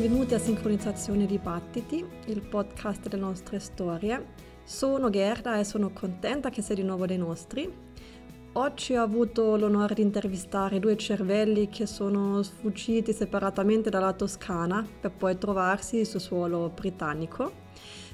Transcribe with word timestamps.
benvenuti 0.00 0.34
a 0.34 0.38
Sincronizzazione 0.38 1.26
Dibattiti, 1.26 2.04
il 2.26 2.40
podcast 2.40 3.08
delle 3.08 3.20
nostre 3.20 3.58
storie. 3.58 4.26
Sono 4.62 5.10
Gerda 5.10 5.58
e 5.58 5.64
sono 5.64 5.90
contenta 5.92 6.50
che 6.50 6.62
sei 6.62 6.76
di 6.76 6.84
nuovo 6.84 7.04
dei 7.04 7.18
nostri. 7.18 7.68
Oggi 8.52 8.94
ho 8.94 9.02
avuto 9.02 9.56
l'onore 9.56 9.94
di 9.94 10.02
intervistare 10.02 10.78
due 10.78 10.96
cervelli 10.96 11.68
che 11.68 11.86
sono 11.86 12.44
sfuggiti 12.44 13.12
separatamente 13.12 13.90
dalla 13.90 14.12
Toscana 14.12 14.86
per 15.00 15.10
poi 15.10 15.36
trovarsi 15.36 16.04
su 16.04 16.18
suolo 16.18 16.70
britannico. 16.72 17.50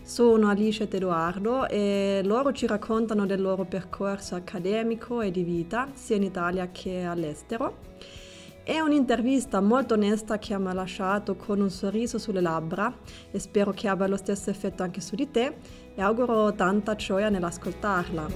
Sono 0.02 0.48
Alice 0.48 0.84
ed 0.84 0.95
Edoardo 0.95 1.69
e 1.69 2.23
loro 2.24 2.52
ci 2.52 2.66
raccontano 2.66 3.27
del 3.27 3.42
loro 3.42 3.66
percorso 3.66 4.37
accademico 4.37 5.20
e 5.20 5.30
di 5.30 5.42
vita 5.42 5.91
sia 5.92 6.16
in 6.16 6.23
Italia 6.23 6.70
che 6.73 7.02
all'estero. 7.02 7.77
È 8.64 8.80
un'intervista 8.80 9.60
molto 9.60 9.92
onesta 9.92 10.38
che 10.38 10.59
mi 10.59 10.68
ha 10.68 10.72
lasciato 10.72 11.36
con 11.36 11.60
un 11.60 11.68
sorriso 11.68 12.16
sulle 12.16 12.41
labbra 12.41 12.91
e 13.30 13.38
spero 13.38 13.72
che 13.72 13.88
abbia 13.88 14.06
lo 14.06 14.16
stesso 14.16 14.48
effetto 14.48 14.82
anche 14.82 15.02
su 15.02 15.14
di 15.14 15.30
te 15.30 15.59
e 15.95 16.00
auguro 16.00 16.50
tanta 16.55 16.95
gioia 16.95 17.28
nell'ascoltarla. 17.28 18.27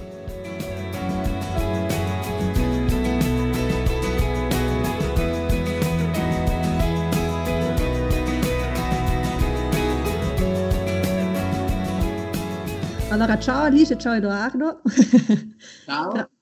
Allora, 13.09 13.39
ciao 13.39 13.63
Alice, 13.63 13.97
ciao 13.97 14.13
Edoardo. 14.13 14.81
Ciao. 15.85 16.29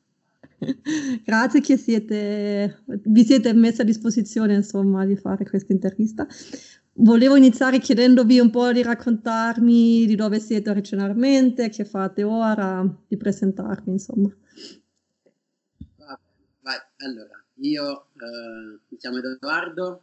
Grazie 1.24 1.62
che 1.62 1.78
siete, 1.78 2.84
vi 2.86 3.24
siete 3.24 3.54
messi 3.54 3.82
a 3.82 3.84
disposizione 3.84 4.56
insomma, 4.56 5.06
di 5.06 5.16
fare 5.16 5.46
questa 5.46 5.72
intervista. 5.72 6.28
Volevo 6.94 7.36
iniziare 7.36 7.78
chiedendovi 7.80 8.40
un 8.40 8.50
po' 8.50 8.72
di 8.72 8.82
raccontarmi 8.82 10.08
di 10.08 10.16
dove 10.16 10.40
siete 10.40 10.72
originariamente, 10.72 11.70
che 11.70 11.86
fate 11.86 12.24
ora, 12.24 12.84
di 13.08 13.18
presentarvi 13.18 13.92
insomma. 13.92 14.36
Vai, 15.98 16.18
vai. 16.62 16.78
Allora, 16.98 17.44
io 17.56 18.08
eh, 18.14 18.80
mi 18.88 18.98
chiamo 18.98 19.18
Edoardo, 19.20 20.02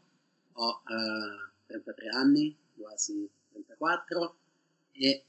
ho 0.52 0.82
eh, 0.86 1.52
33 1.66 2.08
anni, 2.10 2.56
quasi 2.76 3.28
34 3.50 4.36
e 4.92 5.24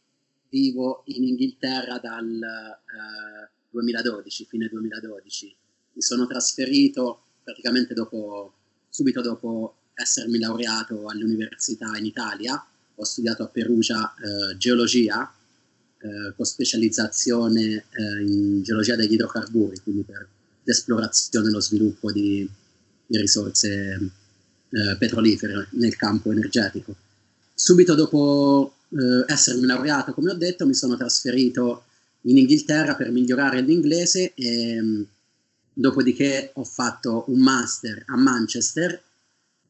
vivo 0.50 1.02
in 1.06 1.24
Inghilterra 1.24 1.98
dal 1.98 2.30
eh, 2.30 3.55
2012, 3.82 4.46
fine 4.46 4.68
2012. 4.68 5.56
Mi 5.94 6.02
sono 6.02 6.26
trasferito 6.28 7.22
praticamente 7.44 7.94
dopo, 7.94 8.54
subito 8.90 9.22
dopo 9.22 9.76
essermi 9.94 10.40
laureato 10.40 11.08
all'università 11.08 11.98
in 11.98 12.06
Italia. 12.06 12.66
Ho 12.96 13.04
studiato 13.04 13.44
a 13.44 13.48
Perugia 13.48 14.14
eh, 14.14 14.58
geologia 14.58 15.32
eh, 15.98 16.34
con 16.36 16.46
specializzazione 16.46 17.86
eh, 17.90 18.22
in 18.24 18.64
geologia 18.64 18.96
degli 18.96 19.14
idrocarburi, 19.14 19.80
quindi 19.84 20.04
per 20.04 20.28
l'esplorazione 20.64 21.50
e 21.50 21.52
lo 21.52 21.60
sviluppo 21.60 22.12
di, 22.12 22.50
di 23.06 23.18
risorse 23.18 24.12
eh, 24.70 24.96
petrolifere 24.98 25.68
nel 25.72 25.96
campo 25.96 26.32
energetico. 26.32 26.96
Subito 27.54 27.96
dopo 27.96 28.76
eh, 28.90 29.32
essermi 29.32 29.66
laureato, 29.66 30.14
come 30.14 30.32
ho 30.32 30.36
detto, 30.36 30.66
mi 30.66 30.74
sono 30.74 30.98
trasferito 30.98 31.84
in 32.28 32.38
Inghilterra 32.38 32.96
per 32.96 33.12
migliorare 33.12 33.62
l'inglese 33.62 34.34
e 34.34 34.82
mm, 34.82 35.02
dopodiché 35.74 36.52
ho 36.54 36.64
fatto 36.64 37.26
un 37.28 37.40
master 37.40 38.04
a 38.08 38.18
Manchester. 38.18 39.02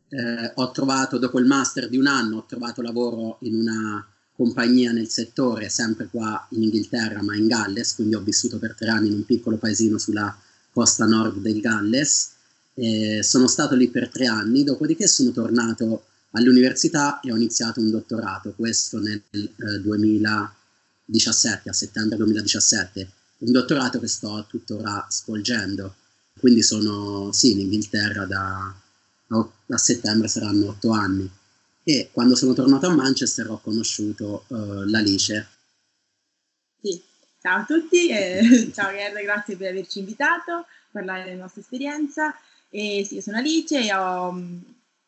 Eh, 0.08 0.52
ho 0.56 0.72
trovato, 0.72 1.18
dopo 1.18 1.40
il 1.40 1.46
master 1.46 1.90
di 1.90 1.98
un 1.98 2.08
anno, 2.08 2.38
ho 2.38 2.46
trovato 2.46 2.82
lavoro 2.82 3.38
in 3.42 3.56
una 3.56 4.08
compagnia 4.36 4.92
nel 4.92 5.10
settore, 5.10 5.70
sempre 5.70 6.08
qua 6.12 6.46
in 6.52 6.64
Inghilterra, 6.64 7.24
ma 7.24 7.36
in 7.36 7.48
Galles, 7.48 7.96
quindi 7.96 8.16
ho 8.16 8.22
vissuto 8.22 8.60
per 8.60 8.76
tre 8.76 8.90
anni 8.90 9.08
in 9.08 9.14
un 9.14 9.26
piccolo 9.26 9.58
paesino 9.58 9.98
sulla 9.98 10.38
costa 10.72 11.06
nord 11.06 11.40
del 11.40 11.60
Galles. 11.60 12.34
Eh, 12.74 13.24
sono 13.24 13.48
stato 13.48 13.76
lì 13.76 13.90
per 13.90 14.10
tre 14.10 14.28
anni, 14.28 14.64
dopodiché 14.64 15.08
sono 15.08 15.32
tornato 15.32 16.06
all'università 16.32 17.20
e 17.22 17.32
ho 17.32 17.36
iniziato 17.36 17.80
un 17.80 17.90
dottorato, 17.90 18.54
questo 18.56 19.00
nel 19.00 19.22
eh, 19.32 19.80
2000. 19.82 20.56
2017, 21.06 21.70
a 21.70 21.74
settembre 21.74 22.18
2017, 22.18 23.10
un 23.40 23.52
dottorato 23.52 24.00
che 24.00 24.08
sto 24.08 24.46
tuttora 24.48 25.06
svolgendo. 25.10 25.96
Quindi 26.38 26.64
sono 26.64 27.32
sì, 27.32 27.52
in 27.52 27.60
Inghilterra 27.60 28.26
da, 28.26 28.76
a 29.30 29.78
settembre 29.78 30.28
saranno 30.28 30.70
otto 30.70 30.92
anni. 30.92 31.30
E 31.84 32.10
quando 32.12 32.36
sono 32.36 32.54
tornato 32.54 32.88
a 32.88 32.96
Manchester 32.96 33.50
ho 33.50 33.60
conosciuto 33.60 34.46
uh, 34.48 34.84
l'Alice. 34.86 35.48
Sì, 36.82 37.02
ciao 37.40 37.62
a 37.62 37.66
tutti, 37.66 38.10
eh, 38.10 38.72
ciao 38.74 38.92
Gerda, 38.92 39.22
grazie 39.22 39.56
per 39.56 39.70
averci 39.70 40.00
invitato 40.00 40.52
a 40.52 40.66
parlare 40.92 41.26
della 41.26 41.44
nostra 41.44 41.62
esperienza. 41.62 42.36
E 42.70 43.06
sì, 43.08 43.16
io 43.16 43.22
sono 43.22 43.38
Alice 43.38 43.80
e 43.80 43.94
ho 43.94 44.36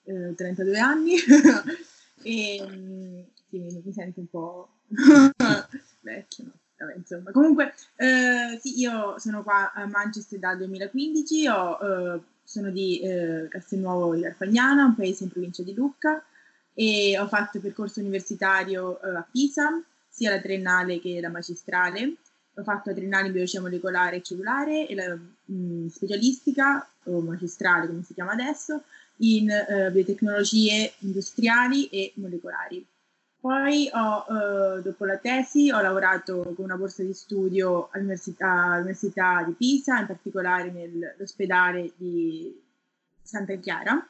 eh, 0.04 0.36
32 0.36 0.80
anni 0.80 1.16
e 2.22 2.66
mm, 2.66 3.22
sì, 3.50 3.58
mi 3.84 3.94
sento 3.94 4.20
un 4.20 4.30
po' 4.30 4.70
vecchio, 6.08 6.44
no? 6.46 6.52
Insomma, 6.96 7.32
comunque, 7.32 7.74
eh, 7.96 8.60
sì, 8.62 8.80
io 8.80 9.18
sono 9.18 9.42
qua 9.42 9.72
a 9.74 9.88
Manchester 9.88 10.38
dal 10.38 10.58
2015, 10.58 11.48
ho, 11.48 11.80
eh, 11.82 12.20
sono 12.44 12.70
di 12.70 13.00
eh, 13.00 13.48
Castelnuovo 13.50 14.14
di 14.14 14.22
Carfagnana, 14.22 14.86
un 14.86 14.96
paese 14.96 15.24
in 15.24 15.32
provincia 15.32 15.64
di 15.64 15.74
Lucca, 15.74 16.24
e 16.74 17.18
ho 17.20 17.28
fatto 17.28 17.60
percorso 17.60 18.00
universitario 18.00 19.02
eh, 19.02 19.16
a 19.16 19.28
Pisa, 19.30 19.82
sia 20.08 20.30
la 20.30 20.40
triennale 20.40 21.00
che 21.00 21.20
la 21.20 21.30
magistrale. 21.30 22.14
Ho 22.56 22.64
fatto 22.64 22.90
la 22.90 22.96
triennale 22.96 23.28
in 23.28 23.34
biologia 23.34 23.62
molecolare 23.62 24.18
e 24.18 24.22
cellulare 24.22 24.88
e 24.88 24.96
la 24.96 25.16
mh, 25.16 25.54
mm, 25.54 25.88
specialistica, 25.88 26.88
o 27.06 27.22
magistrale 27.22 27.88
come 27.88 28.04
si 28.04 28.14
chiama 28.14 28.34
adesso, 28.34 28.84
in 29.18 29.50
eh, 29.50 29.90
biotecnologie 29.92 30.94
industriali 31.00 31.88
e 31.88 32.14
molecolari. 32.16 32.86
Poi 33.48 33.90
ho, 33.94 34.26
eh, 34.28 34.82
dopo 34.82 35.06
la 35.06 35.16
tesi 35.20 35.72
ho 35.72 35.80
lavorato 35.80 36.54
con 36.54 36.66
una 36.66 36.76
borsa 36.76 37.02
di 37.02 37.14
studio 37.14 37.88
all'Università, 37.94 38.74
all'Università 38.74 39.42
di 39.44 39.54
Pisa, 39.54 40.02
in 40.02 40.06
particolare 40.06 40.70
nell'ospedale 40.70 41.94
di 41.96 42.54
Santa 43.22 43.56
Chiara. 43.56 44.06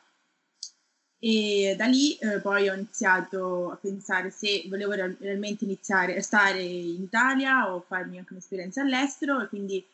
E 1.19 1.75
da 1.77 1.85
lì 1.85 2.15
eh, 2.15 2.39
poi 2.39 2.67
ho 2.67 2.73
iniziato 2.73 3.69
a 3.69 3.75
pensare 3.75 4.31
se 4.31 4.65
volevo 4.69 4.93
realmente 4.93 5.65
iniziare 5.65 6.17
a 6.17 6.21
stare 6.23 6.63
in 6.63 7.03
Italia 7.03 7.71
o 7.71 7.85
farmi 7.87 8.17
anche 8.17 8.33
un'esperienza 8.33 8.81
all'estero 8.81 9.39
e 9.39 9.49
quindi 9.49 9.85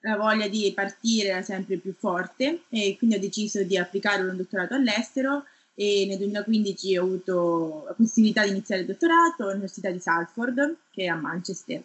la 0.00 0.18
voglia 0.18 0.46
di 0.46 0.70
partire 0.74 1.28
era 1.28 1.42
sempre 1.42 1.78
più 1.78 1.94
forte 1.94 2.64
e 2.68 2.96
quindi 2.98 3.16
ho 3.16 3.20
deciso 3.20 3.62
di 3.62 3.78
applicare 3.78 4.24
un 4.24 4.36
dottorato 4.36 4.74
all'estero 4.74 5.44
e 5.74 6.04
nel 6.06 6.18
2015 6.18 6.96
ho 6.98 7.02
avuto 7.04 7.84
la 7.86 7.94
possibilità 7.94 8.44
di 8.44 8.50
iniziare 8.50 8.82
il 8.82 8.86
dottorato 8.86 9.44
all'Università 9.44 9.90
di 9.90 9.98
Salford, 9.98 10.76
che 10.90 11.04
è 11.04 11.06
a 11.06 11.14
Manchester. 11.14 11.82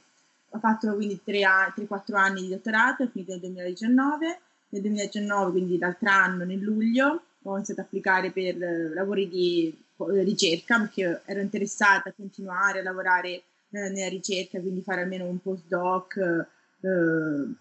Ho 0.50 0.60
fatto 0.60 0.94
quindi 0.96 1.20
3-4 1.26 2.16
anni 2.16 2.42
di 2.42 2.50
dottorato, 2.50 3.04
ho 3.04 3.08
finito 3.08 3.32
nel 3.32 3.42
2019. 3.42 4.40
Nel 4.70 4.82
2019, 4.82 5.52
quindi 5.52 5.78
l'altro 5.78 6.10
anno, 6.10 6.44
nel 6.44 6.60
luglio, 6.60 7.22
ho 7.44 7.56
iniziato 7.56 7.82
a 7.82 7.84
applicare 7.84 8.32
per 8.32 8.62
eh, 8.62 8.94
lavori 8.94 9.30
di 9.30 9.74
ricerca 9.98 10.80
perché 10.80 11.22
ero 11.26 11.40
interessata 11.40 12.10
a 12.10 12.14
continuare 12.14 12.80
a 12.80 12.84
lavorare 12.84 13.30
eh, 13.30 13.44
nella 13.90 14.10
ricerca, 14.10 14.60
quindi 14.60 14.82
fare 14.82 15.02
almeno 15.02 15.26
un 15.26 15.40
postdoc 15.40 16.18
eh, 16.18 16.48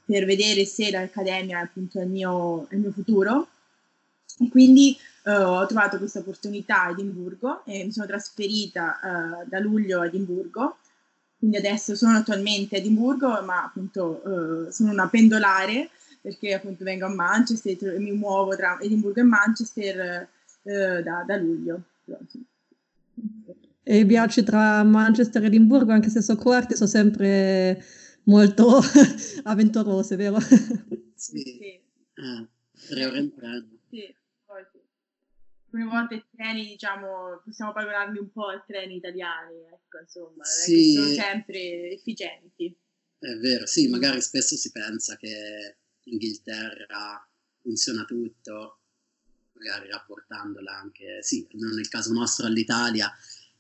per 0.05 0.25
vedere 0.25 0.65
se 0.65 0.91
l'accademia 0.91 1.61
appunto 1.61 2.01
è 2.01 2.03
il 2.03 2.11
mio, 2.11 2.67
il 2.71 2.79
mio 2.79 2.91
futuro. 2.91 3.49
E 4.41 4.49
quindi 4.49 4.97
uh, 5.25 5.31
ho 5.31 5.67
trovato 5.67 5.99
questa 5.99 6.21
opportunità 6.21 6.85
a 6.85 6.91
Edimburgo 6.91 7.65
e 7.65 7.85
mi 7.85 7.93
sono 7.93 8.07
trasferita 8.07 8.99
uh, 9.03 9.49
da 9.49 9.59
luglio 9.59 10.01
a 10.01 10.07
Edimburgo. 10.07 10.79
Quindi 11.39 11.57
adesso 11.57 11.95
sono 11.95 12.17
attualmente 12.17 12.77
a 12.77 12.79
Edimburgo, 12.79 13.43
ma 13.43 13.65
appunto 13.65 14.23
uh, 14.25 14.71
sono 14.71 14.93
una 14.93 15.09
pendolare 15.09 15.91
perché 16.21 16.55
appunto 16.55 16.85
vengo 16.85 17.05
a 17.05 17.15
Manchester 17.15 17.95
e 17.95 17.99
mi 17.99 18.13
muovo 18.13 18.57
tra 18.57 18.79
Edimburgo 18.81 19.21
e 19.21 19.25
Manchester 19.25 20.29
da, 20.63 21.23
da, 21.27 21.37
luglio. 21.37 21.83
E 23.83 23.99
i 23.99 24.05
viaggi 24.05 24.43
tra 24.43 24.83
Manchester 24.85 25.43
e 25.43 25.47
Edimburgo, 25.49 25.93
anche 25.93 26.09
se 26.09 26.23
sono 26.23 26.39
corti, 26.39 26.77
sono 26.77 26.89
sempre 26.89 27.85
molto 28.23 28.81
avventurose, 29.45 30.17
vero? 30.17 30.41
Sì, 30.41 31.43
sì. 31.43 31.81
Ah, 32.15 32.47
tre 32.89 33.05
ore 33.05 33.19
in 33.19 33.35
treno. 33.35 33.67
Sì 33.91 34.15
alcune 35.75 35.85
volte 35.85 36.15
i 36.15 36.25
treni, 36.31 36.69
diciamo, 36.69 37.43
possiamo 37.45 37.73
paragonarli 37.73 38.19
un 38.19 38.31
po' 38.31 38.47
ai 38.47 38.63
treni 38.65 38.97
italiani, 38.97 39.57
ecco, 39.67 39.99
insomma, 40.01 40.45
sì. 40.45 40.93
sono 40.93 41.09
sempre 41.09 41.91
efficienti. 41.91 42.75
È 43.19 43.35
vero, 43.39 43.67
sì, 43.67 43.89
magari 43.89 44.21
spesso 44.21 44.57
si 44.57 44.71
pensa 44.71 45.17
che 45.17 45.77
in 46.05 46.13
Inghilterra 46.13 47.29
funziona 47.61 48.05
tutto, 48.05 48.79
magari 49.53 49.91
rapportandola 49.91 50.73
anche, 50.77 51.23
sì, 51.23 51.47
almeno 51.53 51.75
nel 51.75 51.89
caso 51.89 52.13
nostro 52.13 52.47
all'Italia, 52.47 53.13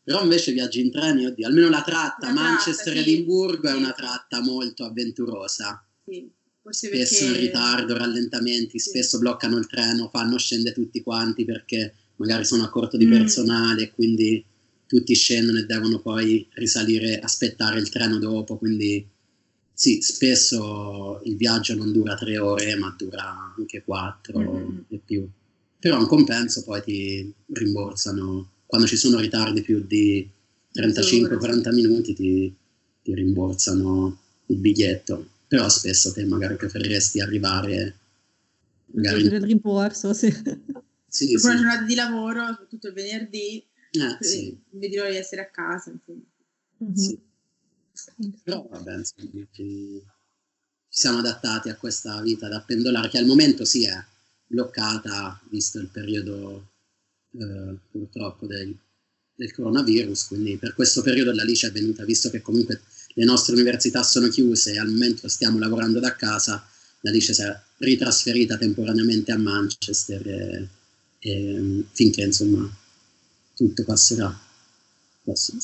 però 0.02 0.22
invece 0.22 0.52
viaggi 0.52 0.84
in 0.84 0.92
treni, 0.92 1.26
oddio, 1.26 1.46
almeno 1.46 1.68
la 1.68 1.82
tratta 1.82 2.30
Manchester-Edimburgo 2.32 3.68
sì. 3.68 3.74
è 3.74 3.76
una 3.76 3.92
tratta 3.92 4.40
molto 4.40 4.84
avventurosa. 4.84 5.84
Sì, 6.04 6.30
spesso 6.68 7.24
perché... 7.24 7.24
in 7.24 7.40
ritardo, 7.40 7.96
rallentamenti, 7.96 8.78
sì. 8.78 8.90
spesso 8.90 9.18
bloccano 9.18 9.56
il 9.56 9.66
treno, 9.66 10.10
fanno 10.10 10.38
scendere 10.38 10.74
tutti 10.74 11.02
quanti 11.02 11.46
perché 11.46 11.94
magari 12.16 12.44
sono 12.44 12.64
a 12.64 12.68
corto 12.68 12.96
di 12.96 13.06
mm. 13.06 13.10
personale, 13.10 13.90
quindi 13.92 14.44
tutti 14.86 15.14
scendono 15.14 15.58
e 15.58 15.66
devono 15.66 15.98
poi 15.98 16.46
risalire, 16.54 17.18
aspettare 17.18 17.78
il 17.78 17.88
treno 17.88 18.18
dopo, 18.18 18.56
quindi 18.56 19.04
sì, 19.72 20.00
spesso 20.00 21.20
il 21.24 21.36
viaggio 21.36 21.74
non 21.74 21.90
dura 21.90 22.14
tre 22.14 22.38
ore, 22.38 22.76
ma 22.76 22.94
dura 22.96 23.54
anche 23.56 23.82
quattro 23.82 24.38
mm-hmm. 24.38 24.78
e 24.88 25.00
più. 25.04 25.28
Però 25.80 26.00
in 26.00 26.06
compenso 26.06 26.62
poi 26.62 26.82
ti 26.82 27.32
rimborsano, 27.46 28.50
quando 28.66 28.86
ci 28.86 28.96
sono 28.96 29.18
ritardi 29.18 29.62
più 29.62 29.84
di 29.84 30.26
35-40 30.72 31.74
minuti 31.74 32.14
ti, 32.14 32.54
ti, 33.02 33.14
rimborsano 33.14 34.18
il 34.46 34.56
biglietto. 34.56 35.28
Però 35.48 35.68
spesso 35.68 36.12
te 36.12 36.24
magari 36.24 36.54
preferiresti 36.54 37.20
arrivare... 37.20 37.96
Magari... 38.92 39.22
Il 39.22 39.40
rimborso, 39.40 40.12
sì. 40.14 40.32
Sì 41.14 41.26
Dopo 41.30 41.38
sì. 41.38 41.46
una 41.46 41.56
giornata 41.56 41.82
di 41.84 41.94
lavoro, 41.94 42.46
soprattutto 42.48 42.88
il 42.88 42.92
venerdì, 42.92 43.64
eh, 43.92 44.16
sì. 44.18 44.58
vedi 44.70 44.96
l'ora 44.96 45.10
di 45.10 45.16
essere 45.16 45.42
a 45.42 45.46
casa. 45.46 45.92
Insomma. 45.92 46.24
Mm-hmm. 46.82 46.94
Sì. 46.94 47.20
Però 48.42 48.66
vabbè, 48.68 48.96
insomma, 48.96 49.30
ci, 49.30 49.46
ci, 49.52 50.02
siamo 50.88 51.18
adattati 51.18 51.68
a 51.68 51.76
questa 51.76 52.20
vita 52.20 52.48
da 52.48 52.60
pendolare 52.60 53.08
che 53.08 53.18
al 53.18 53.26
momento 53.26 53.64
si 53.64 53.86
è 53.86 54.04
bloccata, 54.44 55.40
visto 55.50 55.78
il 55.78 55.86
periodo 55.86 56.70
eh, 57.30 57.76
purtroppo 57.92 58.46
del, 58.46 58.76
del, 59.36 59.52
coronavirus, 59.52 60.26
quindi 60.26 60.56
per 60.56 60.74
questo 60.74 61.00
periodo 61.02 61.30
l'Alice 61.32 61.68
è 61.68 61.72
venuta, 61.72 62.04
visto 62.04 62.28
che 62.28 62.42
comunque 62.42 62.80
le 63.14 63.24
nostre 63.24 63.54
università 63.54 64.02
sono 64.02 64.26
chiuse 64.26 64.72
e 64.72 64.78
al 64.80 64.90
momento 64.90 65.28
stiamo 65.28 65.60
lavorando 65.60 66.00
da 66.00 66.16
casa, 66.16 66.66
l'Alice 67.02 67.32
si 67.32 67.42
è 67.42 67.56
ritrasferita 67.78 68.58
temporaneamente 68.58 69.30
a 69.30 69.38
Manchester 69.38 70.26
e, 70.26 70.68
e, 71.24 71.84
finché 71.92 72.22
insomma 72.22 72.68
tutto 73.56 73.84
passerà. 73.84 74.30
Passerà. 75.24 75.58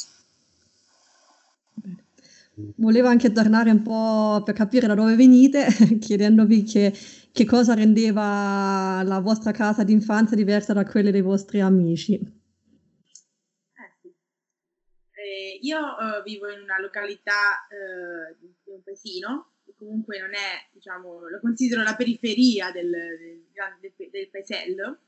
Volevo 2.77 3.09
anche 3.09 3.33
tornare 3.33 3.71
un 3.71 3.83
po' 3.83 4.43
per 4.43 4.55
capire 4.55 4.87
da 4.87 4.95
dove 4.95 5.17
venite, 5.17 5.67
chiedendovi 6.01 6.63
che, 6.63 6.95
che 7.33 7.45
cosa 7.45 7.75
rendeva 7.75 9.03
la 9.05 9.21
vostra 9.21 9.51
casa 9.51 9.85
d'infanzia 9.85 10.37
diversa 10.37 10.73
da 10.73 10.85
quelle 10.85 11.11
dei 11.11 11.23
vostri 11.23 11.61
amici. 11.61 12.15
Eh, 12.15 12.23
eh, 15.13 15.59
io 15.63 15.79
uh, 15.79 16.23
vivo 16.23 16.49
in 16.51 16.61
una 16.61 16.79
località 16.81 17.67
uh, 17.69 18.37
di 18.39 18.55
un 18.65 18.83
paesino, 18.83 19.53
che 19.65 19.75
comunque 19.75 20.19
non 20.19 20.35
è, 20.35 20.69
diciamo, 20.73 21.29
lo 21.29 21.41
considero 21.41 21.83
la 21.83 21.97
periferia 21.97 22.71
del, 22.73 22.91
del, 22.91 23.93
del, 23.97 24.11
del 24.11 24.29
paesello, 24.31 24.99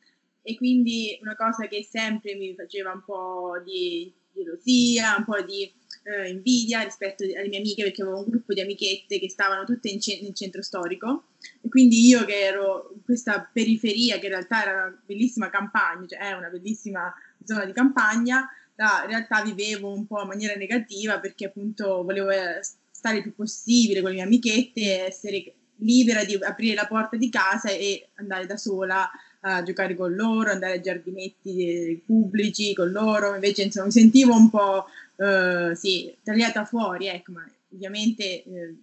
e 0.42 0.56
quindi 0.56 1.18
una 1.22 1.36
cosa 1.36 1.66
che 1.66 1.86
sempre 1.88 2.34
mi 2.34 2.54
faceva 2.54 2.92
un 2.92 3.02
po' 3.04 3.60
di 3.64 4.12
gelosia, 4.34 5.16
un 5.18 5.24
po' 5.24 5.40
di 5.42 5.70
eh, 6.04 6.30
invidia 6.30 6.82
rispetto 6.82 7.22
alle 7.24 7.48
mie 7.48 7.58
amiche 7.58 7.84
perché 7.84 8.02
avevo 8.02 8.18
un 8.18 8.28
gruppo 8.28 8.52
di 8.52 8.60
amichette 8.60 9.18
che 9.18 9.28
stavano 9.28 9.64
tutte 9.64 9.88
in 9.88 10.00
ce- 10.00 10.20
nel 10.22 10.34
centro 10.34 10.62
storico. 10.62 11.24
E 11.60 11.68
quindi 11.68 12.06
io 12.06 12.24
che 12.24 12.40
ero 12.40 12.90
in 12.94 13.02
questa 13.02 13.48
periferia 13.52 14.18
che 14.18 14.26
in 14.26 14.32
realtà 14.32 14.62
era 14.62 14.72
una 14.72 15.02
bellissima 15.04 15.50
campagna, 15.50 16.06
cioè 16.06 16.18
è 16.18 16.32
una 16.32 16.48
bellissima 16.48 17.12
zona 17.44 17.64
di 17.64 17.72
campagna, 17.72 18.48
da, 18.74 19.00
in 19.02 19.10
realtà 19.10 19.42
vivevo 19.42 19.92
un 19.92 20.06
po' 20.06 20.22
in 20.22 20.28
maniera 20.28 20.54
negativa 20.54 21.20
perché 21.20 21.46
appunto 21.46 22.02
volevo 22.02 22.30
eh, 22.30 22.60
stare 22.90 23.18
il 23.18 23.22
più 23.22 23.34
possibile 23.34 24.00
con 24.00 24.10
le 24.10 24.16
mie 24.16 24.24
amichette, 24.24 25.06
essere 25.06 25.54
libera 25.76 26.24
di 26.24 26.34
aprire 26.40 26.74
la 26.74 26.86
porta 26.86 27.16
di 27.16 27.28
casa 27.28 27.68
e 27.70 28.10
andare 28.14 28.46
da 28.46 28.56
sola 28.56 29.10
a 29.44 29.62
giocare 29.62 29.94
con 29.94 30.14
loro, 30.14 30.50
andare 30.50 30.74
ai 30.74 30.82
giardinetti 30.82 32.02
pubblici 32.04 32.74
con 32.74 32.90
loro, 32.90 33.34
invece 33.34 33.62
insomma 33.62 33.86
mi 33.86 33.92
sentivo 33.92 34.34
un 34.34 34.50
po' 34.50 34.86
eh, 35.16 35.74
sì, 35.74 36.14
tagliata 36.22 36.64
fuori, 36.64 37.06
ecco, 37.06 37.32
ma 37.32 37.50
ovviamente 37.72 38.44
eh, 38.44 38.74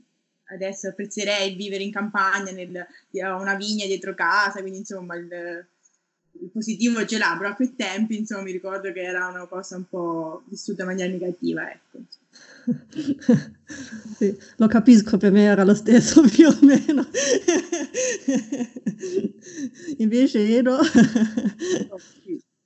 adesso 0.52 0.90
apprezzerei 0.90 1.56
vivere 1.56 1.84
in 1.84 1.92
campagna, 1.92 2.52
nel, 2.52 2.86
una 3.12 3.56
vigna 3.56 3.86
dietro 3.86 4.14
casa, 4.16 4.60
quindi 4.60 4.80
insomma 4.80 5.16
il, 5.16 5.66
il 6.42 6.50
positivo 6.50 7.06
ce 7.06 7.18
l'ha, 7.18 7.36
però 7.38 7.50
a 7.50 7.56
quei 7.56 7.76
tempi 7.76 8.18
insomma 8.18 8.44
mi 8.44 8.52
ricordo 8.52 8.92
che 8.92 9.02
era 9.02 9.28
una 9.28 9.46
cosa 9.46 9.78
un 9.78 9.88
po' 9.88 10.44
vissuta 10.46 10.82
in 10.82 10.90
maniera 10.90 11.12
negativa, 11.12 11.72
ecco. 11.72 12.00
Sì, 14.18 14.38
lo 14.58 14.68
capisco, 14.68 15.18
per 15.18 15.32
me 15.32 15.44
era 15.44 15.64
lo 15.64 15.74
stesso 15.74 16.22
più 16.30 16.48
o 16.48 16.58
meno. 16.62 17.08
Invece 19.98 20.58
Edo... 20.58 20.80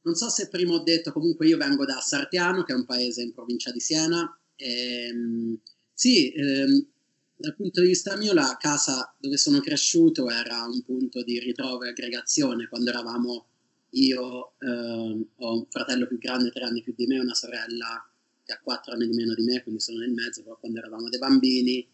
non 0.01 0.15
so 0.15 0.29
se 0.29 0.49
prima 0.49 0.73
ho 0.73 0.83
detto, 0.83 1.11
comunque 1.11 1.47
io 1.47 1.57
vengo 1.57 1.85
da 1.85 1.99
Sartiano, 1.99 2.63
che 2.63 2.73
è 2.73 2.75
un 2.75 2.85
paese 2.85 3.21
in 3.21 3.33
provincia 3.33 3.71
di 3.71 3.79
Siena. 3.79 4.37
E, 4.55 5.07
ehm, 5.07 5.59
sì, 5.93 6.31
ehm, 6.31 6.87
dal 7.35 7.55
punto 7.55 7.81
di 7.81 7.87
vista 7.87 8.15
mio 8.15 8.33
la 8.33 8.55
casa 8.59 9.13
dove 9.19 9.37
sono 9.37 9.59
cresciuto 9.59 10.29
era 10.29 10.63
un 10.65 10.81
punto 10.83 11.23
di 11.23 11.39
ritrovo 11.39 11.83
e 11.83 11.89
aggregazione. 11.89 12.67
Quando 12.67 12.89
eravamo 12.89 13.47
io, 13.91 14.53
ehm, 14.59 15.27
ho 15.37 15.57
un 15.57 15.65
fratello 15.69 16.07
più 16.07 16.17
grande, 16.17 16.51
tre 16.51 16.63
anni 16.63 16.81
più 16.81 16.93
di 16.95 17.05
me, 17.05 17.19
una 17.19 17.33
sorella 17.35 18.07
che 18.45 18.53
ha 18.53 18.59
quattro 18.61 18.93
anni 18.93 19.07
di 19.07 19.15
meno 19.15 19.33
di 19.33 19.43
me, 19.43 19.63
quindi 19.63 19.81
sono 19.81 19.99
nel 19.99 20.11
mezzo, 20.11 20.43
però 20.43 20.57
quando 20.59 20.79
eravamo 20.79 21.09
dei 21.09 21.19
bambini 21.19 21.87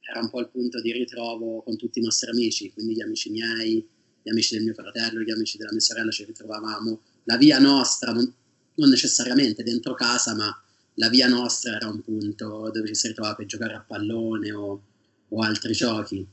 era 0.00 0.20
un 0.20 0.30
po' 0.30 0.40
il 0.40 0.48
punto 0.48 0.80
di 0.80 0.92
ritrovo 0.92 1.62
con 1.62 1.76
tutti 1.76 2.00
i 2.00 2.02
nostri 2.02 2.30
amici, 2.30 2.72
quindi 2.72 2.94
gli 2.94 3.02
amici 3.02 3.30
miei, 3.30 3.86
gli 4.22 4.28
amici 4.28 4.54
del 4.54 4.64
mio 4.64 4.74
fratello, 4.74 5.20
gli 5.20 5.30
amici 5.30 5.56
della 5.56 5.70
mia 5.70 5.80
sorella, 5.80 6.10
ci 6.10 6.24
ritrovavamo. 6.24 7.00
La 7.24 7.36
via 7.36 7.58
nostra, 7.58 8.12
non, 8.12 8.32
non 8.74 8.88
necessariamente 8.88 9.62
dentro 9.62 9.94
casa, 9.94 10.34
ma 10.34 10.62
la 10.94 11.08
via 11.08 11.28
nostra 11.28 11.76
era 11.76 11.88
un 11.88 12.02
punto 12.02 12.70
dove 12.72 12.88
ci 12.88 12.94
si 12.94 13.08
ritrovava 13.08 13.36
per 13.36 13.46
giocare 13.46 13.74
a 13.74 13.80
pallone 13.80 14.52
o, 14.52 14.82
o 15.28 15.40
altri 15.40 15.72
giochi. 15.72 16.26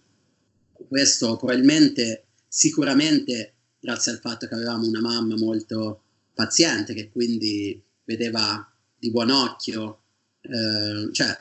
Questo 0.71 1.37
probabilmente, 1.37 2.25
sicuramente, 2.47 3.53
grazie 3.79 4.13
al 4.13 4.19
fatto 4.19 4.47
che 4.47 4.55
avevamo 4.55 4.87
una 4.87 5.01
mamma 5.01 5.35
molto 5.37 6.01
paziente, 6.33 6.93
che 6.93 7.09
quindi 7.09 7.81
vedeva 8.03 8.65
di 8.99 9.11
buon 9.11 9.29
occhio, 9.29 10.01
eh, 10.41 11.09
cioè, 11.11 11.37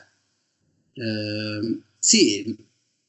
eh, 0.93 1.79
sì, 1.99 2.57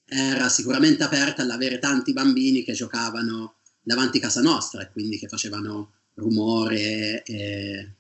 era 0.05 0.49
sicuramente 0.49 1.05
aperta 1.05 1.43
all'avere 1.43 1.79
tanti 1.79 2.13
bambini 2.13 2.65
che 2.65 2.73
giocavano 2.73 3.55
davanti 3.81 4.19
a 4.19 4.23
casa 4.23 4.41
nostra 4.41 4.83
e 4.83 4.91
quindi 4.91 5.19
che 5.19 5.29
facevano 5.29 5.93
rumore, 6.15 7.23
e, 7.23 7.91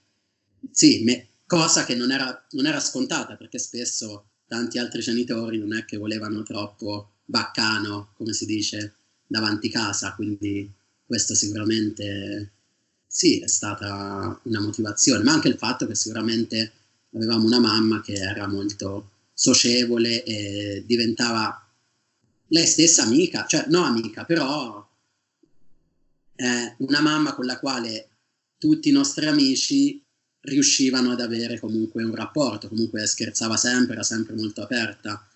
sì, 0.70 1.04
me, 1.04 1.26
cosa 1.46 1.84
che 1.84 1.94
non 1.94 2.10
era, 2.12 2.46
non 2.50 2.66
era 2.66 2.80
scontata 2.80 3.36
perché 3.36 3.58
spesso 3.58 4.26
tanti 4.46 4.78
altri 4.78 5.00
genitori 5.00 5.58
non 5.58 5.74
è 5.74 5.84
che 5.84 5.96
volevano 5.96 6.42
troppo 6.42 7.12
baccano, 7.24 8.10
come 8.14 8.32
si 8.32 8.44
dice, 8.46 8.94
davanti 9.26 9.70
casa, 9.70 10.14
quindi 10.14 10.68
questo 11.06 11.34
sicuramente 11.34 12.50
sì, 13.12 13.40
è 13.40 13.48
stata 13.48 14.38
una 14.44 14.60
motivazione, 14.60 15.24
ma 15.24 15.32
anche 15.32 15.48
il 15.48 15.58
fatto 15.58 15.84
che 15.84 15.96
sicuramente 15.96 16.72
avevamo 17.12 17.44
una 17.44 17.58
mamma 17.58 18.00
che 18.02 18.12
era 18.12 18.46
molto 18.46 19.10
socievole 19.34 20.22
e 20.22 20.84
diventava 20.86 21.68
lei 22.46 22.66
stessa 22.68 23.02
amica, 23.02 23.46
cioè 23.46 23.64
no 23.66 23.82
amica, 23.82 24.24
però 24.24 24.88
eh, 26.36 26.74
una 26.78 27.00
mamma 27.00 27.34
con 27.34 27.46
la 27.46 27.58
quale 27.58 28.10
tutti 28.58 28.90
i 28.90 28.92
nostri 28.92 29.26
amici 29.26 30.00
riuscivano 30.42 31.10
ad 31.10 31.20
avere 31.20 31.58
comunque 31.58 32.04
un 32.04 32.14
rapporto, 32.14 32.68
comunque 32.68 33.04
scherzava 33.08 33.56
sempre, 33.56 33.94
era 33.94 34.04
sempre 34.04 34.36
molto 34.36 34.62
aperta, 34.62 35.26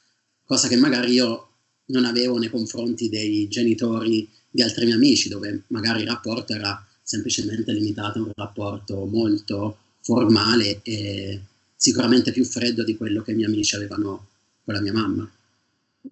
cosa 0.45 0.69
che 0.69 0.76
magari 0.76 1.14
io 1.14 1.49
non 1.87 2.04
avevo 2.04 2.38
nei 2.38 2.50
confronti 2.50 3.09
dei 3.09 3.49
genitori 3.49 4.31
di 4.49 4.62
altri 4.62 4.85
miei 4.85 4.97
amici, 4.97 5.28
dove 5.28 5.64
magari 5.69 6.02
il 6.02 6.09
rapporto 6.09 6.52
era 6.52 6.87
semplicemente 7.04 7.70
limitato 7.73 8.18
a 8.18 8.23
un 8.23 8.32
rapporto 8.34 9.04
molto 9.04 9.76
formale 10.00 10.80
e 10.82 11.40
sicuramente 11.76 12.32
più 12.32 12.44
freddo 12.44 12.82
di 12.82 12.96
quello 12.96 13.23
che 13.23 13.32
i 13.32 13.34
miei 13.34 13.49
amici 13.49 13.76
avevano 13.76 14.26
con 14.64 14.75
la 14.75 14.80
mia 14.80 14.92
mamma. 14.92 15.30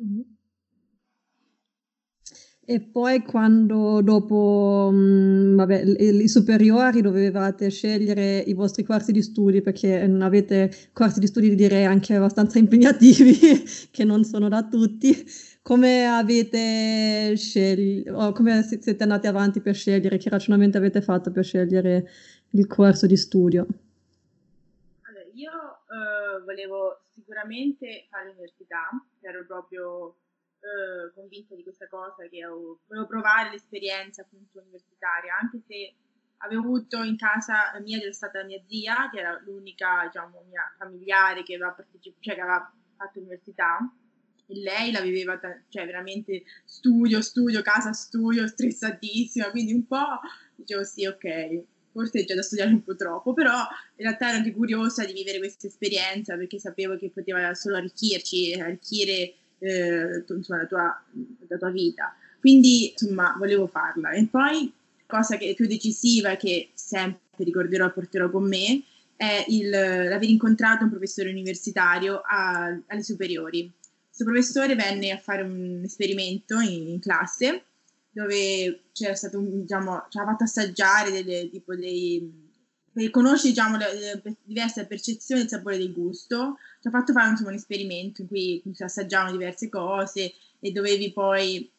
Mm-hmm. 0.02 0.20
E 2.64 2.80
poi 2.80 3.22
quando 3.22 4.00
dopo 4.02 4.88
mh, 4.92 5.56
vabbè, 5.56 5.82
i 5.82 6.28
superiori 6.28 7.00
dovevate 7.00 7.70
scegliere 7.70 8.38
i 8.38 8.52
vostri 8.52 8.84
corsi 8.84 9.10
di 9.10 9.20
studi 9.20 9.62
perché 9.62 10.00
avete 10.00 10.72
corsi 10.92 11.18
di 11.18 11.26
studi 11.26 11.56
direi 11.56 11.84
anche 11.84 12.14
abbastanza 12.14 12.58
impegnativi 12.58 13.36
che 13.90 14.04
non 14.04 14.24
sono 14.24 14.48
da 14.48 14.62
tutti, 14.62 15.26
come 15.62 16.06
avete 16.06 17.34
scelto, 17.36 18.32
come 18.32 18.62
siete 18.62 19.02
andati 19.02 19.28
avanti 19.28 19.60
per 19.60 19.74
scegliere, 19.74 20.18
che 20.18 20.28
ragionamento 20.28 20.76
avete 20.76 21.00
fatto 21.00 21.30
per 21.30 21.44
scegliere 21.44 22.10
il 22.50 22.66
corso 22.66 23.06
di 23.06 23.16
studio? 23.16 23.66
Allora, 25.02 25.24
io 25.32 25.52
uh, 25.52 26.44
volevo 26.44 27.02
sicuramente 27.14 28.06
fare 28.10 28.26
l'università, 28.26 28.90
ero 29.20 29.46
proprio 29.46 30.16
eh, 30.62 31.12
convinta 31.14 31.54
di 31.54 31.62
questa 31.62 31.86
cosa, 31.88 32.26
che 32.28 32.44
volevo 32.44 33.06
provare 33.06 33.50
l'esperienza 33.50 34.22
appunto 34.22 34.60
universitaria, 34.60 35.38
anche 35.40 35.60
se 35.66 35.94
avevo 36.38 36.62
avuto 36.62 37.02
in 37.02 37.16
casa 37.16 37.72
mia, 37.84 37.98
c'era 37.98 38.12
stata 38.12 38.44
mia 38.44 38.60
zia, 38.66 39.10
che 39.10 39.20
era 39.20 39.40
l'unica 39.44 40.04
diciamo, 40.06 40.44
mia 40.48 40.72
familiare 40.76 41.42
che 41.44 41.54
aveva, 41.54 41.70
partecipato, 41.70 42.20
cioè, 42.20 42.34
che 42.34 42.40
aveva 42.40 42.72
fatto 42.96 43.18
l'università, 43.20 43.78
e 44.52 44.60
lei 44.60 44.92
la 44.92 45.00
viveva, 45.00 45.38
cioè 45.68 45.86
veramente 45.86 46.42
studio, 46.64 47.20
studio, 47.20 47.62
casa, 47.62 47.92
studio, 47.92 48.46
stressatissima, 48.46 49.50
quindi 49.50 49.72
un 49.72 49.86
po' 49.86 50.20
dicevo 50.54 50.84
sì, 50.84 51.06
ok, 51.06 51.62
forse 51.92 52.24
c'è 52.24 52.34
da 52.34 52.42
studiare 52.42 52.70
un 52.70 52.82
po' 52.82 52.96
troppo, 52.96 53.32
però 53.32 53.56
in 53.96 54.04
realtà 54.04 54.28
ero 54.28 54.38
anche 54.38 54.52
curiosa 54.52 55.04
di 55.04 55.12
vivere 55.12 55.38
questa 55.38 55.66
esperienza 55.66 56.36
perché 56.36 56.58
sapevo 56.58 56.96
che 56.96 57.10
poteva 57.10 57.54
solo 57.54 57.76
arricchirci, 57.76 58.54
arricchire 58.54 59.34
eh, 59.58 60.24
insomma, 60.28 60.62
la, 60.62 60.66
tua, 60.66 61.04
la 61.48 61.56
tua 61.56 61.70
vita. 61.70 62.14
Quindi, 62.40 62.90
insomma, 62.90 63.36
volevo 63.38 63.66
farla. 63.66 64.10
E 64.10 64.26
poi, 64.28 64.72
cosa 65.06 65.36
che 65.36 65.50
è 65.50 65.54
più 65.54 65.66
decisiva, 65.66 66.36
che 66.36 66.70
sempre 66.74 67.20
ricorderò 67.36 67.86
e 67.86 67.92
porterò 67.92 68.30
con 68.30 68.48
me, 68.48 68.82
è 69.14 69.44
il, 69.48 69.68
l'aver 69.70 70.28
incontrato 70.28 70.82
un 70.82 70.90
professore 70.90 71.30
universitario 71.30 72.20
a, 72.24 72.76
alle 72.86 73.02
superiori. 73.04 73.70
Questo 74.14 74.24
professore 74.30 74.74
venne 74.74 75.10
a 75.10 75.16
fare 75.16 75.40
un 75.40 75.80
esperimento 75.84 76.60
in, 76.60 76.88
in 76.88 77.00
classe 77.00 77.64
dove 78.10 78.82
c'era 78.92 79.14
stato 79.14 79.40
diciamo, 79.40 80.04
ci 80.10 80.18
ha 80.18 80.24
fatto 80.24 80.44
assaggiare 80.44 81.10
delle, 81.10 81.48
tipo 81.48 81.74
dei, 81.74 82.30
per 82.92 83.08
conoscere 83.08 83.48
diciamo, 83.48 83.78
le, 83.78 84.20
le 84.22 84.36
diverse 84.42 84.84
percezioni 84.84 85.40
del 85.40 85.48
sapore 85.48 85.78
del 85.78 85.94
gusto, 85.94 86.58
ci 86.82 86.88
ha 86.88 86.90
fatto 86.90 87.14
fare 87.14 87.30
insomma, 87.30 87.48
un 87.48 87.56
esperimento 87.56 88.20
in 88.20 88.28
cui 88.28 88.62
si 88.74 88.82
assaggiavano 88.82 89.32
diverse 89.32 89.70
cose 89.70 90.34
e 90.60 90.72
dovevi 90.72 91.10
poi 91.10 91.72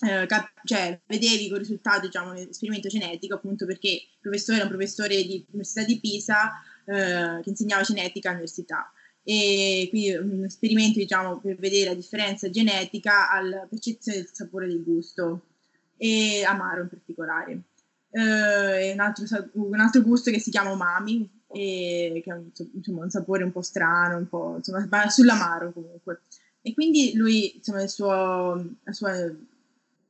eh, 0.00 0.26
cap- 0.26 0.60
cioè, 0.64 1.00
vedevi 1.06 1.46
il 1.46 1.56
risultato 1.56 2.06
diciamo, 2.06 2.32
dell'esperimento 2.32 2.88
genetico, 2.88 3.34
appunto 3.34 3.66
perché 3.66 3.88
il 3.88 4.18
professore 4.20 4.56
era 4.58 4.66
un 4.66 4.72
professore 4.72 5.22
di 5.22 5.44
Università 5.50 5.84
di 5.84 6.00
Pisa 6.00 6.50
eh, 6.86 7.40
che 7.40 7.50
insegnava 7.50 7.82
genetica 7.82 8.30
all'università. 8.30 8.92
E 9.28 9.88
quindi 9.90 10.14
un 10.14 10.44
esperimento 10.44 10.98
diciamo, 10.98 11.38
per 11.38 11.56
vedere 11.56 11.90
la 11.90 11.94
differenza 11.94 12.48
genetica 12.48 13.30
alla 13.30 13.66
percezione 13.68 14.18
del 14.18 14.30
sapore 14.32 14.66
del 14.66 14.82
gusto 14.82 15.42
e 15.98 16.44
amaro 16.44 16.82
in 16.82 16.88
particolare 16.88 17.62
eh, 18.10 18.92
un, 18.92 19.00
altro, 19.00 19.24
un, 19.52 19.80
altro, 19.80 20.00
gusto 20.00 20.30
che 20.30 20.38
si 20.40 20.50
chiama 20.50 20.70
umami, 20.70 21.28
e, 21.48 22.22
che 22.24 22.30
ha 22.30 22.36
un, 22.36 22.50
insomma, 22.72 23.02
un 23.02 23.10
sapore 23.10 23.44
un 23.44 23.52
po' 23.52 23.60
strano, 23.60 24.16
un 24.16 24.28
po' 24.28 24.54
insomma, 24.56 25.08
sull'amaro 25.10 25.72
comunque. 25.72 26.22
E 26.62 26.72
quindi 26.72 27.12
lui, 27.14 27.56
insomma, 27.56 27.86
suo, 27.86 28.76
sua, 28.90 29.12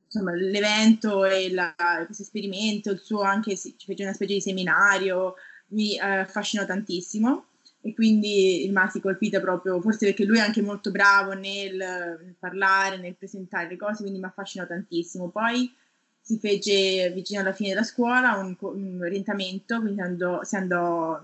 insomma, 0.07 0.33
l'evento 0.33 1.25
e 1.25 1.53
la, 1.53 1.75
questo 2.05 2.23
esperimento, 2.23 2.93
il 2.93 3.01
suo 3.01 3.23
anche, 3.23 3.57
ci 3.57 3.75
fece 3.85 4.05
una 4.05 4.13
specie 4.13 4.35
di 4.35 4.41
seminario, 4.41 5.35
mi 5.71 5.97
eh, 5.97 6.01
affascinò 6.01 6.65
tantissimo 6.65 7.47
e 7.80 7.94
quindi 7.94 8.64
rimasi 8.66 9.00
colpita 9.00 9.40
proprio, 9.40 9.80
forse 9.80 10.06
perché 10.06 10.25
lui 10.25 10.38
è 10.38 10.42
anche 10.42 10.62
molto 10.62 10.90
bravo 10.90 11.32
nel, 11.32 12.35
parlare, 12.38 12.99
nel 12.99 13.14
presentare 13.14 13.68
le 13.68 13.76
cose, 13.76 14.02
quindi 14.02 14.18
mi 14.18 14.26
affascinò 14.26 14.66
tantissimo. 14.66 15.28
Poi 15.28 15.73
si 16.20 16.38
fece 16.38 17.11
vicino 17.12 17.40
alla 17.40 17.52
fine 17.52 17.70
della 17.70 17.85
scuola 17.85 18.35
un, 18.35 18.56
un 18.61 18.99
orientamento, 19.00 19.80
quindi 19.80 20.00
andò, 20.00 20.42
si 20.42 20.56
andò 20.56 21.20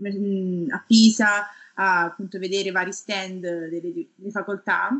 mm, 0.00 0.70
a 0.70 0.84
Pisa 0.86 1.48
a 1.74 2.04
appunto 2.04 2.38
vedere 2.38 2.70
vari 2.70 2.92
stand 2.92 3.40
delle, 3.40 3.80
delle 4.14 4.30
facoltà 4.30 4.98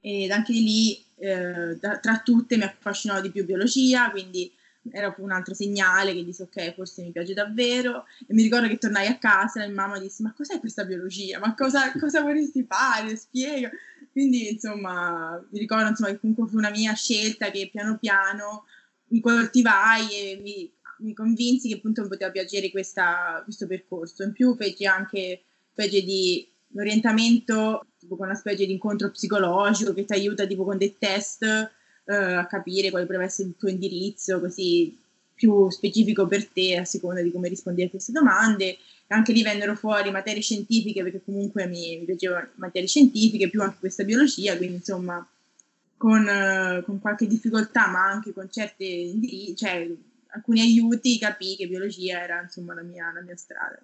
ed 0.00 0.30
anche 0.30 0.52
lì 0.52 1.02
eh, 1.16 1.78
tra 1.78 2.20
tutte 2.22 2.56
mi 2.56 2.64
affascinò 2.64 3.20
di 3.20 3.30
più 3.30 3.44
biologia, 3.44 4.10
quindi 4.10 4.52
era 4.92 5.14
un 5.18 5.32
altro 5.32 5.54
segnale 5.54 6.14
che 6.14 6.24
disse 6.24 6.44
ok 6.44 6.74
forse 6.74 7.02
mi 7.02 7.12
piace 7.12 7.34
davvero 7.34 8.04
e 8.26 8.34
mi 8.34 8.42
ricordo 8.42 8.68
che 8.68 8.78
tornai 8.78 9.06
a 9.06 9.18
casa 9.18 9.64
e 9.64 9.68
mamma 9.68 9.98
disse 9.98 10.22
ma 10.22 10.32
cos'è 10.34 10.60
questa 10.60 10.84
biologia? 10.84 11.38
Ma 11.38 11.54
cosa, 11.54 11.92
cosa 11.98 12.22
vorresti 12.22 12.64
fare? 12.68 13.16
Spiega 13.16 13.70
quindi 14.12 14.50
insomma 14.50 15.44
mi 15.50 15.58
ricordo 15.58 15.88
insomma, 15.88 16.10
che 16.10 16.18
comunque 16.18 16.48
fu 16.48 16.56
una 16.56 16.70
mia 16.70 16.94
scelta 16.94 17.50
che 17.50 17.68
piano 17.70 17.98
piano 17.98 18.64
mi 19.08 19.20
coltivai 19.20 20.06
e 20.10 20.40
mi, 20.40 20.72
mi 20.98 21.14
convinsi 21.14 21.68
che 21.68 21.74
appunto 21.74 22.02
mi 22.02 22.08
poteva 22.08 22.30
piacere 22.30 22.70
questa, 22.70 23.40
questo 23.44 23.66
percorso. 23.66 24.22
In 24.22 24.32
più 24.32 24.54
feci 24.56 24.86
anche 24.86 25.42
specie 25.70 26.02
di 26.02 26.48
orientamento 26.74 27.86
tipo 27.98 28.16
con 28.16 28.26
una 28.26 28.34
specie 28.34 28.66
di 28.66 28.72
incontro 28.72 29.10
psicologico 29.10 29.92
che 29.92 30.04
ti 30.04 30.12
aiuta 30.12 30.46
tipo 30.46 30.64
con 30.64 30.78
dei 30.78 30.96
test 30.98 31.44
eh, 32.06 32.14
a 32.14 32.46
capire 32.46 32.90
quale 32.90 33.04
potrebbe 33.04 33.26
essere 33.26 33.48
il 33.48 33.56
tuo 33.58 33.68
indirizzo, 33.68 34.40
così 34.40 34.96
più 35.34 35.68
specifico 35.70 36.26
per 36.26 36.46
te 36.46 36.76
a 36.76 36.84
seconda 36.84 37.20
di 37.20 37.30
come 37.30 37.48
rispondi 37.48 37.82
a 37.82 37.90
queste 37.90 38.12
domande. 38.12 38.78
Anche 39.08 39.32
lì 39.32 39.42
vennero 39.42 39.76
fuori 39.76 40.10
materie 40.10 40.40
scientifiche, 40.40 41.02
perché 41.02 41.22
comunque 41.24 41.66
mi, 41.66 41.98
mi 41.98 42.04
piacevano 42.04 42.48
materie 42.54 42.88
scientifiche, 42.88 43.50
più 43.50 43.62
anche 43.62 43.76
questa 43.78 44.02
biologia, 44.04 44.56
quindi 44.56 44.76
insomma 44.76 45.28
con, 45.96 46.26
eh, 46.28 46.82
con 46.84 46.98
qualche 47.00 47.26
difficoltà, 47.26 47.88
ma 47.88 48.04
anche 48.04 48.32
con 48.32 48.50
certe 48.50 48.84
indirizzi, 48.84 49.56
cioè 49.56 49.88
alcuni 50.28 50.60
aiuti, 50.60 51.18
capii 51.18 51.56
che 51.56 51.68
biologia 51.68 52.22
era 52.22 52.42
insomma 52.42 52.74
la 52.74 52.82
mia, 52.82 53.12
la 53.12 53.22
mia 53.22 53.36
strada. 53.36 53.78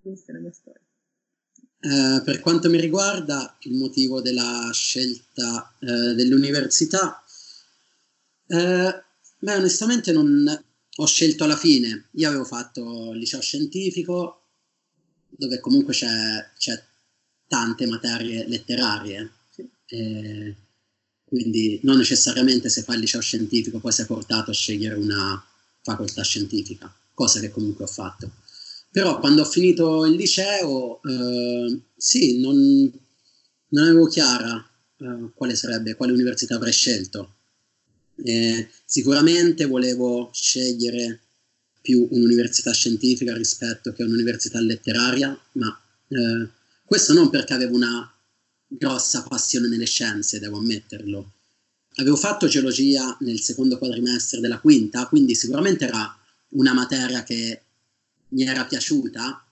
Questa 0.00 0.32
è 0.32 0.34
la 0.34 0.40
mia 0.40 0.52
storia. 0.52 0.87
Eh, 1.80 2.22
per 2.24 2.40
quanto 2.40 2.68
mi 2.68 2.80
riguarda, 2.80 3.56
il 3.60 3.74
motivo 3.74 4.20
della 4.20 4.68
scelta 4.72 5.72
eh, 5.78 6.14
dell'università, 6.14 7.22
eh, 8.48 9.04
beh, 9.38 9.54
onestamente 9.56 10.12
non 10.12 10.64
ho 10.96 11.06
scelto 11.06 11.44
alla 11.44 11.56
fine. 11.56 12.08
Io 12.12 12.28
avevo 12.28 12.44
fatto 12.44 13.12
il 13.12 13.18
liceo 13.18 13.40
scientifico, 13.40 14.42
dove 15.28 15.60
comunque 15.60 15.92
c'è, 15.92 16.50
c'è 16.58 16.82
tante 17.46 17.86
materie 17.86 18.46
letterarie. 18.48 19.32
Eh, 19.86 20.54
quindi 21.24 21.78
non 21.82 21.98
necessariamente 21.98 22.68
se 22.68 22.82
fai 22.82 22.96
il 22.96 23.02
liceo 23.02 23.20
scientifico 23.20 23.78
poi 23.78 23.92
sei 23.92 24.06
portato 24.06 24.50
a 24.50 24.54
scegliere 24.54 24.94
una 24.94 25.42
facoltà 25.82 26.22
scientifica, 26.22 26.92
cosa 27.14 27.38
che 27.40 27.50
comunque 27.50 27.84
ho 27.84 27.88
fatto. 27.88 28.30
Però 28.90 29.18
quando 29.20 29.42
ho 29.42 29.44
finito 29.44 30.06
il 30.06 30.14
liceo, 30.14 31.00
eh, 31.02 31.80
sì, 31.96 32.40
non, 32.40 32.90
non, 33.68 33.84
avevo 33.84 34.06
chiara 34.06 34.66
eh, 34.98 35.30
quale 35.34 35.54
sarebbe, 35.54 35.94
quale 35.94 36.12
università 36.12 36.56
avrei 36.56 36.72
scelto. 36.72 37.34
Eh, 38.16 38.68
sicuramente 38.84 39.66
volevo 39.66 40.30
scegliere 40.32 41.20
più 41.80 42.08
un'università 42.10 42.72
scientifica 42.72 43.36
rispetto 43.36 43.92
che 43.92 44.02
un'università 44.02 44.58
letteraria, 44.60 45.38
ma 45.52 45.80
eh, 46.08 46.48
questo 46.84 47.12
non 47.12 47.30
perché 47.30 47.52
avevo 47.52 47.76
una 47.76 48.12
grossa 48.66 49.22
passione 49.22 49.68
nelle 49.68 49.86
scienze, 49.86 50.38
devo 50.38 50.58
ammetterlo. 50.58 51.32
Avevo 51.96 52.16
fatto 52.16 52.46
geologia 52.46 53.16
nel 53.20 53.40
secondo 53.40 53.78
quadrimestre 53.78 54.40
della 54.40 54.60
quinta, 54.60 55.06
quindi 55.06 55.34
sicuramente 55.34 55.86
era 55.86 56.16
una 56.50 56.72
materia 56.72 57.22
che 57.22 57.62
mi 58.30 58.44
era 58.44 58.64
piaciuta, 58.64 59.44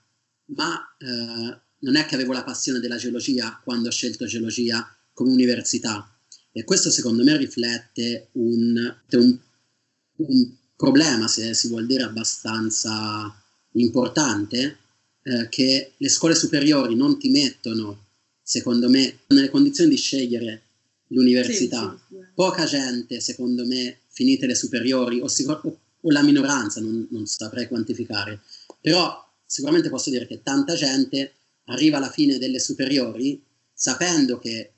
ma 0.45 0.95
eh, 0.99 1.59
non 1.79 1.95
è 1.95 2.05
che 2.05 2.15
avevo 2.15 2.33
la 2.33 2.43
passione 2.43 2.79
della 2.79 2.97
geologia 2.97 3.59
quando 3.63 3.87
ho 3.87 3.91
scelto 3.91 4.25
geologia 4.25 4.87
come 5.13 5.31
università. 5.31 6.11
E 6.51 6.63
questo 6.63 6.89
secondo 6.89 7.23
me 7.23 7.37
riflette 7.37 8.29
un, 8.33 8.95
un, 9.11 9.39
un 10.15 10.51
problema, 10.75 11.27
se 11.27 11.53
si 11.53 11.67
vuol 11.67 11.85
dire 11.85 12.03
abbastanza 12.03 13.31
importante, 13.73 14.77
eh, 15.23 15.49
che 15.49 15.93
le 15.97 16.09
scuole 16.09 16.35
superiori 16.35 16.95
non 16.95 17.19
ti 17.19 17.29
mettono, 17.29 18.05
secondo 18.41 18.89
me, 18.89 19.19
nelle 19.27 19.49
condizioni 19.49 19.89
di 19.89 19.97
scegliere 19.97 20.61
l'università. 21.07 21.95
Sì, 22.07 22.15
sì, 22.15 22.21
sì. 22.21 22.31
Poca 22.33 22.65
gente, 22.65 23.19
secondo 23.19 23.65
me, 23.65 23.99
finite 24.07 24.45
le 24.47 24.55
superiori, 24.55 25.19
o, 25.19 25.25
o, 25.25 25.79
o 26.01 26.11
la 26.11 26.23
minoranza, 26.23 26.79
non, 26.79 27.07
non 27.11 27.25
saprei 27.27 27.67
quantificare, 27.67 28.41
però 28.87 29.21
sicuramente 29.45 29.89
posso 29.89 30.09
dire 30.09 30.25
che 30.25 30.41
tanta 30.41 30.73
gente 30.73 31.33
arriva 31.65 31.97
alla 31.97 32.09
fine 32.09 32.37
delle 32.37 32.57
superiori 32.57 33.43
sapendo 33.73 34.39
che 34.39 34.71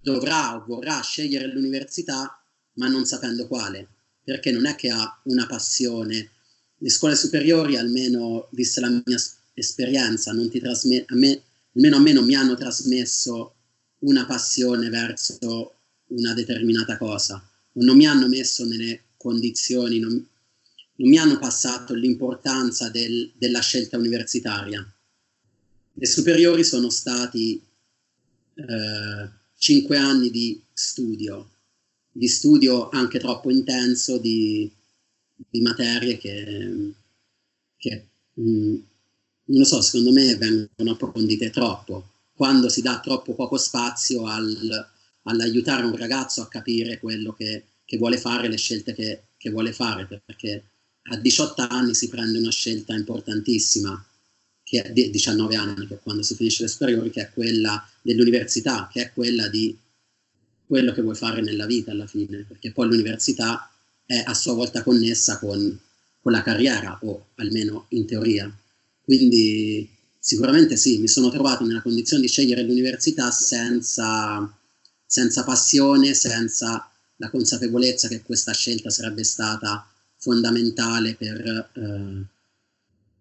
dovrà 0.00 0.54
o 0.54 0.64
vorrà 0.64 1.00
scegliere 1.00 1.52
l'università, 1.52 2.40
ma 2.74 2.86
non 2.86 3.04
sapendo 3.04 3.48
quale, 3.48 3.88
perché 4.22 4.52
non 4.52 4.64
è 4.64 4.76
che 4.76 4.90
ha 4.90 5.20
una 5.24 5.44
passione. 5.46 6.30
Le 6.78 6.88
scuole 6.88 7.16
superiori, 7.16 7.76
almeno 7.76 8.46
vista 8.52 8.80
la 8.80 9.02
mia 9.04 9.18
esperienza, 9.54 10.30
non 10.30 10.48
ti 10.48 10.60
trasme- 10.60 11.02
a 11.08 11.16
me, 11.16 11.42
almeno 11.74 11.96
a 11.96 12.00
me 12.00 12.12
non 12.12 12.24
mi 12.24 12.36
hanno 12.36 12.54
trasmesso 12.54 13.54
una 14.02 14.24
passione 14.24 14.88
verso 14.88 15.74
una 16.10 16.32
determinata 16.32 16.96
cosa, 16.96 17.34
o 17.72 17.82
non 17.82 17.96
mi 17.96 18.06
hanno 18.06 18.28
messo 18.28 18.64
nelle 18.64 19.02
condizioni, 19.16 19.98
non, 19.98 20.24
non 21.00 21.08
mi 21.08 21.18
hanno 21.18 21.38
passato 21.38 21.94
l'importanza 21.94 22.90
del, 22.90 23.32
della 23.36 23.60
scelta 23.60 23.96
universitaria. 23.96 24.86
Le 25.92 26.06
superiori 26.06 26.62
sono 26.62 26.90
stati 26.90 27.60
eh, 28.54 29.28
cinque 29.56 29.96
anni 29.96 30.30
di 30.30 30.60
studio, 30.72 31.48
di 32.12 32.28
studio 32.28 32.90
anche 32.90 33.18
troppo 33.18 33.50
intenso 33.50 34.18
di, 34.18 34.70
di 35.34 35.60
materie 35.62 36.18
che, 36.18 36.92
che 37.76 38.06
mh, 38.34 38.42
mm, 38.42 38.74
non 39.44 39.58
lo 39.58 39.64
so, 39.64 39.80
secondo 39.80 40.12
me 40.12 40.36
vengono 40.36 40.92
approfondite 40.92 41.50
troppo, 41.50 42.08
quando 42.34 42.68
si 42.68 42.82
dà 42.82 43.00
troppo 43.00 43.34
poco 43.34 43.56
spazio 43.56 44.26
al, 44.26 44.88
all'aiutare 45.22 45.84
un 45.86 45.96
ragazzo 45.96 46.42
a 46.42 46.48
capire 46.48 47.00
quello 47.00 47.32
che, 47.32 47.64
che 47.84 47.96
vuole 47.96 48.18
fare, 48.18 48.48
le 48.48 48.56
scelte 48.56 48.92
che, 48.92 49.22
che 49.38 49.50
vuole 49.50 49.72
fare, 49.72 50.06
perché 50.06 50.69
a 51.02 51.16
18 51.16 51.66
anni 51.68 51.94
si 51.94 52.08
prende 52.08 52.38
una 52.38 52.50
scelta 52.50 52.94
importantissima, 52.94 54.04
che 54.62 54.82
è 54.82 54.92
di 54.92 55.10
19 55.10 55.56
anni, 55.56 55.86
che 55.86 55.94
è 55.94 56.00
quando 56.00 56.22
si 56.22 56.34
finisce 56.34 56.62
le 56.62 56.68
superiori, 56.68 57.10
che 57.10 57.22
è 57.22 57.30
quella 57.32 57.84
dell'università, 58.02 58.88
che 58.92 59.02
è 59.02 59.12
quella 59.12 59.48
di 59.48 59.76
quello 60.66 60.92
che 60.92 61.02
vuoi 61.02 61.16
fare 61.16 61.40
nella 61.40 61.66
vita 61.66 61.90
alla 61.90 62.06
fine, 62.06 62.44
perché 62.46 62.70
poi 62.70 62.88
l'università 62.88 63.68
è 64.06 64.22
a 64.24 64.34
sua 64.34 64.52
volta 64.52 64.82
connessa 64.82 65.38
con, 65.38 65.78
con 66.20 66.32
la 66.32 66.42
carriera, 66.42 66.98
o 67.02 67.28
almeno 67.36 67.86
in 67.88 68.06
teoria. 68.06 68.52
Quindi 69.02 69.88
sicuramente 70.18 70.76
sì, 70.76 70.98
mi 70.98 71.08
sono 71.08 71.30
trovato 71.30 71.64
nella 71.64 71.82
condizione 71.82 72.22
di 72.22 72.28
scegliere 72.28 72.62
l'università 72.62 73.32
senza, 73.32 74.56
senza 75.04 75.42
passione, 75.42 76.14
senza 76.14 76.88
la 77.16 77.30
consapevolezza 77.30 78.06
che 78.06 78.22
questa 78.22 78.52
scelta 78.52 78.90
sarebbe 78.90 79.24
stata 79.24 79.84
fondamentale 80.20 81.14
per, 81.14 81.70
eh, 81.74 82.24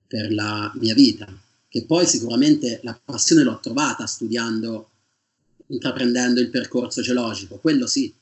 per 0.07 0.33
la 0.33 0.71
mia 0.75 0.93
vita, 0.93 1.27
che 1.67 1.85
poi 1.85 2.05
sicuramente 2.05 2.81
la 2.83 2.99
passione 3.03 3.43
l'ho 3.43 3.59
trovata 3.61 4.05
studiando, 4.05 4.89
intraprendendo 5.67 6.41
il 6.41 6.49
percorso 6.49 7.01
geologico, 7.01 7.57
quello 7.57 7.87
sì, 7.87 8.13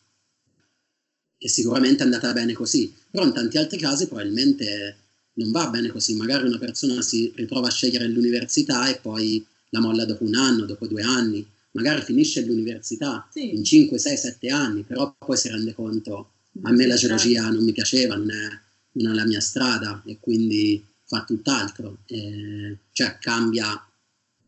e 1.40 1.50
sicuramente 1.50 2.02
è 2.02 2.06
andata 2.06 2.34
bene 2.34 2.54
così, 2.54 2.94
però 3.10 3.26
in 3.26 3.34
tanti 3.34 3.58
altri 3.58 3.78
casi 3.78 4.08
probabilmente 4.08 4.98
non 5.34 5.52
va 5.52 5.70
bene 5.70 5.90
così, 5.90 6.16
magari 6.16 6.48
una 6.48 6.58
persona 6.58 7.02
si 7.02 7.32
ritrova 7.36 7.68
a 7.68 7.72
scegliere 7.72 8.08
l'università 8.08 8.90
e 8.90 9.00
poi 9.00 9.46
la 9.70 9.80
molla 9.80 10.06
dopo 10.06 10.24
un 10.24 10.36
anno, 10.36 10.66
dopo 10.66 10.88
due 10.88 11.04
anni, 11.04 11.46
magari 11.72 12.02
finisce 12.02 12.44
l'università 12.44 13.28
sì. 13.32 13.56
in 13.56 13.64
5, 13.64 13.98
6, 13.98 14.18
7 14.18 14.50
anni, 14.50 14.84
però 14.84 15.16
poi 15.18 15.38
si 15.38 15.50
rende 15.50 15.74
conto, 15.74 16.32
a 16.64 16.72
me 16.72 16.88
la 16.88 16.96
geologia 16.96 17.50
non 17.50 17.64
mi 17.64 17.72
piaceva, 17.72 18.16
non 18.16 18.32
è, 18.32 18.60
non 19.02 19.14
è 19.14 19.16
la 19.16 19.26
mia 19.26 19.40
strada 19.40 20.02
e 20.06 20.18
quindi 20.20 20.84
fa 21.06 21.24
tutt'altro, 21.24 22.00
eh, 22.06 22.78
cioè 22.92 23.18
cambia, 23.20 23.82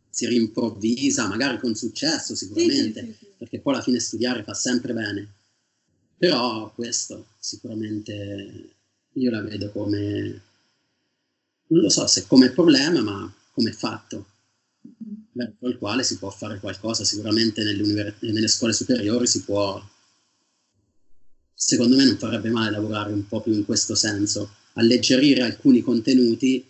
si 0.10 0.28
rimprovvisa, 0.28 1.28
magari 1.28 1.58
con 1.60 1.76
successo 1.76 2.36
sicuramente, 2.36 3.00
sì, 3.00 3.06
sì, 3.06 3.16
sì, 3.20 3.28
perché 3.38 3.60
poi 3.60 3.74
alla 3.74 3.84
fine 3.84 4.00
studiare 4.00 4.44
fa 4.44 4.54
sempre 4.54 4.94
bene. 4.94 5.34
Però 6.18 6.72
questo 6.76 7.28
sicuramente 7.40 8.70
io 9.14 9.32
la 9.32 9.42
vedo 9.42 9.72
come, 9.72 10.42
non 11.68 11.82
lo 11.82 11.90
so 11.90 12.06
se 12.08 12.28
come 12.28 12.50
problema, 12.50 13.02
ma 13.02 13.34
come 13.54 13.72
fatto, 13.72 14.26
verso 15.32 15.68
il 15.68 15.78
quale 15.78 16.04
si 16.04 16.18
può 16.18 16.30
fare 16.30 16.60
qualcosa, 16.60 17.06
sicuramente 17.06 17.64
nelle 17.64 18.48
scuole 18.48 18.74
superiori 18.74 19.28
si 19.28 19.44
può, 19.44 19.82
secondo 21.62 21.98
me 21.98 22.06
non 22.06 22.18
farebbe 22.18 22.50
male 22.50 22.72
lavorare 22.72 23.12
un 23.12 23.28
po' 23.28 23.42
più 23.42 23.52
in 23.52 23.66
questo 23.66 23.94
senso, 23.94 24.50
alleggerire 24.76 25.42
alcuni 25.42 25.82
contenuti 25.82 26.66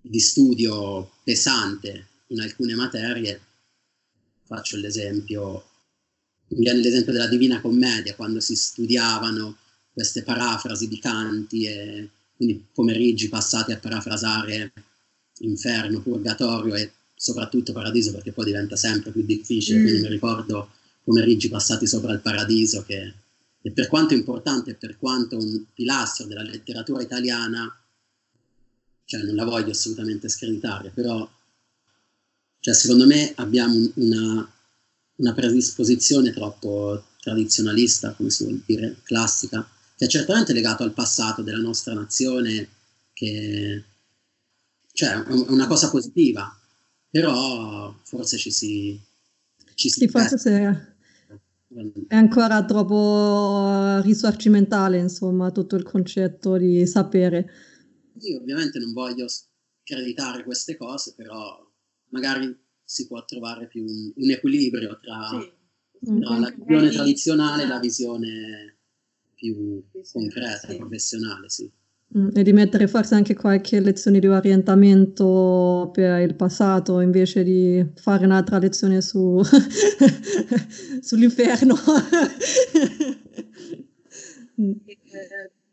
di 0.00 0.20
studio 0.20 1.10
pesante 1.24 2.06
in 2.28 2.40
alcune 2.40 2.76
materie. 2.76 3.40
Faccio 4.44 4.76
l'esempio, 4.76 5.64
mi 6.48 6.60
viene 6.60 6.78
l'esempio 6.78 7.12
della 7.12 7.26
Divina 7.26 7.60
Commedia, 7.60 8.14
quando 8.14 8.38
si 8.38 8.54
studiavano 8.54 9.56
queste 9.92 10.22
parafrasi 10.22 10.86
di 10.86 11.00
canti 11.00 11.64
e 11.64 12.08
quindi 12.36 12.64
pomeriggi 12.72 13.28
passati 13.28 13.72
a 13.72 13.78
parafrasare 13.78 14.72
inferno, 15.40 16.00
purgatorio 16.00 16.76
e 16.76 16.92
soprattutto 17.16 17.72
paradiso 17.72 18.12
perché 18.12 18.30
poi 18.30 18.44
diventa 18.44 18.76
sempre 18.76 19.10
più 19.10 19.24
difficile, 19.24 19.80
mm. 19.80 19.82
quindi 19.82 20.02
mi 20.02 20.08
ricordo 20.08 20.70
pomeriggi 21.02 21.48
passati 21.48 21.88
sopra 21.88 22.12
il 22.12 22.20
paradiso 22.20 22.84
che 22.84 23.12
e 23.62 23.70
per 23.70 23.88
quanto 23.88 24.14
importante 24.14 24.74
per 24.74 24.98
quanto 24.98 25.36
un 25.36 25.64
pilastro 25.72 26.26
della 26.26 26.42
letteratura 26.42 27.00
italiana, 27.00 27.74
cioè 29.04 29.22
non 29.22 29.34
la 29.34 29.44
voglio 29.44 29.70
assolutamente 29.70 30.28
screditare, 30.28 30.90
però 30.90 31.28
cioè, 32.62 32.74
secondo 32.74 33.06
me 33.06 33.32
abbiamo 33.36 33.90
una, 33.94 34.52
una 35.16 35.32
predisposizione 35.32 36.32
troppo 36.32 37.06
tradizionalista, 37.20 38.12
come 38.12 38.30
si 38.30 38.44
vuol 38.44 38.62
dire, 38.64 38.98
classica, 39.02 39.68
che 39.96 40.04
è 40.04 40.08
certamente 40.08 40.52
legato 40.52 40.84
al 40.84 40.92
passato 40.92 41.42
della 41.42 41.58
nostra 41.58 41.92
nazione, 41.92 42.68
che 43.12 43.82
cioè, 44.92 45.24
è 45.24 45.32
una 45.48 45.66
cosa 45.66 45.90
positiva, 45.90 46.56
però 47.10 47.92
forse 48.04 48.36
ci 48.36 48.52
si... 48.52 49.00
Ci 49.74 49.90
si 49.90 49.98
sì, 49.98 50.08
forse 50.08 50.38
se 50.38 50.91
è 52.06 52.14
ancora 52.14 52.64
troppo 52.64 54.00
risorgimentale, 54.02 54.98
insomma, 54.98 55.50
tutto 55.50 55.76
il 55.76 55.82
concetto 55.82 56.56
di 56.56 56.86
sapere. 56.86 57.50
Io 58.20 58.38
ovviamente 58.38 58.78
non 58.78 58.92
voglio 58.92 59.26
screditare 59.28 60.44
queste 60.44 60.76
cose, 60.76 61.14
però 61.16 61.58
magari 62.10 62.54
si 62.84 63.06
può 63.06 63.24
trovare 63.24 63.68
più 63.68 63.84
un, 63.84 64.12
un 64.14 64.30
equilibrio 64.30 64.98
tra, 65.00 65.28
sì. 66.00 66.18
tra 66.20 66.38
la 66.38 66.50
visione 66.50 66.90
tradizionale 66.90 67.62
e 67.62 67.66
la 67.66 67.78
visione 67.78 68.76
più 69.34 69.82
concreta, 70.12 70.68
sì. 70.68 70.76
professionale, 70.76 71.48
sì. 71.48 71.70
Mm, 72.16 72.28
e 72.34 72.42
di 72.42 72.52
mettere 72.52 72.88
forse 72.88 73.14
anche 73.14 73.34
qualche 73.34 73.80
lezione 73.80 74.18
di 74.18 74.26
orientamento 74.26 75.90
per 75.94 76.20
il 76.20 76.34
passato 76.34 77.00
invece 77.00 77.42
di 77.42 77.82
fare 77.96 78.26
un'altra 78.26 78.58
lezione 78.58 79.00
su, 79.00 79.40
sull'inferno. 81.00 81.74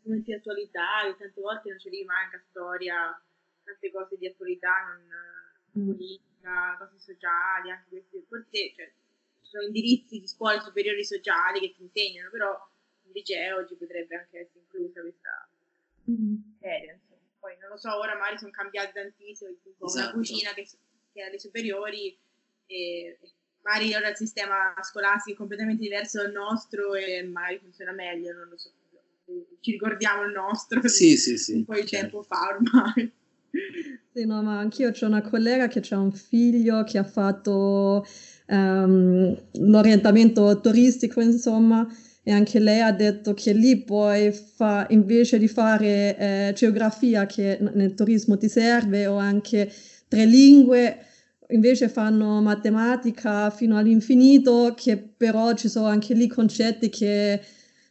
Momenti 0.02 0.30
di 0.30 0.34
attualità, 0.34 1.14
tante 1.18 1.40
volte 1.42 1.68
non 1.68 1.78
ci 1.78 1.90
manca 2.06 2.42
storia, 2.48 3.22
tante 3.62 3.90
cose 3.92 4.16
di 4.16 4.26
attualità, 4.26 4.72
non, 5.74 5.84
mm. 5.84 5.90
politica, 5.92 6.76
cose 6.78 6.98
sociali, 6.98 7.70
anche 7.70 7.88
questi, 7.90 8.24
forse 8.26 8.72
cioè, 8.74 8.90
ci 9.42 9.50
sono 9.50 9.64
indirizzi 9.66 10.18
di 10.18 10.26
scuole 10.26 10.60
superiori 10.60 11.04
sociali 11.04 11.60
che 11.60 11.74
ti 11.76 11.82
insegnano, 11.82 12.30
però 12.30 12.56
in 13.04 13.12
liceo 13.12 13.66
ci 13.66 13.74
potrebbe 13.74 14.16
anche 14.16 14.38
essere 14.38 14.60
inclusa 14.60 15.02
questa 15.02 15.49
seria, 16.58 16.98
Poi 17.38 17.56
non 17.60 17.70
lo 17.70 17.76
so, 17.76 17.96
ora 17.96 18.14
magari 18.14 18.38
sono 18.38 18.50
cambiati 18.50 18.92
tantissimo, 18.92 19.50
tipo 19.62 19.86
esatto. 19.86 20.06
una 20.06 20.16
cucina 20.16 20.52
che, 20.52 20.68
che 21.12 21.22
alle 21.22 21.38
superiori 21.38 22.16
e 22.66 23.18
magari 23.62 23.94
ora 23.94 24.08
il 24.08 24.16
sistema 24.16 24.74
scolastico 24.82 25.34
è 25.34 25.38
completamente 25.38 25.82
diverso 25.82 26.22
dal 26.22 26.32
nostro 26.32 26.94
e 26.94 27.22
magari 27.22 27.58
funziona 27.58 27.92
meglio, 27.92 28.32
non 28.32 28.48
lo 28.48 28.58
so. 28.58 28.70
Ci 29.60 29.70
ricordiamo 29.70 30.24
il 30.24 30.32
nostro, 30.32 30.86
sì, 30.88 31.16
sì, 31.16 31.38
sì, 31.38 31.52
un 31.52 31.64
po' 31.64 31.74
di 31.74 31.86
certo. 31.86 31.96
tempo 31.96 32.22
fa 32.22 32.48
ormai. 32.48 33.12
Sì, 34.12 34.26
no, 34.26 34.42
ma 34.42 34.58
anch'io 34.58 34.90
ho 34.90 35.06
una 35.06 35.22
collega 35.22 35.68
che 35.68 35.80
ha 35.90 35.98
un 35.98 36.10
figlio 36.10 36.82
che 36.82 36.98
ha 36.98 37.04
fatto 37.04 38.04
um, 38.48 39.40
l'orientamento 39.52 40.60
turistico, 40.60 41.20
insomma, 41.20 41.86
e 42.22 42.32
anche 42.32 42.58
lei 42.58 42.80
ha 42.80 42.92
detto 42.92 43.32
che 43.34 43.52
lì 43.52 43.82
poi 43.82 44.30
fa, 44.30 44.86
invece 44.90 45.38
di 45.38 45.48
fare 45.48 46.16
eh, 46.16 46.52
geografia 46.54 47.26
che 47.26 47.58
nel 47.74 47.94
turismo 47.94 48.36
ti 48.36 48.48
serve 48.48 49.06
o 49.06 49.16
anche 49.16 49.70
tre 50.06 50.26
lingue, 50.26 50.98
invece 51.48 51.88
fanno 51.88 52.40
matematica 52.42 53.50
fino 53.50 53.76
all'infinito, 53.76 54.74
che 54.76 54.96
però 54.98 55.54
ci 55.54 55.68
sono 55.68 55.86
anche 55.86 56.14
lì 56.14 56.26
concetti 56.26 56.90
che 56.90 57.40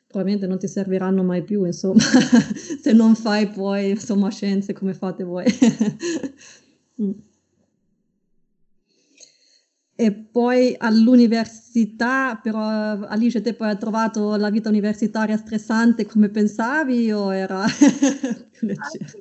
probabilmente 0.06 0.48
non 0.48 0.60
ti 0.60 0.68
serviranno 0.68 1.24
mai 1.24 1.44
più, 1.44 1.66
insomma, 1.66 2.02
se 2.82 2.94
non 2.94 3.16
fai 3.16 3.48
poi, 3.48 3.92
insomma, 3.92 4.30
scienze 4.30 4.74
come 4.74 4.94
fate 4.94 5.24
voi. 5.24 5.46
mm. 7.02 7.12
E 10.02 10.14
poi 10.14 10.78
all'università, 10.80 12.40
però 12.42 12.62
Alice, 12.64 13.42
te 13.42 13.54
poi 13.54 13.72
hai 13.72 13.78
trovato 13.78 14.38
la 14.38 14.50
vita 14.50 14.70
universitaria 14.70 15.36
stressante 15.36 16.06
come 16.06 16.30
pensavi 16.30 17.12
o 17.12 17.36
era 17.36 17.66
più 18.50 18.66
leggera? 18.66 19.12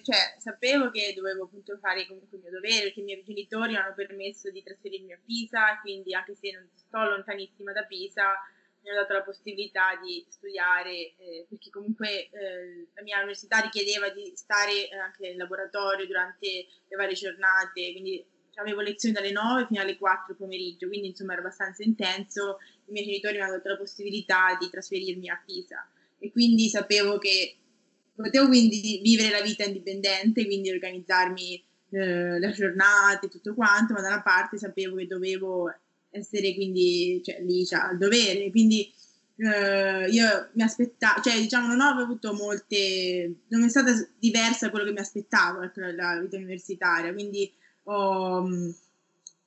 Cioè, 0.00 0.36
sapevo 0.38 0.90
che 0.90 1.12
dovevo 1.16 1.46
appunto 1.46 1.76
fare 1.78 2.06
comunque 2.06 2.36
il 2.36 2.44
mio 2.44 2.52
dovere, 2.52 2.82
perché 2.82 3.00
i 3.00 3.02
miei 3.02 3.24
genitori 3.24 3.72
mi 3.72 3.78
hanno 3.78 3.94
permesso 3.96 4.48
di 4.52 4.62
trasferirmi 4.62 5.12
a 5.12 5.18
Pisa, 5.26 5.80
quindi 5.80 6.14
anche 6.14 6.36
se 6.36 6.52
non 6.52 6.68
sto 6.72 7.02
lontanissima 7.02 7.72
da 7.72 7.82
Pisa, 7.82 8.30
mi 8.82 8.90
hanno 8.90 9.00
dato 9.00 9.14
la 9.14 9.22
possibilità 9.22 9.98
di 10.00 10.24
studiare, 10.28 11.16
eh, 11.18 11.46
perché 11.48 11.68
comunque 11.70 12.30
eh, 12.30 12.86
la 12.94 13.02
mia 13.02 13.16
università 13.18 13.58
richiedeva 13.58 14.08
di 14.10 14.30
stare 14.36 14.86
anche 15.02 15.26
in 15.26 15.36
laboratorio 15.36 16.06
durante 16.06 16.46
le 16.86 16.96
varie 16.96 17.14
giornate, 17.14 17.90
quindi 17.90 18.24
avevo 18.60 18.80
lezioni 18.80 19.14
dalle 19.14 19.32
9 19.32 19.66
fino 19.66 19.80
alle 19.80 19.96
4 19.96 20.34
pomeriggio, 20.34 20.88
quindi 20.88 21.08
insomma 21.08 21.32
era 21.32 21.42
abbastanza 21.42 21.82
intenso. 21.82 22.58
I 22.86 22.92
miei 22.92 23.06
genitori 23.06 23.36
mi 23.36 23.42
hanno 23.42 23.56
dato 23.56 23.68
la 23.68 23.76
possibilità 23.76 24.56
di 24.60 24.68
trasferirmi 24.68 25.28
a 25.28 25.42
Pisa. 25.44 25.86
E 26.18 26.30
quindi 26.30 26.68
sapevo 26.68 27.18
che 27.18 27.56
potevo 28.14 28.46
quindi 28.46 29.00
vivere 29.02 29.30
la 29.30 29.42
vita 29.42 29.64
indipendente, 29.64 30.44
quindi 30.44 30.70
organizzarmi 30.70 31.64
eh, 31.90 32.38
le 32.38 32.50
giornate 32.52 33.26
e 33.26 33.28
tutto 33.28 33.54
quanto, 33.54 33.94
ma 33.94 34.00
da 34.00 34.08
una 34.08 34.22
parte 34.22 34.58
sapevo 34.58 34.96
che 34.96 35.06
dovevo 35.06 35.74
essere 36.10 36.54
quindi 36.54 37.20
cioè, 37.24 37.40
lì 37.42 37.64
cioè, 37.64 37.80
al 37.80 37.98
dovere, 37.98 38.50
quindi 38.50 38.90
eh, 39.36 40.08
io 40.08 40.50
mi 40.52 40.62
aspettavo, 40.62 41.20
cioè 41.22 41.38
diciamo 41.40 41.66
non 41.66 41.80
ho 41.80 42.00
avuto 42.00 42.32
molte, 42.34 43.34
non 43.48 43.64
è 43.64 43.68
stata 43.68 43.92
diversa 44.18 44.66
da 44.66 44.70
quello 44.70 44.86
che 44.86 44.92
mi 44.92 45.00
aspettavo 45.00 45.62
ecco, 45.62 45.80
la 45.80 46.20
vita 46.20 46.36
universitaria, 46.36 47.12
quindi 47.12 47.50
ho, 47.84 48.48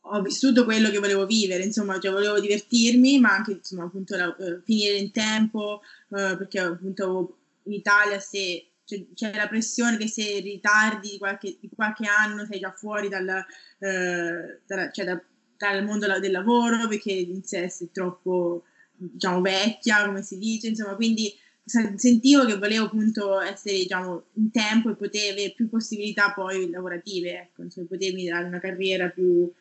ho, 0.02 0.22
vissuto 0.22 0.64
quello 0.64 0.90
che 0.90 1.00
volevo 1.00 1.26
vivere, 1.26 1.64
insomma, 1.64 2.00
cioè 2.00 2.12
volevo 2.12 2.40
divertirmi, 2.40 3.20
ma 3.20 3.36
anche 3.36 3.52
insomma, 3.54 3.86
appunto 3.86 4.16
la, 4.16 4.28
uh, 4.38 4.62
finire 4.64 4.98
in 4.98 5.12
tempo, 5.12 5.82
uh, 6.10 6.38
perché 6.38 6.60
appunto 6.60 7.38
in 7.64 7.74
Italia 7.74 8.20
se 8.20 8.68
cioè, 8.86 9.04
c'è 9.14 9.34
la 9.34 9.48
pressione 9.48 9.98
che 9.98 10.08
se 10.08 10.40
ritardi 10.40 11.12
di 11.12 11.18
qualche, 11.18 11.58
di 11.60 11.70
qualche 11.74 12.08
anno 12.08 12.46
sei 12.46 12.60
già 12.60 12.72
fuori 12.72 13.10
dal, 13.10 13.46
uh, 13.80 14.60
dal, 14.66 14.94
cioè 14.94 15.06
da, 15.06 15.22
dal 15.58 15.84
mondo 15.84 16.20
del 16.20 16.32
lavoro 16.32 16.88
perché 16.88 17.12
inizi 17.12 17.58
a 17.58 17.62
essere 17.62 17.90
troppo 17.92 18.64
diciamo 18.98 19.42
vecchia 19.42 20.06
come 20.06 20.22
si 20.22 20.38
dice 20.38 20.68
insomma 20.68 20.96
quindi 20.96 21.34
sentivo 21.66 22.46
che 22.46 22.58
volevo 22.58 22.86
appunto 22.86 23.40
essere 23.42 23.78
diciamo, 23.78 24.26
in 24.34 24.52
tempo 24.52 24.92
e 24.92 24.96
poter 24.96 25.32
avere 25.32 25.54
più 25.56 25.68
possibilità 25.68 26.32
poi 26.32 26.70
lavorative, 26.70 27.42
ecco, 27.42 27.64
insomma, 27.64 27.88
potermi 27.88 28.26
dare 28.26 28.46
una 28.46 28.60
carriera 28.60 29.10
più, 29.10 29.52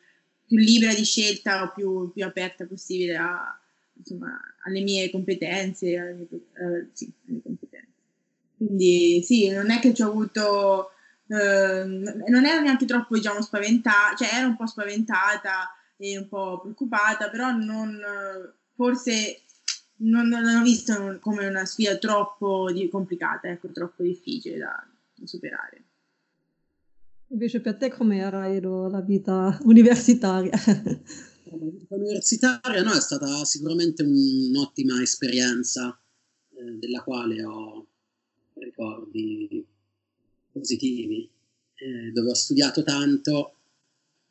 più 0.47 0.59
libera 0.59 0.93
di 0.93 1.05
scelta 1.05 1.63
o 1.63 1.73
più, 1.75 2.13
più 2.13 2.25
aperta 2.25 2.67
possibile 2.67 3.17
a, 3.17 3.59
insomma, 3.95 4.39
alle 4.65 4.83
mie 4.83 5.11
competenze, 5.11 5.97
alle 5.97 6.13
mie, 6.13 6.27
uh, 6.31 6.89
sì, 6.93 7.11
alle 7.29 7.41
competenze. 7.43 7.89
Quindi 8.59 9.23
sì, 9.23 9.49
non 9.49 9.71
è 9.71 9.81
che 9.81 9.95
ci 9.95 10.03
ho 10.03 10.09
avuto, 10.09 10.91
uh, 11.27 11.35
non 11.35 12.45
ero 12.45 12.61
neanche 12.61 12.85
troppo 12.85 13.17
diciamo 13.17 13.41
spaventata, 13.41 14.15
cioè 14.15 14.29
ero 14.39 14.49
un 14.49 14.57
po' 14.57 14.67
spaventata 14.67 15.75
e 15.97 16.19
un 16.19 16.29
po' 16.29 16.61
preoccupata, 16.61 17.31
però 17.31 17.51
non, 17.53 17.99
forse 18.75 19.41
non, 19.97 20.29
non 20.29 20.43
l'ho 20.43 20.63
visto 20.63 21.19
come 21.21 21.47
una 21.47 21.65
sfida 21.65 21.97
troppo 21.99 22.71
di, 22.73 22.89
complicata, 22.89 23.49
ecco, 23.49 23.71
troppo 23.71 24.03
difficile 24.03 24.59
da, 24.59 24.87
da 25.15 25.27
superare. 25.27 25.85
Invece 27.29 27.61
per 27.61 27.77
te 27.77 27.91
com'era 27.91 28.53
Edo, 28.53 28.89
la 28.89 29.01
vita 29.01 29.59
universitaria? 29.63 30.53
La 31.47 31.71
vita 31.71 31.95
universitaria 31.95 32.83
no, 32.83 32.93
è 32.93 33.01
stata 33.01 33.45
sicuramente 33.45 34.03
un'ottima 34.03 35.01
esperienza 35.01 35.97
eh, 36.51 36.79
della 36.79 37.03
quale 37.03 37.45
ho 37.45 37.87
ricordi 38.55 39.65
positivi, 40.51 41.31
eh, 41.75 42.11
dove 42.13 42.31
ho 42.31 42.35
studiato 42.35 42.83
tanto, 42.83 43.57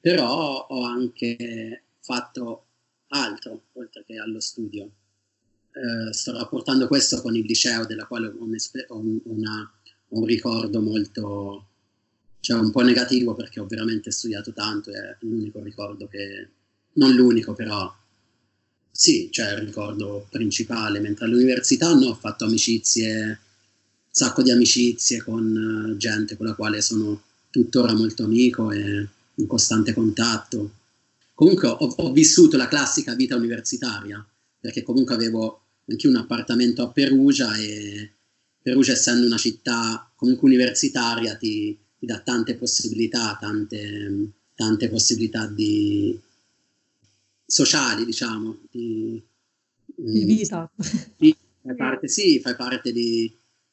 però 0.02 0.65
ho 0.67 0.84
anche 0.84 1.84
fatto 1.99 2.65
altro 3.10 3.67
oltre 3.73 4.04
che 4.06 4.17
allo 4.17 4.41
studio 4.41 4.91
eh, 5.73 6.13
sto 6.13 6.33
rapportando 6.33 6.88
questo 6.88 7.21
con 7.21 7.36
il 7.36 7.45
liceo, 7.45 7.86
della 7.86 8.05
quale 8.05 8.27
ho 8.27 8.43
un, 8.43 8.55
un, 8.89 9.19
una, 9.23 9.71
un 10.09 10.25
ricordo 10.25 10.81
molto, 10.81 11.67
cioè 12.39 12.59
un 12.59 12.71
po' 12.71 12.81
negativo 12.81 13.33
perché 13.33 13.59
ho 13.59 13.65
veramente 13.65 14.12
studiato 14.12 14.53
tanto, 14.53 14.91
è 14.91 15.17
l'unico 15.21 15.62
ricordo 15.63 16.07
che, 16.07 16.47
non 16.93 17.13
l'unico 17.13 17.53
però, 17.53 17.91
sì, 18.91 19.29
cioè 19.31 19.53
il 19.53 19.65
ricordo 19.65 20.27
principale, 20.29 20.99
mentre 20.99 21.25
all'università 21.25 21.93
no, 21.95 22.09
ho 22.09 22.15
fatto 22.15 22.45
amicizie, 22.45 23.25
un 23.25 23.38
sacco 24.12 24.43
di 24.43 24.51
amicizie 24.51 25.23
con 25.23 25.89
uh, 25.91 25.97
gente 25.97 26.38
con 26.38 26.45
la 26.45 26.53
quale 26.53 26.81
sono 26.81 27.23
tuttora 27.49 27.93
molto 27.93 28.23
amico 28.23 28.71
e 28.71 29.07
in 29.33 29.47
costante 29.47 29.93
contatto. 29.93 30.71
Comunque 31.33 31.67
ho, 31.67 31.77
ho 31.77 32.12
vissuto 32.12 32.57
la 32.57 32.67
classica 32.67 33.15
vita 33.15 33.36
universitaria, 33.36 34.23
perché 34.59 34.83
comunque 34.83 35.15
avevo 35.15 35.62
anche 35.85 36.07
un 36.07 36.15
appartamento 36.15 36.83
a 36.83 36.89
Perugia 36.89 37.55
e 37.57 38.11
Perugia 38.61 38.93
essendo 38.93 39.25
una 39.25 39.37
città 39.37 40.09
comunque 40.15 40.47
universitaria 40.47 41.35
ti, 41.35 41.77
ti 41.99 42.05
dà 42.05 42.19
tante 42.19 42.55
possibilità, 42.55 43.37
tante, 43.39 44.31
tante 44.55 44.89
possibilità 44.89 45.47
di, 45.47 46.17
sociali, 47.45 48.05
diciamo, 48.05 48.59
di, 48.71 49.21
di 49.85 50.23
vita. 50.23 50.71
Di, 51.17 51.35
fai 51.61 51.75
parte, 51.75 52.07
sì, 52.07 52.39
fai 52.39 52.55
parte 52.55 52.91
di, 52.91 53.31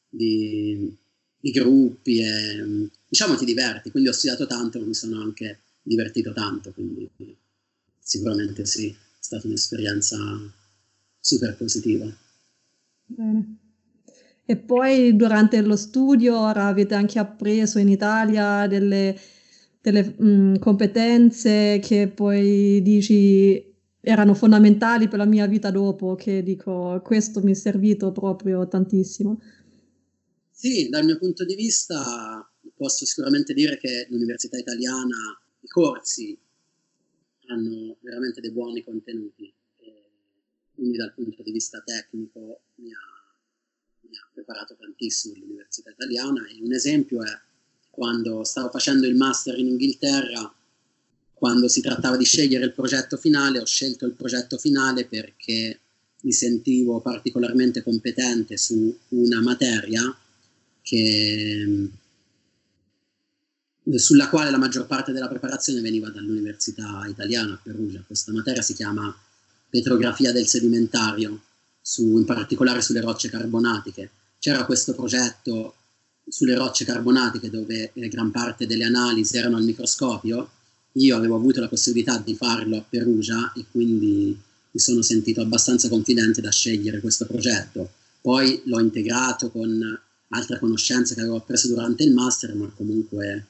di, 0.09 0.95
di 1.39 1.51
gruppi 1.51 2.21
e 2.21 2.89
diciamo 3.09 3.37
ti 3.37 3.45
diverti, 3.45 3.91
quindi 3.91 4.09
ho 4.09 4.13
studiato 4.13 4.47
tanto, 4.47 4.85
mi 4.85 4.95
sono 4.95 5.21
anche 5.23 5.61
divertito 5.83 6.33
tanto, 6.33 6.73
quindi 6.73 7.09
sicuramente 7.99 8.67
sì, 8.67 8.89
è 8.89 8.97
stata 9.19 9.47
un'esperienza 9.47 10.19
super 11.21 11.57
positiva. 11.57 12.11
Bene. 13.05 13.59
E 14.45 14.57
poi 14.57 15.15
durante 15.15 15.61
lo 15.61 15.77
studio 15.77 16.37
ora 16.37 16.67
avete 16.67 16.95
anche 16.95 17.21
appreso 17.21 17.79
in 17.79 17.89
Italia 17.89 18.67
delle, 18.67 19.17
delle 19.81 20.03
mh, 20.03 20.59
competenze 20.59 21.79
che 21.81 22.09
poi 22.09 22.83
dici 22.83 23.65
erano 24.01 24.35
fondamentali 24.35 25.07
per 25.07 25.19
la 25.19 25.25
mia 25.25 25.47
vita 25.47 25.71
dopo, 25.71 26.17
che 26.17 26.43
dico 26.43 27.01
questo 27.05 27.41
mi 27.43 27.53
è 27.53 27.55
servito 27.55 28.11
proprio 28.11 28.67
tantissimo. 28.67 29.41
Sì, 30.51 30.89
dal 30.89 31.05
mio 31.05 31.19
punto 31.19 31.45
di 31.45 31.55
vista 31.55 32.51
posso 32.75 33.05
sicuramente 33.05 33.55
dire 33.55 33.79
che 33.79 34.07
l'università 34.11 34.59
italiana, 34.59 35.17
i 35.61 35.69
corsi 35.69 36.37
hanno 37.47 37.97
veramente 38.01 38.41
dei 38.41 38.51
buoni 38.51 38.83
contenuti 38.83 39.53
quindi 40.81 40.97
dal 40.97 41.13
punto 41.13 41.43
di 41.43 41.53
vista 41.53 41.83
tecnico 41.85 42.63
mi 42.77 42.91
ha, 42.91 44.09
mi 44.09 44.17
ha 44.17 44.29
preparato 44.33 44.75
tantissimo 44.81 45.35
l'università 45.37 45.91
italiana 45.91 46.47
e 46.47 46.63
un 46.63 46.73
esempio 46.73 47.23
è 47.23 47.39
quando 47.91 48.45
stavo 48.45 48.71
facendo 48.71 49.07
il 49.07 49.15
master 49.15 49.59
in 49.59 49.67
Inghilterra, 49.67 50.51
quando 51.35 51.69
si 51.69 51.83
trattava 51.83 52.17
di 52.17 52.25
scegliere 52.25 52.65
il 52.65 52.73
progetto 52.73 53.19
finale, 53.19 53.61
ho 53.61 53.67
scelto 53.67 54.07
il 54.07 54.13
progetto 54.13 54.57
finale 54.57 55.05
perché 55.05 55.81
mi 56.23 56.33
sentivo 56.33 57.01
particolarmente 57.01 57.83
competente 57.83 58.57
su 58.57 58.97
una 59.09 59.43
materia 59.43 60.17
che, 60.81 61.91
sulla 63.97 64.31
quale 64.31 64.51
la 64.51 64.59
maggior 64.59 64.87
parte 64.87 65.13
della 65.13 65.29
preparazione 65.29 65.83
veniva 65.83 66.09
dall'università 66.09 67.05
italiana 67.07 67.53
a 67.53 67.61
Perugia. 67.63 68.03
Questa 68.07 68.33
materia 68.33 68.63
si 68.63 68.73
chiama 68.73 69.15
petrografia 69.71 70.33
del 70.33 70.47
sedimentario, 70.47 71.41
su, 71.81 72.19
in 72.19 72.25
particolare 72.25 72.83
sulle 72.83 73.01
rocce 73.01 73.31
carbonatiche. 73.31 74.11
C'era 74.39 74.65
questo 74.65 74.95
progetto 74.95 75.75
sulle 76.29 76.55
rocce 76.55 76.85
carbonatiche 76.85 77.51
dove 77.51 77.91
eh, 77.93 78.09
gran 78.09 78.31
parte 78.31 78.67
delle 78.67 78.85
analisi 78.85 79.37
erano 79.37 79.57
al 79.57 79.65
microscopio. 79.65 80.51
Io 80.95 81.17
avevo 81.17 81.37
avuto 81.37 81.61
la 81.61 81.69
possibilità 81.69 82.19
di 82.19 82.35
farlo 82.35 82.77
a 82.77 82.85
Perugia 82.89 83.53
e 83.55 83.65
quindi 83.71 84.37
mi 84.73 84.81
sono 84.81 85.03
sentito 85.03 85.41
abbastanza 85.41 85.89
confidente 85.89 86.41
da 86.41 86.51
scegliere 86.51 87.01
questo 87.01 87.27
progetto. 87.27 87.91
Poi 88.21 88.63
l'ho 88.65 88.81
integrato 88.81 89.51
con 89.51 89.99
altre 90.29 90.59
conoscenze 90.59 91.15
che 91.15 91.21
avevo 91.21 91.37
appreso 91.37 91.69
durante 91.69 92.05
il 92.05 92.13
master, 92.13 92.55
ma 92.55 92.71
comunque 92.77 93.47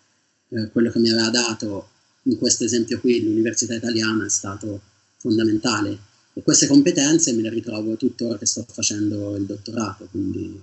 eh, 0.49 0.71
quello 0.71 0.91
che 0.91 0.99
mi 0.99 1.11
aveva 1.11 1.31
dato 1.31 1.89
in 2.25 2.37
questo 2.37 2.65
esempio 2.65 3.01
qui 3.01 3.23
l'Università 3.23 3.75
Italiana 3.75 4.27
è 4.27 4.29
stato 4.29 4.81
fondamentale 5.17 6.09
e 6.41 6.43
queste 6.43 6.67
competenze 6.67 7.35
me 7.35 7.43
le 7.43 7.51
ritrovo 7.51 7.97
tuttora 7.97 8.39
che 8.39 8.47
sto 8.47 8.65
facendo 8.67 9.37
il 9.37 9.45
dottorato, 9.45 10.07
quindi, 10.11 10.61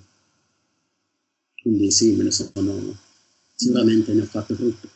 quindi 1.61 1.91
sì, 1.91 2.15
me 2.15 2.23
ne 2.23 2.31
sono, 2.31 2.97
sicuramente 3.53 4.11
ne 4.13 4.21
ho 4.21 4.25
fatto 4.25 4.55
frutto. 4.55 4.89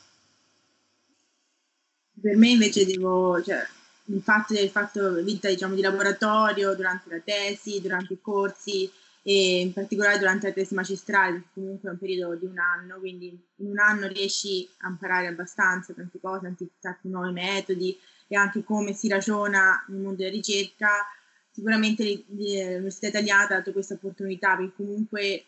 Per 2.19 2.35
me 2.35 2.49
invece 2.49 2.85
devo, 2.85 3.41
cioè, 3.43 3.63
il 4.05 4.21
fatto 4.21 4.53
di 4.53 4.59
aver 4.59 4.71
fatto 4.71 5.23
vita 5.23 5.49
diciamo, 5.49 5.75
di 5.75 5.81
laboratorio 5.81 6.75
durante 6.75 7.09
la 7.09 7.19
tesi, 7.19 7.79
durante 7.79 8.13
i 8.13 8.19
corsi 8.19 8.89
e 9.23 9.59
in 9.59 9.73
particolare 9.73 10.17
durante 10.17 10.47
la 10.47 10.53
tesi 10.53 10.73
magistrale, 10.73 11.43
comunque 11.53 11.89
è 11.89 11.91
un 11.91 11.99
periodo 11.99 12.35
di 12.35 12.45
un 12.45 12.57
anno, 12.57 12.97
quindi 12.97 13.27
in 13.57 13.67
un 13.67 13.77
anno 13.77 14.07
riesci 14.07 14.67
a 14.79 14.89
imparare 14.89 15.27
abbastanza 15.27 15.93
tante 15.93 16.19
cose, 16.19 16.41
tanti, 16.41 16.67
tanti 16.79 17.07
nuovi 17.07 17.33
metodi 17.33 17.95
e 18.31 18.37
anche 18.37 18.63
come 18.63 18.93
si 18.93 19.09
ragiona 19.09 19.83
nel 19.89 19.99
mondo 19.99 20.19
della 20.19 20.31
ricerca. 20.31 20.87
Sicuramente 21.51 22.23
l'Università 22.27 23.07
Italiana 23.07 23.43
ha 23.43 23.47
dato 23.47 23.73
questa 23.73 23.95
opportunità 23.95 24.55
perché 24.55 24.71
comunque 24.77 25.45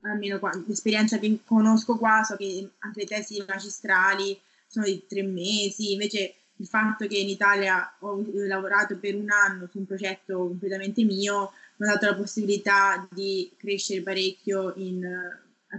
almeno 0.00 0.40
l'esperienza 0.66 1.18
che 1.18 1.40
conosco 1.44 1.98
qua, 1.98 2.22
so 2.22 2.36
che 2.36 2.66
anche 2.78 3.00
le 3.00 3.06
tesi 3.06 3.44
magistrali 3.46 4.40
sono 4.66 4.86
di 4.86 5.04
tre 5.06 5.22
mesi, 5.22 5.92
invece 5.92 6.34
il 6.56 6.66
fatto 6.66 7.06
che 7.06 7.18
in 7.18 7.28
Italia 7.28 7.94
ho 7.98 8.24
lavorato 8.32 8.96
per 8.96 9.14
un 9.14 9.30
anno 9.30 9.68
su 9.70 9.78
un 9.78 9.84
progetto 9.86 10.38
completamente 10.38 11.04
mio 11.04 11.52
mi 11.76 11.88
ha 11.88 11.92
dato 11.92 12.06
la 12.06 12.14
possibilità 12.14 13.06
di 13.12 13.52
crescere 13.58 14.00
parecchio 14.00 14.72
in, 14.76 15.00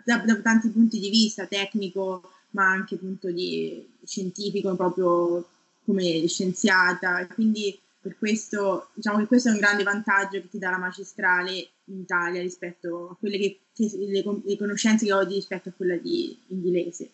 da, 0.04 0.18
da, 0.18 0.36
tanti 0.42 0.70
punti 0.70 1.00
di 1.00 1.10
vista, 1.10 1.48
tecnico, 1.48 2.22
ma 2.52 2.70
anche 2.70 2.96
appunto 2.96 3.32
di 3.32 3.86
scientifico, 4.06 4.76
proprio 4.76 5.48
come 5.90 6.28
scienziata. 6.28 7.28
Quindi 7.34 7.78
per 8.00 8.16
questo 8.18 8.90
diciamo 8.94 9.18
che 9.18 9.26
questo 9.26 9.50
è 9.50 9.52
un 9.52 9.58
grande 9.58 9.84
vantaggio 9.84 10.40
che 10.40 10.50
ti 10.50 10.60
dà 10.60 10.70
la 10.70 10.78
magistrale 10.78 11.70
in 11.86 12.00
Italia 12.02 12.42
rispetto 12.42 13.10
a 13.10 13.16
quelle 13.20 13.38
che, 13.40 13.60
che 13.74 13.90
le, 13.98 14.24
le, 14.46 14.58
conoscenze 14.58 15.06
che 15.06 15.14
ho 15.14 15.22
rispetto 15.22 15.70
a 15.70 15.74
quella 15.76 15.98
di 15.98 16.38
inglese. 16.48 17.10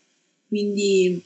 Quindi 0.48 1.24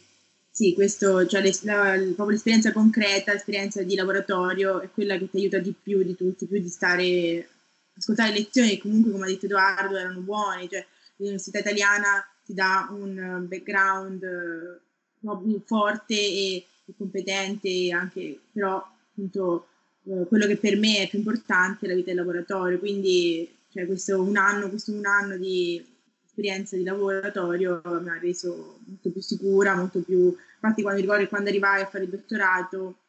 sì, 0.52 0.74
questo, 0.74 1.26
cioè 1.26 1.42
le, 1.42 1.52
la, 1.64 1.98
proprio 2.16 2.30
l'esperienza 2.30 2.72
concreta, 2.72 3.34
l'esperienza 3.34 3.82
di 3.82 3.96
laboratorio 3.96 4.80
è 4.80 4.90
quella 4.92 5.18
che 5.18 5.30
ti 5.30 5.38
aiuta 5.38 5.58
di 5.58 5.74
più 5.82 6.04
di 6.04 6.16
tutti, 6.16 6.46
più 6.46 6.60
di 6.60 6.70
stare, 6.70 7.50
ascoltare 7.98 8.32
lezioni 8.32 8.70
che 8.70 8.80
comunque, 8.80 9.12
come 9.12 9.26
ha 9.26 9.28
detto 9.28 9.46
Edoardo, 9.46 9.98
erano 9.98 10.20
buone, 10.20 10.70
cioè 10.70 10.86
l'università 11.18 11.60
italiana 11.60 12.26
ti 12.46 12.54
dà 12.54 12.88
un 12.92 13.46
background 13.48 14.80
uh, 15.20 15.62
forte 15.66 16.16
e, 16.16 16.66
competente, 16.98 17.92
anche, 17.92 18.40
però 18.52 18.78
appunto 18.78 19.68
uh, 20.04 20.28
quello 20.28 20.46
che 20.46 20.58
per 20.58 20.78
me 20.78 21.00
è 21.00 21.10
più 21.10 21.20
importante 21.20 21.86
è 21.86 21.90
la 21.90 21.96
vita 21.96 22.08
del 22.08 22.18
laboratorio, 22.18 22.80
quindi 22.80 23.50
cioè, 23.72 23.86
questo 23.86 24.22
un 24.22 24.38
anno, 24.38 24.70
questo 24.70 24.92
un 24.92 25.06
anno 25.06 25.38
di 25.38 25.86
esperienza 26.26 26.76
di 26.76 26.84
laboratorio 26.84 27.82
mi 27.84 28.10
ha 28.10 28.18
reso 28.20 28.80
molto 28.86 29.10
più 29.12 29.22
sicura, 29.22 29.76
molto 29.76 30.00
più 30.00 30.36
Infatti 30.62 30.82
quando 30.82 31.00
ricordo 31.00 31.28
quando 31.28 31.50
arrivai 31.50 31.82
a 31.82 31.88
fare 31.88 32.04
il 32.04 32.10
dottorato, 32.10 33.00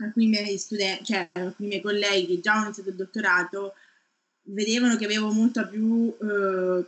alcuni 0.00 0.28
miei 0.28 0.58
studenti, 0.58 1.04
cioè 1.04 1.30
alcuni 1.32 1.68
miei 1.68 1.80
colleghi 1.80 2.26
che 2.26 2.40
già 2.40 2.52
hanno 2.52 2.64
iniziato 2.64 2.90
il 2.90 2.96
dottorato, 2.96 3.74
vedevano 4.42 4.96
che 4.96 5.06
avevo 5.06 5.32
molta 5.32 5.64
più 5.64 6.14
eh, 6.20 6.84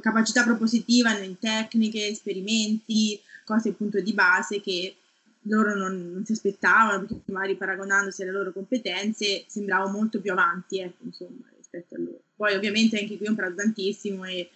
capacità 0.00 0.44
propositiva 0.44 1.18
in 1.18 1.38
tecniche, 1.38 2.06
esperimenti, 2.06 3.20
cose 3.44 3.70
appunto 3.70 4.00
di 4.00 4.14
base 4.14 4.62
che 4.62 4.96
loro 5.44 5.74
non, 5.74 6.12
non, 6.12 6.24
si 6.24 6.32
aspettavano, 6.32 7.06
perché 7.06 7.32
magari 7.32 7.56
paragonandosi 7.56 8.22
alle 8.22 8.30
loro 8.30 8.52
competenze 8.52 9.44
sembravo 9.46 9.88
molto 9.90 10.20
più 10.20 10.32
avanti, 10.32 10.80
ecco, 10.80 11.04
insomma, 11.04 11.50
rispetto 11.56 11.94
a 11.94 11.98
loro. 11.98 12.20
Poi 12.36 12.54
ovviamente 12.54 12.98
anche 12.98 13.16
qui 13.16 13.26
ho 13.26 13.30
imparato 13.30 13.56
tantissimo 13.56 14.24
e, 14.24 14.48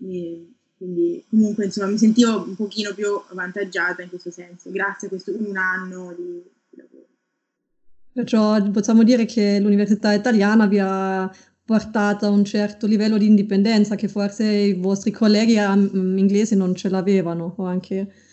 e 0.00 0.46
quindi 0.76 1.24
comunque 1.28 1.64
insomma 1.64 1.88
mi 1.88 1.98
sentivo 1.98 2.42
un 2.42 2.54
pochino 2.54 2.94
più 2.94 3.08
avvantaggiata 3.30 4.02
in 4.02 4.08
questo 4.08 4.30
senso, 4.30 4.70
grazie 4.70 5.08
a 5.08 5.10
questo 5.10 5.32
un 5.36 5.56
anno 5.56 6.14
di, 6.16 6.42
di 6.70 6.76
lavoro. 6.76 7.06
Perciò 8.12 8.70
possiamo 8.70 9.02
dire 9.02 9.24
che 9.24 9.58
l'università 9.60 10.12
italiana 10.12 10.66
vi 10.66 10.78
ha 10.78 11.30
portato 11.64 12.26
a 12.26 12.30
un 12.30 12.44
certo 12.44 12.86
livello 12.86 13.18
di 13.18 13.26
indipendenza 13.26 13.94
che 13.94 14.08
forse 14.08 14.44
i 14.44 14.74
vostri 14.74 15.10
colleghi 15.10 15.56
um, 15.58 16.16
inglesi 16.16 16.56
non 16.56 16.74
ce 16.74 16.88
l'avevano 16.88 17.54
o 17.56 17.64
anche... 17.64 18.26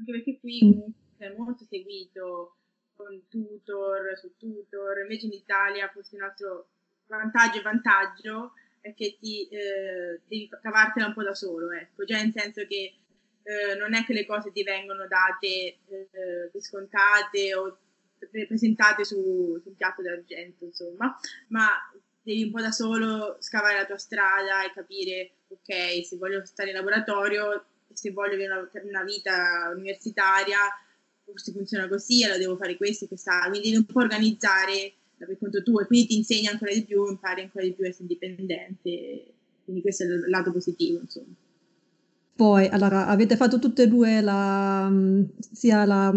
Anche 0.00 0.12
perché 0.12 0.38
qui 0.40 0.82
è 1.18 1.28
molto 1.36 1.66
seguito 1.68 2.56
con 2.94 3.28
tutor 3.28 4.16
su 4.18 4.34
tutor, 4.38 5.00
invece 5.02 5.26
in 5.26 5.32
Italia 5.32 5.90
forse 5.92 6.16
un 6.16 6.22
altro 6.22 6.68
vantaggio 7.06 7.58
e 7.58 7.62
vantaggio 7.62 8.52
è 8.80 8.94
che 8.94 9.18
ti 9.20 9.46
eh, 9.48 10.20
devi 10.26 10.48
cavartela 10.62 11.08
un 11.08 11.12
po' 11.12 11.22
da 11.22 11.34
solo, 11.34 11.70
ecco, 11.72 12.04
già 12.04 12.16
nel 12.16 12.32
senso 12.32 12.66
che 12.66 12.94
eh, 13.42 13.74
non 13.78 13.94
è 13.94 14.04
che 14.04 14.14
le 14.14 14.24
cose 14.24 14.52
ti 14.52 14.62
vengono 14.62 15.06
date 15.06 15.46
eh, 15.46 16.48
per 16.50 16.62
scontate 16.62 17.54
o 17.54 17.78
presentate 18.46 19.04
su, 19.04 19.58
su 19.62 19.68
un 19.68 19.76
piatto 19.76 20.00
d'argento, 20.00 20.64
insomma, 20.64 21.14
ma 21.48 21.68
devi 22.22 22.44
un 22.44 22.52
po' 22.52 22.60
da 22.62 22.70
solo 22.70 23.36
scavare 23.40 23.76
la 23.76 23.86
tua 23.86 23.98
strada 23.98 24.64
e 24.64 24.72
capire, 24.72 25.32
ok, 25.48 26.06
se 26.06 26.16
voglio 26.16 26.42
stare 26.46 26.70
in 26.70 26.76
laboratorio, 26.76 27.66
se 27.92 28.10
voglio 28.12 28.34
avere 28.34 28.52
una, 28.52 28.70
una 28.84 29.04
vita 29.04 29.70
universitaria, 29.74 30.58
forse 31.24 31.52
funziona 31.52 31.88
così, 31.88 32.24
allora 32.24 32.38
devo 32.38 32.56
fare 32.56 32.76
questo 32.76 33.04
e 33.04 33.08
quest'altro, 33.08 33.50
quindi 33.50 33.68
devi 33.68 33.80
un 33.80 33.86
po' 33.86 34.00
organizzare 34.00 34.94
per 35.16 35.38
conto 35.38 35.62
tuo 35.62 35.80
e 35.80 35.86
quindi 35.86 36.06
ti 36.06 36.16
insegna 36.16 36.50
ancora 36.50 36.72
di 36.72 36.84
più, 36.84 37.06
impari 37.06 37.42
ancora 37.42 37.64
di 37.64 37.72
più 37.72 37.84
a 37.84 37.88
essere 37.88 38.04
indipendente, 38.04 39.34
quindi 39.64 39.82
questo 39.82 40.04
è 40.04 40.06
il 40.06 40.28
lato 40.28 40.52
positivo, 40.52 40.98
insomma. 41.00 41.34
Poi, 42.40 42.68
allora, 42.68 43.06
avete 43.06 43.36
fatto 43.36 43.58
tutte 43.58 43.82
e 43.82 43.86
due 43.86 44.22
la, 44.22 44.88
mm, 44.88 45.24
sia 45.52 45.84
la, 45.84 46.10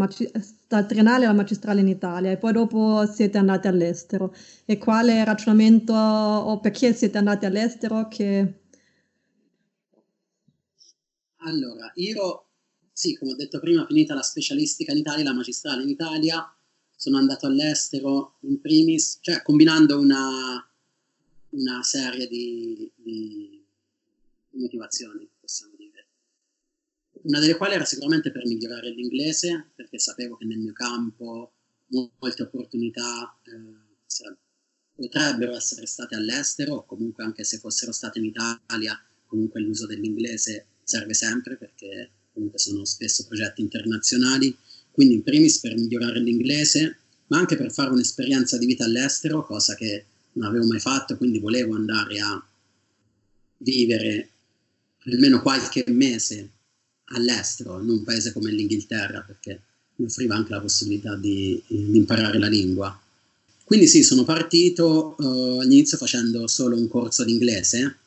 la 0.69 0.83
triennale 0.85 1.25
e 1.25 1.27
la 1.27 1.33
magistrale 1.33 1.81
in 1.81 1.89
Italia 1.89 2.31
e 2.31 2.37
poi 2.37 2.53
dopo 2.53 3.05
siete 3.05 3.37
andati 3.37 3.67
all'estero. 3.67 4.33
E 4.63 4.77
quale 4.77 5.25
ragionamento 5.25 5.91
o 5.93 6.61
perché 6.61 6.93
siete 6.93 7.17
andati 7.17 7.45
all'estero? 7.45 8.07
Che... 8.07 8.61
Allora, 11.45 11.91
io, 11.95 12.45
sì, 12.91 13.17
come 13.17 13.31
ho 13.31 13.35
detto 13.35 13.59
prima, 13.59 13.85
finita 13.85 14.13
la 14.13 14.21
specialistica 14.21 14.91
in 14.91 14.99
Italia, 14.99 15.23
la 15.25 15.33
magistrale 15.33 15.83
in 15.83 15.89
Italia, 15.89 16.53
sono 16.95 17.17
andato 17.17 17.47
all'estero 17.47 18.37
in 18.41 18.61
primis, 18.61 19.17
cioè 19.21 19.41
combinando 19.41 19.99
una, 19.99 20.65
una 21.49 21.83
serie 21.83 22.27
di, 22.27 22.89
di, 22.95 23.61
motivazioni, 24.51 25.27
possiamo 25.39 25.73
dire. 25.75 26.07
Una 27.23 27.39
delle 27.39 27.57
quali 27.57 27.73
era 27.73 27.85
sicuramente 27.85 28.31
per 28.31 28.45
migliorare 28.45 28.91
l'inglese, 28.91 29.71
perché 29.75 29.99
sapevo 29.99 30.37
che 30.37 30.45
nel 30.45 30.59
mio 30.59 30.73
campo 30.73 31.51
molte 32.19 32.43
opportunità 32.43 33.37
eh, 33.43 34.37
potrebbero 34.95 35.55
essere 35.55 35.85
state 35.87 36.15
all'estero, 36.15 36.75
o 36.75 36.85
comunque 36.85 37.25
anche 37.25 37.43
se 37.43 37.57
fossero 37.57 37.91
state 37.91 38.19
in 38.19 38.25
Italia, 38.25 38.97
comunque 39.25 39.59
l'uso 39.59 39.85
dell'inglese 39.85 40.67
serve 40.97 41.13
sempre, 41.13 41.55
perché 41.55 42.09
comunque 42.33 42.59
sono 42.59 42.85
spesso 42.85 43.25
progetti 43.27 43.61
internazionali 43.61 44.55
quindi 44.93 45.15
in 45.15 45.23
primis 45.23 45.59
per 45.59 45.75
migliorare 45.75 46.19
l'inglese, 46.19 46.97
ma 47.27 47.39
anche 47.39 47.57
per 47.57 47.73
fare 47.73 47.89
un'esperienza 47.89 48.59
di 48.59 48.67
vita 48.67 48.85
all'estero, 48.85 49.43
cosa 49.43 49.73
che 49.73 50.05
non 50.33 50.47
avevo 50.47 50.67
mai 50.67 50.79
fatto, 50.79 51.17
quindi 51.17 51.39
volevo 51.39 51.75
andare 51.75 52.19
a 52.19 52.47
vivere 53.57 54.29
almeno 55.05 55.41
qualche 55.41 55.83
mese 55.87 56.49
all'estero, 57.05 57.81
in 57.81 57.89
un 57.89 58.03
paese 58.03 58.31
come 58.31 58.51
l'Inghilterra, 58.51 59.21
perché 59.21 59.61
mi 59.95 60.05
offriva 60.05 60.35
anche 60.35 60.51
la 60.51 60.61
possibilità 60.61 61.15
di, 61.15 61.61
di 61.65 61.97
imparare 61.97 62.37
la 62.37 62.47
lingua. 62.47 63.01
Quindi 63.63 63.87
sì, 63.87 64.03
sono 64.03 64.23
partito 64.23 65.15
uh, 65.17 65.59
all'inizio 65.59 65.97
facendo 65.97 66.45
solo 66.47 66.77
un 66.77 66.87
corso 66.87 67.23
di 67.23 67.31
inglese 67.31 67.97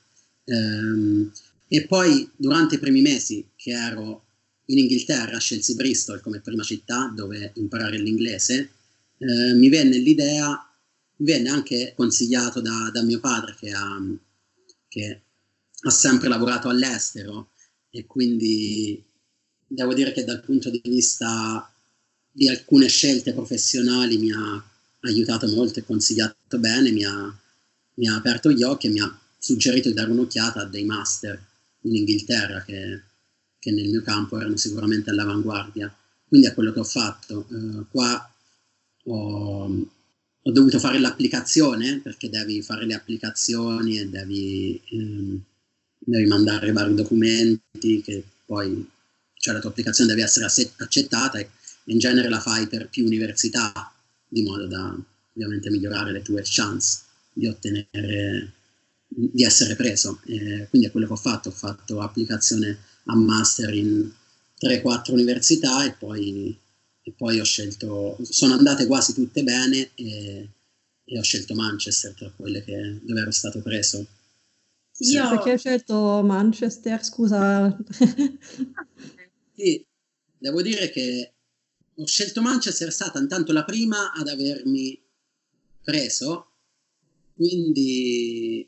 ehm, 0.44 1.32
e 1.68 1.86
poi 1.86 2.30
durante 2.36 2.76
i 2.76 2.78
primi 2.78 3.00
mesi 3.00 3.48
che 3.56 3.72
ero 3.72 4.24
in 4.66 4.78
Inghilterra 4.78 5.38
scelsi 5.38 5.74
Bristol 5.74 6.20
come 6.20 6.40
prima 6.40 6.62
città 6.62 7.12
dove 7.14 7.52
imparare 7.56 7.98
l'inglese, 7.98 8.70
eh, 9.18 9.54
mi 9.54 9.68
venne 9.68 9.98
l'idea, 9.98 10.48
mi 11.16 11.26
venne 11.26 11.48
anche 11.48 11.92
consigliato 11.96 12.60
da, 12.60 12.90
da 12.92 13.02
mio 13.02 13.20
padre 13.20 13.54
che 13.58 13.70
ha, 13.72 14.00
che 14.88 15.22
ha 15.80 15.90
sempre 15.90 16.28
lavorato 16.28 16.68
all'estero 16.68 17.50
e 17.90 18.06
quindi 18.06 19.02
devo 19.66 19.94
dire 19.94 20.12
che 20.12 20.24
dal 20.24 20.42
punto 20.42 20.70
di 20.70 20.80
vista 20.84 21.72
di 22.30 22.48
alcune 22.48 22.88
scelte 22.88 23.32
professionali 23.32 24.18
mi 24.18 24.30
ha 24.32 24.64
aiutato 25.00 25.46
molto 25.48 25.78
e 25.78 25.84
consigliato 25.84 26.58
bene, 26.58 26.90
mi 26.90 27.04
ha, 27.04 27.40
mi 27.94 28.08
ha 28.08 28.16
aperto 28.16 28.50
gli 28.50 28.62
occhi 28.62 28.88
e 28.88 28.90
mi 28.90 29.00
ha 29.00 29.20
suggerito 29.38 29.88
di 29.88 29.94
dare 29.94 30.10
un'occhiata 30.10 30.60
a 30.60 30.64
dei 30.64 30.84
master 30.84 31.40
in 31.86 31.96
Inghilterra 31.96 32.62
che 32.62 33.00
che 33.66 33.72
nel 33.72 33.88
mio 33.88 34.02
campo 34.02 34.38
erano 34.38 34.56
sicuramente 34.56 35.10
all'avanguardia. 35.10 35.92
Quindi 36.28 36.46
è 36.46 36.54
quello 36.54 36.72
che 36.72 36.78
ho 36.78 36.84
fatto. 36.84 37.46
Uh, 37.48 37.84
qua 37.90 38.32
ho, 39.06 39.64
ho, 40.42 40.52
dovuto 40.52 40.78
fare 40.78 41.00
l'applicazione 41.00 41.98
perché 41.98 42.30
devi 42.30 42.62
fare 42.62 42.86
le 42.86 42.94
applicazioni 42.94 43.98
e 43.98 44.06
devi, 44.06 44.80
um, 44.90 45.42
devi 45.98 46.26
mandare 46.26 46.70
vari 46.70 46.94
documenti 46.94 48.02
che 48.02 48.22
poi, 48.44 48.88
cioè 49.34 49.54
la 49.54 49.60
tua 49.60 49.70
applicazione 49.70 50.10
deve 50.10 50.22
essere 50.22 50.46
accettata 50.76 51.38
e, 51.38 51.50
in 51.86 51.98
genere 51.98 52.28
la 52.28 52.40
fai 52.40 52.68
per 52.68 52.88
più 52.88 53.04
università, 53.04 53.92
di 54.28 54.42
modo 54.42 54.66
da 54.68 54.96
ovviamente 55.34 55.70
migliorare 55.70 56.12
le 56.12 56.22
tue 56.22 56.42
chance 56.44 57.00
di 57.32 57.48
ottenere, 57.48 58.52
di 59.18 59.42
essere 59.42 59.74
preso. 59.76 60.20
Eh, 60.26 60.66
quindi 60.68 60.88
è 60.88 60.90
quello 60.90 61.06
che 61.06 61.12
ho 61.14 61.16
fatto, 61.16 61.48
ho 61.48 61.52
fatto 61.52 62.00
applicazione 62.00 62.78
a 63.04 63.16
master 63.16 63.72
in 63.72 64.10
3-4 64.60 65.12
università 65.12 65.84
e 65.84 65.92
poi, 65.92 66.56
e 67.02 67.12
poi, 67.16 67.40
ho 67.40 67.44
scelto, 67.44 68.18
sono 68.22 68.54
andate 68.54 68.86
quasi 68.86 69.14
tutte 69.14 69.42
bene 69.42 69.90
e, 69.94 70.48
e 71.04 71.18
ho 71.18 71.22
scelto 71.22 71.54
Manchester 71.54 72.12
tra 72.14 72.30
quelle 72.36 72.62
che, 72.62 73.00
dove 73.02 73.20
ero 73.20 73.30
stato 73.30 73.60
preso. 73.60 74.06
Io... 74.98 75.28
Perché 75.30 75.50
hai 75.52 75.58
scelto 75.58 76.22
Manchester, 76.22 77.04
scusa? 77.04 77.74
sì, 79.54 79.84
devo 80.38 80.62
dire 80.62 80.90
che 80.90 81.32
ho 81.94 82.06
scelto 82.06 82.42
Manchester, 82.42 82.88
è 82.88 82.92
stata 82.92 83.18
intanto 83.18 83.52
la 83.52 83.64
prima 83.64 84.12
ad 84.12 84.28
avermi 84.28 84.98
preso, 85.82 86.48
quindi 87.34 88.66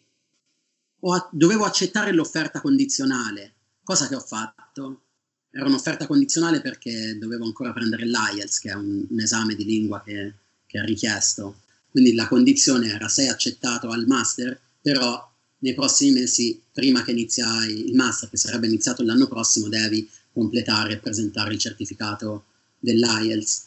ho, 1.00 1.28
dovevo 1.32 1.64
accettare 1.64 2.12
l'offerta 2.12 2.60
condizionale, 2.60 3.54
cosa 3.82 4.08
che 4.08 4.14
ho 4.14 4.20
fatto. 4.20 5.02
Era 5.50 5.66
un'offerta 5.66 6.06
condizionale 6.06 6.60
perché 6.60 7.16
dovevo 7.18 7.44
ancora 7.44 7.72
prendere 7.72 8.04
l'IELTS, 8.04 8.58
che 8.58 8.70
è 8.70 8.74
un, 8.74 9.06
un 9.08 9.20
esame 9.20 9.54
di 9.54 9.64
lingua 9.64 10.02
che, 10.02 10.34
che 10.66 10.78
è 10.78 10.84
richiesto. 10.84 11.60
Quindi 11.90 12.14
la 12.14 12.28
condizione 12.28 12.88
era 12.92 13.08
sei 13.08 13.28
accettato 13.28 13.88
al 13.88 14.06
master, 14.06 14.58
però 14.80 15.26
nei 15.60 15.74
prossimi 15.74 16.12
mesi, 16.12 16.60
prima 16.72 17.02
che 17.02 17.10
iniziai 17.12 17.88
il 17.88 17.94
master, 17.94 18.28
che 18.28 18.36
sarebbe 18.36 18.66
iniziato 18.66 19.02
l'anno 19.02 19.26
prossimo, 19.26 19.68
devi 19.68 20.08
completare 20.32 20.92
e 20.94 20.98
presentare 20.98 21.54
il 21.54 21.58
certificato 21.58 22.44
dell'IELTS. 22.78 23.66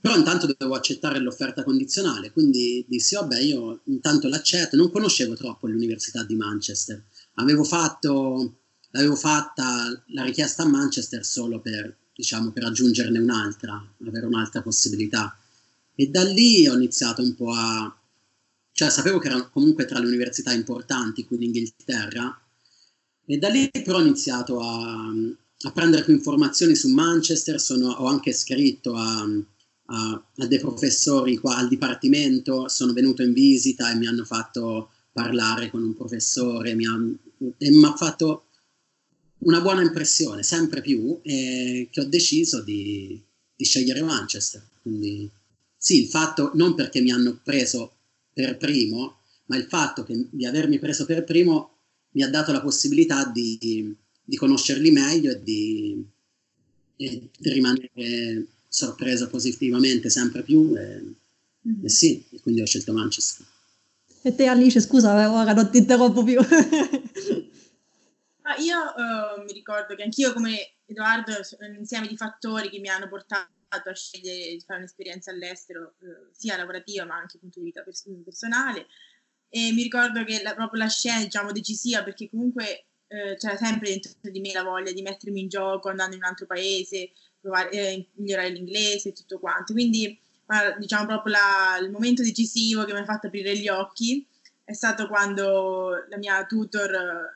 Però 0.00 0.16
intanto 0.16 0.46
dovevo 0.46 0.74
accettare 0.76 1.18
l'offerta 1.18 1.62
condizionale, 1.62 2.32
quindi 2.32 2.84
dissi, 2.88 3.16
vabbè, 3.16 3.38
io 3.38 3.80
intanto 3.84 4.28
l'accetto. 4.28 4.76
Non 4.76 4.90
conoscevo 4.90 5.34
troppo 5.34 5.66
l'Università 5.66 6.24
di 6.24 6.34
Manchester. 6.36 7.02
Avevo 7.34 7.64
fatto, 7.64 8.54
l'avevo 8.92 9.14
fatta 9.14 10.02
la 10.08 10.24
richiesta 10.24 10.62
a 10.62 10.68
Manchester 10.68 11.24
solo 11.24 11.60
per, 11.60 11.94
diciamo, 12.14 12.50
per 12.50 12.64
aggiungerne 12.64 13.18
un'altra, 13.18 13.82
avere 14.06 14.24
un'altra 14.26 14.62
possibilità. 14.62 15.36
E 15.94 16.06
da 16.06 16.24
lì 16.24 16.66
ho 16.66 16.74
iniziato 16.74 17.20
un 17.20 17.34
po' 17.34 17.52
a... 17.52 17.94
cioè 18.72 18.88
sapevo 18.88 19.18
che 19.18 19.26
erano 19.26 19.50
comunque 19.50 19.84
tra 19.84 19.98
le 19.98 20.06
università 20.06 20.52
importanti 20.54 21.26
qui 21.26 21.36
in 21.36 21.42
Inghilterra, 21.42 22.40
e 23.26 23.36
da 23.36 23.48
lì 23.48 23.68
però 23.70 23.98
ho 23.98 24.00
iniziato 24.00 24.60
a, 24.60 25.12
a 25.62 25.72
prendere 25.72 26.04
più 26.04 26.14
informazioni 26.14 26.74
su 26.74 26.88
Manchester, 26.88 27.60
sono, 27.60 27.90
ho 27.90 28.06
anche 28.06 28.32
scritto 28.32 28.94
a, 28.94 29.28
a, 29.90 30.46
dei 30.46 30.58
professori 30.58 31.36
qua 31.36 31.56
al 31.56 31.68
dipartimento, 31.68 32.68
sono 32.68 32.92
venuto 32.92 33.22
in 33.22 33.32
visita 33.32 33.90
e 33.90 33.96
mi 33.96 34.06
hanno 34.06 34.24
fatto 34.24 34.90
parlare 35.12 35.70
con 35.70 35.82
un 35.82 35.94
professore 35.94 36.74
mi 36.74 36.86
ha, 36.86 36.96
e 37.58 37.70
mi 37.70 37.84
ha 37.84 37.94
fatto 37.96 38.44
una 39.38 39.60
buona 39.60 39.82
impressione, 39.82 40.42
sempre 40.42 40.80
più, 40.80 41.18
e 41.22 41.88
che 41.90 42.00
ho 42.00 42.04
deciso 42.04 42.62
di, 42.62 43.20
di 43.56 43.64
scegliere 43.64 44.02
Manchester. 44.02 44.62
Quindi 44.82 45.28
sì, 45.76 46.02
il 46.02 46.08
fatto, 46.08 46.52
non 46.54 46.74
perché 46.74 47.00
mi 47.00 47.10
hanno 47.10 47.40
preso 47.42 47.94
per 48.32 48.56
primo, 48.58 49.18
ma 49.46 49.56
il 49.56 49.64
fatto 49.64 50.04
che, 50.04 50.26
di 50.30 50.46
avermi 50.46 50.78
preso 50.78 51.04
per 51.06 51.24
primo 51.24 51.70
mi 52.12 52.22
ha 52.22 52.28
dato 52.28 52.52
la 52.52 52.60
possibilità 52.60 53.24
di 53.24 53.96
di 54.30 54.36
conoscerli 54.36 54.92
meglio 54.92 55.32
e 55.32 55.42
di, 55.42 56.04
e 56.96 57.28
di 57.36 57.50
rimanere 57.50 58.46
sorpreso 58.70 59.28
positivamente 59.28 60.08
sempre 60.08 60.42
più. 60.42 60.74
E, 60.76 61.02
mm. 61.68 61.84
e 61.84 61.88
sì, 61.88 62.24
e 62.30 62.40
quindi 62.40 62.62
ho 62.62 62.66
scelto 62.66 62.92
Manchester. 62.92 63.44
E 64.22 64.34
te 64.34 64.46
Alice, 64.46 64.80
scusa, 64.80 65.30
ora 65.30 65.52
non 65.52 65.70
ti 65.70 65.78
interrompo 65.78 66.22
più. 66.22 66.38
ah, 68.42 68.56
io 68.58 68.78
uh, 68.78 69.42
mi 69.44 69.52
ricordo 69.52 69.94
che 69.96 70.02
anch'io 70.02 70.32
come 70.32 70.74
Edoardo 70.86 71.32
un 71.60 71.74
insieme 71.78 72.06
di 72.06 72.16
fattori 72.16 72.70
che 72.70 72.78
mi 72.78 72.88
hanno 72.88 73.08
portato 73.08 73.48
a 73.68 73.94
scegliere 73.94 74.50
di 74.50 74.62
fare 74.64 74.80
un'esperienza 74.80 75.30
all'estero, 75.30 75.94
uh, 76.00 76.28
sia 76.32 76.56
lavorativa 76.56 77.04
ma 77.04 77.16
anche 77.16 77.38
punto 77.38 77.58
di 77.58 77.66
vita 77.66 77.82
pers- 77.82 78.08
personale. 78.24 78.86
E 79.48 79.72
mi 79.72 79.82
ricordo 79.82 80.22
che 80.24 80.42
la, 80.42 80.54
proprio 80.54 80.82
la 80.82 80.88
scena, 80.88 81.24
diciamo, 81.24 81.50
decisiva, 81.50 82.04
perché 82.04 82.28
comunque 82.30 82.84
eh, 83.12 83.34
c'era 83.36 83.56
sempre 83.56 83.88
dentro 83.88 84.12
di 84.30 84.38
me 84.40 84.52
la 84.52 84.62
voglia 84.62 84.92
di 84.92 85.02
mettermi 85.02 85.40
in 85.40 85.48
gioco 85.48 85.88
andando 85.88 86.14
in 86.14 86.22
un 86.22 86.28
altro 86.28 86.46
paese, 86.46 87.10
provare, 87.40 87.70
eh, 87.70 88.06
migliorare 88.14 88.50
l'inglese 88.50 89.10
e 89.10 89.12
tutto 89.12 89.38
quanto. 89.38 89.72
Quindi, 89.72 90.18
diciamo 90.78 91.06
proprio 91.06 91.34
la, 91.34 91.78
il 91.80 91.90
momento 91.90 92.22
decisivo 92.22 92.84
che 92.84 92.92
mi 92.92 92.98
ha 92.98 93.04
fatto 93.04 93.28
aprire 93.28 93.56
gli 93.56 93.68
occhi 93.68 94.26
è 94.70 94.72
stato 94.72 95.08
quando 95.08 96.04
la 96.08 96.16
mia 96.16 96.46
tutor 96.46 96.90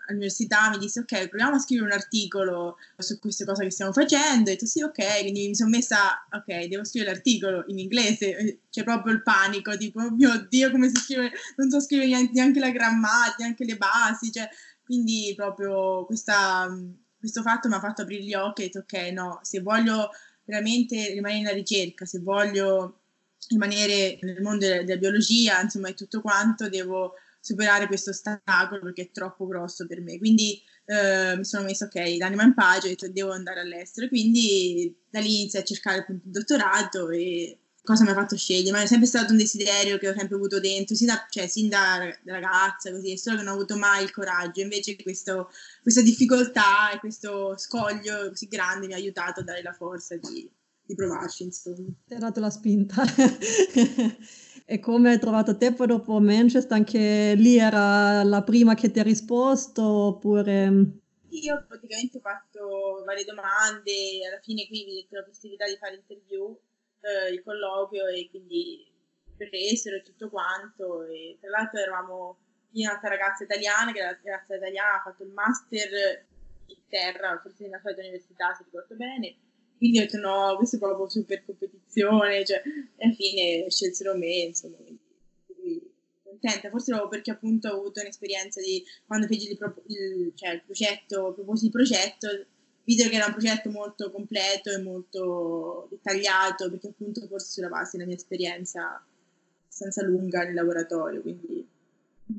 all'università 0.07 0.71
mi 0.71 0.79
disse 0.79 1.01
ok 1.01 1.27
proviamo 1.27 1.57
a 1.57 1.59
scrivere 1.59 1.88
un 1.88 1.93
articolo 1.93 2.77
su 2.97 3.19
queste 3.19 3.45
cose 3.45 3.64
che 3.64 3.73
stiamo 3.73 3.93
facendo. 3.93 4.51
E 4.51 4.53
ho 4.53 4.55
detto 4.55 4.67
sì 4.67 4.83
ok. 4.83 5.21
Quindi 5.21 5.49
mi 5.49 5.55
sono 5.57 5.71
messa 5.71 6.25
ok 6.31 6.67
devo 6.67 6.85
scrivere 6.85 7.12
l'articolo 7.12 7.64
in 7.67 7.81
inglese. 7.81 8.61
C'è 8.71 8.85
proprio 8.85 9.12
il 9.12 9.25
panico 9.25 9.77
tipo 9.77 10.01
oh 10.01 10.11
mio 10.12 10.47
dio 10.49 10.71
come 10.71 10.88
si 10.88 10.95
scrive? 10.95 11.33
Non 11.57 11.71
so 11.71 11.81
scrivere 11.81 12.31
neanche 12.33 12.61
la 12.61 12.71
grammatica 12.71 13.43
neanche 13.43 13.64
le 13.64 13.77
basi. 13.79 14.31
Cioè 14.31 14.49
quindi 14.85 15.33
proprio 15.35 16.05
questa, 16.05 16.69
questo 17.24 17.40
fatto 17.40 17.68
mi 17.68 17.74
ha 17.74 17.80
fatto 17.80 18.02
aprire 18.02 18.22
gli 18.22 18.34
occhi 18.34 18.60
e 18.60 18.64
ho 18.64 18.68
detto 18.68 18.78
ok, 18.80 19.12
no, 19.12 19.40
se 19.42 19.60
voglio 19.60 20.10
veramente 20.44 21.08
rimanere 21.12 21.40
nella 21.40 21.54
ricerca, 21.54 22.04
se 22.04 22.18
voglio 22.18 23.00
rimanere 23.48 24.18
nel 24.20 24.42
mondo 24.42 24.66
della, 24.66 24.82
della 24.82 24.98
biologia, 24.98 25.62
insomma, 25.62 25.88
e 25.88 25.94
tutto 25.94 26.20
quanto, 26.20 26.68
devo 26.68 27.14
superare 27.40 27.87
questo 27.87 28.10
ostacolo 28.10 28.82
perché 28.82 29.02
è 29.02 29.10
troppo 29.10 29.46
grosso 29.46 29.87
per 29.87 30.02
me. 30.02 30.18
Quindi 30.18 30.60
eh, 30.84 31.34
mi 31.37 31.44
sono 31.46 31.64
messa, 31.64 31.87
ok, 31.87 32.16
l'anima 32.18 32.42
in 32.42 32.52
pace, 32.52 32.88
ho 32.88 32.90
detto 32.90 33.08
devo 33.08 33.32
andare 33.32 33.60
all'estero. 33.60 34.08
Quindi 34.08 34.94
da 35.08 35.20
lì 35.20 35.40
inizio 35.40 35.60
a 35.60 35.64
cercare 35.64 36.00
appunto 36.00 36.26
il 36.26 36.32
dottorato 36.32 37.08
e 37.08 37.58
cosa 37.85 38.03
mi 38.03 38.11
ha 38.11 38.14
fatto 38.14 38.35
scegliere, 38.35 38.70
ma 38.70 38.83
è 38.83 38.87
sempre 38.87 39.07
stato 39.07 39.33
un 39.33 39.38
desiderio 39.38 39.99
che 39.99 40.09
ho 40.09 40.14
sempre 40.14 40.37
avuto 40.37 40.59
dentro, 40.59 40.94
sin 40.94 41.09
da, 41.09 41.27
cioè, 41.29 41.47
sin 41.47 41.68
da 41.68 41.99
ragazza, 42.25 42.90
così, 42.90 43.18
solo 43.18 43.37
che 43.37 43.42
non 43.42 43.53
ho 43.53 43.57
avuto 43.57 43.77
mai 43.77 44.03
il 44.03 44.11
coraggio. 44.11 44.62
Invece 44.62 44.97
questo, 44.97 45.51
questa 45.83 46.01
difficoltà 46.01 46.92
e 46.92 46.99
questo 46.99 47.57
scoglio 47.59 48.31
così 48.31 48.49
grande 48.49 48.87
mi 48.87 48.94
ha 48.94 48.97
aiutato 48.97 49.40
a 49.40 49.42
dare 49.44 49.62
la 49.62 49.75
forza 49.75 50.16
di, 50.16 50.51
di 50.83 50.94
provarci, 50.94 51.42
insomma. 51.42 51.92
Ti 52.07 52.14
ha 52.14 52.18
dato 52.18 52.40
la 52.40 52.49
spinta. 52.49 53.03
e 54.64 54.81
come 54.81 55.11
hai 55.11 55.18
trovato 55.18 55.55
te 55.59 55.75
poi 55.75 55.87
dopo 55.87 56.18
Manchester? 56.18 56.73
Anche 56.73 57.35
lì 57.37 57.59
era 57.59 58.23
la 58.23 58.42
prima 58.42 58.75
che 58.75 58.90
ti 58.90 58.99
ha 58.99 59.05
risposto 59.05 59.83
oppure... 59.83 61.01
Io 61.35 61.64
praticamente 61.68 62.16
ho 62.16 62.20
fatto 62.20 63.03
varie 63.05 63.25
domande, 63.25 63.92
alla 64.27 64.40
fine 64.40 64.66
qui 64.68 64.85
mi 64.87 64.94
detto 64.94 65.16
la 65.16 65.25
possibilità 65.25 65.66
di 65.66 65.77
fare 65.77 65.97
interview 65.97 66.57
eh, 67.05 67.31
il 67.31 67.43
colloquio 67.43 68.07
e 68.07 68.29
quindi 68.31 68.90
presero 69.37 69.97
e 69.97 70.03
tutto 70.03 70.29
quanto. 70.31 71.05
E 71.05 71.37
tra 71.40 71.51
l'altro 71.51 71.81
eravamo 71.81 72.38
io 72.73 72.88
un'altra 72.88 73.11
ragazza 73.11 73.45
italiana, 73.45 73.93
che 73.93 74.01
la 74.01 74.19
ragazza 74.23 74.57
italiana 74.57 74.95
ha 74.99 75.03
fatto 75.03 75.23
il 75.23 75.31
master 75.31 76.27
in 76.67 76.79
terra, 76.88 77.38
forse 77.40 77.64
nella 77.64 77.81
solita 77.81 78.01
università, 78.01 78.55
se 78.55 78.64
ricordo 78.64 78.97
bene. 78.97 79.37
Quindi 79.77 79.99
ho 79.99 80.03
detto 80.03 80.19
no, 80.19 80.55
questo 80.57 80.77
è 80.77 80.79
proprio 80.79 81.09
super 81.09 81.45
competizione, 81.45 82.45
cioè, 82.45 82.62
e 82.97 83.05
alla 83.05 83.14
fine 83.14 83.71
scelsero 83.71 84.17
me, 84.17 84.35
insomma, 84.35 84.77
quindi, 84.77 85.93
contenta, 86.23 86.71
forse 86.71 86.90
proprio 86.90 87.11
perché 87.11 87.31
appunto 87.33 87.69
ho 87.69 87.79
avuto 87.79 88.01
un'esperienza 88.01 88.61
di 88.61 88.83
quando 89.07 89.27
feci 89.27 89.51
il, 89.51 89.59
il, 89.88 90.33
cioè, 90.35 90.51
il 90.51 90.62
progetto, 90.62 91.33
proposi 91.35 91.67
il 91.67 91.71
progetto, 91.71 92.29
videro 92.85 93.09
che 93.09 93.16
era 93.16 93.27
un 93.27 93.33
progetto 93.33 93.70
molto 93.70 94.11
completo 94.11 94.70
e 94.70 94.83
molto 94.83 95.88
dettagliato, 95.90 96.70
perché 96.70 96.88
appunto 96.88 97.27
forse 97.27 97.51
sulla 97.51 97.68
base 97.68 97.97
della 97.97 98.07
mia 98.07 98.16
esperienza 98.16 99.03
abbastanza 99.64 100.05
lunga 100.05 100.44
nel 100.44 100.55
laboratorio, 100.55 101.20
quindi 101.20 101.66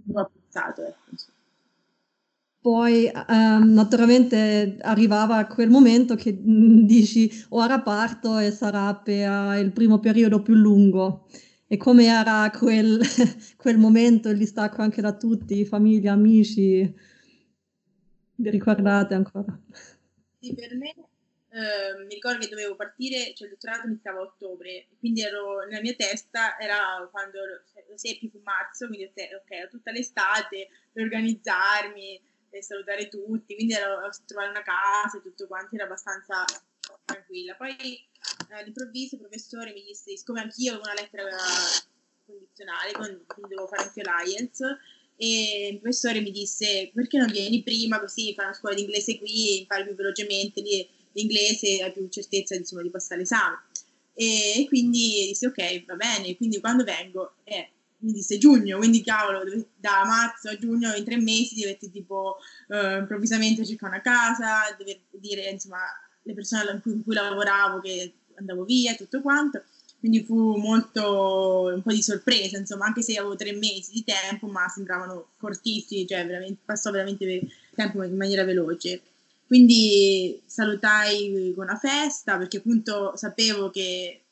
l'ho 0.06 0.20
apprezzato. 0.20 0.86
Ecco. 0.86 1.34
Poi 2.66 3.12
um, 3.14 3.74
naturalmente 3.74 4.78
arrivava 4.82 5.46
quel 5.46 5.70
momento 5.70 6.16
che 6.16 6.34
mm, 6.34 6.86
dici 6.86 7.30
ora 7.50 7.80
parto 7.82 8.40
e 8.40 8.50
sarà 8.50 8.96
per 8.96 9.60
il 9.60 9.72
primo 9.72 10.00
periodo 10.00 10.42
più 10.42 10.56
lungo. 10.56 11.28
E 11.68 11.78
come 11.78 12.06
era 12.06 12.50
quel, 12.58 13.00
quel 13.58 13.78
momento, 13.78 14.30
il 14.30 14.38
distacco 14.38 14.82
anche 14.82 15.02
da 15.02 15.14
tutti, 15.14 15.66
famiglia, 15.66 16.14
amici? 16.14 16.92
Vi 18.38 18.50
ricordate 18.50 19.14
ancora? 19.14 19.60
Sì, 20.46 20.54
per 20.54 20.76
me 20.76 20.94
eh, 21.50 22.06
mi 22.06 22.14
ricordo 22.14 22.38
che 22.38 22.50
dovevo 22.50 22.76
partire, 22.76 23.34
cioè 23.34 23.48
il 23.48 23.54
dottorato 23.56 23.88
iniziava 23.88 24.20
a 24.20 24.24
ottobre, 24.26 24.90
quindi 25.00 25.24
ero, 25.24 25.66
nella 25.66 25.82
mia 25.82 25.96
testa 25.96 26.60
era 26.60 27.08
quando 27.10 27.40
seppi 27.96 28.30
fu 28.30 28.40
marzo, 28.44 28.86
quindi 28.86 29.06
ok, 29.06 29.66
ho 29.66 29.68
tutta 29.70 29.90
l'estate 29.90 30.70
per 30.92 31.04
organizzarmi 31.04 32.22
e 32.52 32.62
salutare 32.62 33.08
tutti, 33.08 33.56
quindi 33.56 33.74
ero 33.74 34.06
a 34.06 34.10
trovare 34.24 34.52
una 34.52 34.62
casa 34.62 35.18
e 35.18 35.24
tutto 35.24 35.48
quanto, 35.48 35.74
era 35.74 35.86
abbastanza 35.86 36.46
tranquilla. 37.04 37.56
Poi 37.56 37.76
all'improvviso 38.52 39.16
il 39.16 39.22
professore 39.22 39.74
mi 39.74 39.84
disse, 39.84 40.16
siccome 40.16 40.42
anch'io 40.42 40.74
avevo 40.74 40.86
una 40.86 41.02
lettera 41.02 41.36
condizionale, 42.24 42.92
quindi 42.92 43.26
dovevo 43.34 43.66
fare 43.66 43.82
anche 43.82 44.04
l'IELTS, 44.04 44.60
e 45.18 45.70
il 45.72 45.80
professore 45.80 46.22
mi 46.22 46.32
disse 46.32 46.92
perché 46.94 47.18
non 47.18 47.32
vieni 47.32 47.64
prima 47.64 48.00
così 48.00 48.34
fai 48.34 48.46
una 48.46 48.54
scuola 48.54 48.76
di 48.76 48.82
inglese 48.82 49.18
qui, 49.18 49.60
impari 49.60 49.86
più 49.86 49.96
velocemente 49.96 50.62
l'inglese 51.14 51.82
hai 51.84 51.92
più 51.92 52.08
certezza 52.10 52.56
insomma, 52.56 52.82
di 52.82 52.90
passare 52.90 53.22
l'esame. 53.22 53.64
E 54.14 54.66
quindi 54.68 55.26
disse 55.28 55.48
ok, 55.48 55.86
va 55.86 55.96
bene, 55.96 56.36
quindi 56.36 56.60
quando 56.60 56.84
vengo? 56.84 57.36
Eh, 57.44 57.70
mi 58.00 58.12
disse 58.12 58.38
giugno, 58.38 58.78
quindi 58.78 59.02
cavolo, 59.02 59.44
da 59.76 60.04
marzo 60.06 60.50
a 60.50 60.58
giugno 60.58 60.94
in 60.94 61.04
tre 61.04 61.18
mesi 61.18 61.60
dovete 61.60 61.90
tipo 61.90 62.38
uh, 62.68 62.98
improvvisamente 63.00 63.66
cercare 63.66 63.94
una 63.94 64.02
casa, 64.02 64.76
dover 64.78 65.00
dire 65.12 65.50
insomma 65.50 65.80
le 66.22 66.34
persone 66.34 66.82
con 66.82 67.04
cui 67.04 67.14
lavoravo 67.14 67.80
che 67.80 68.14
andavo 68.36 68.64
via 68.64 68.92
e 68.92 68.96
tutto 68.96 69.22
quanto. 69.22 69.64
Quindi 70.06 70.24
fu 70.24 70.56
molto 70.58 71.72
un 71.74 71.82
po' 71.82 71.92
di 71.92 72.04
sorpresa, 72.04 72.60
insomma, 72.60 72.86
anche 72.86 73.02
se 73.02 73.18
avevo 73.18 73.36
tre 73.36 73.54
mesi 73.54 73.92
di 73.92 74.04
tempo, 74.04 74.46
ma 74.46 74.68
sembravano 74.68 75.30
cortissimi, 75.40 76.06
cioè 76.06 76.28
veramente, 76.28 76.60
passò 76.64 76.92
veramente 76.92 77.48
tempo 77.74 78.04
in 78.04 78.16
maniera 78.16 78.44
veloce. 78.44 79.02
Quindi 79.48 80.40
salutai 80.46 81.52
con 81.56 81.64
una 81.64 81.78
festa 81.78 82.38
perché 82.38 82.58
appunto 82.58 83.14
sapevo 83.16 83.72
che 83.72 84.26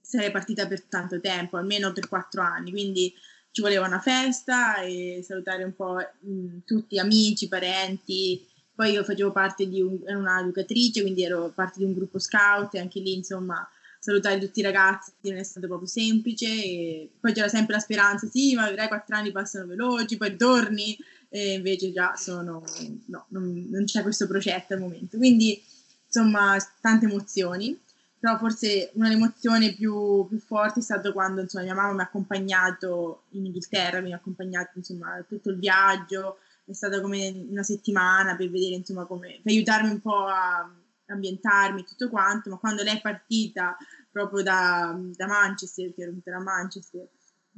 sarei 0.00 0.32
partita 0.32 0.66
per 0.66 0.82
tanto 0.82 1.20
tempo, 1.20 1.56
almeno 1.56 1.92
per 1.92 2.08
quattro 2.08 2.42
anni, 2.42 2.72
quindi 2.72 3.14
ci 3.52 3.60
voleva 3.60 3.86
una 3.86 4.00
festa 4.00 4.82
e 4.82 5.20
salutare 5.22 5.62
un 5.62 5.76
po' 5.76 5.98
mh, 6.18 6.64
tutti 6.64 6.98
amici, 6.98 7.46
parenti. 7.46 8.44
Poi 8.74 8.90
io 8.90 9.04
facevo 9.04 9.30
parte 9.30 9.68
di 9.68 9.80
un, 9.80 10.00
una 10.04 10.40
educatrice, 10.40 11.02
quindi 11.02 11.22
ero 11.22 11.52
parte 11.54 11.78
di 11.78 11.84
un 11.84 11.94
gruppo 11.94 12.18
scout 12.18 12.74
e 12.74 12.80
anche 12.80 12.98
lì 12.98 13.14
insomma 13.14 13.64
salutare 14.06 14.38
tutti 14.38 14.60
i 14.60 14.62
ragazzi 14.62 15.10
non 15.22 15.36
è 15.36 15.42
stato 15.42 15.66
proprio 15.66 15.88
semplice 15.88 16.46
e 16.46 17.10
poi 17.18 17.32
c'era 17.32 17.48
sempre 17.48 17.74
la 17.74 17.80
speranza, 17.80 18.28
sì, 18.28 18.54
ma 18.54 18.68
vedrai 18.68 18.86
quattro 18.86 19.16
anni 19.16 19.32
passano 19.32 19.66
veloci, 19.66 20.16
poi 20.16 20.36
torni 20.36 20.96
e 21.28 21.54
invece 21.54 21.90
già 21.90 22.14
sono, 22.14 22.62
no, 23.06 23.26
non, 23.30 23.66
non 23.68 23.84
c'è 23.84 24.02
questo 24.02 24.28
progetto 24.28 24.74
al 24.74 24.80
momento. 24.80 25.16
Quindi 25.16 25.60
insomma 26.06 26.56
tante 26.80 27.06
emozioni 27.06 27.76
però 28.18 28.38
forse 28.38 28.90
una 28.94 29.08
delle 29.08 29.20
emozioni 29.20 29.74
più, 29.74 30.26
più 30.28 30.38
forti 30.38 30.78
è 30.78 30.82
stato 30.82 31.12
quando 31.12 31.40
insomma, 31.40 31.64
mia 31.64 31.74
mamma 31.74 31.92
mi 31.92 32.00
ha 32.00 32.04
accompagnato 32.04 33.24
in 33.30 33.44
Inghilterra, 33.44 34.00
mi 34.00 34.12
ha 34.12 34.16
accompagnato 34.16 34.70
insomma 34.76 35.22
tutto 35.28 35.50
il 35.50 35.58
viaggio, 35.58 36.38
è 36.64 36.72
stata 36.72 37.00
come 37.00 37.44
una 37.48 37.62
settimana 37.62 38.34
per 38.34 38.50
vedere 38.50 38.76
insomma 38.76 39.04
come, 39.04 39.40
per 39.42 39.52
aiutarmi 39.52 39.90
un 39.90 40.00
po' 40.00 40.26
a 40.26 40.68
ambientarmi 41.08 41.80
e 41.80 41.84
tutto 41.84 42.08
quanto, 42.08 42.50
ma 42.50 42.56
quando 42.56 42.82
lei 42.82 42.96
è 42.96 43.00
partita 43.00 43.76
proprio 44.16 44.42
da, 44.42 44.98
da 45.14 45.26
Manchester, 45.26 45.92
che 45.94 46.02
ero 46.02 46.12
da 46.24 46.38
Manchester, 46.38 47.06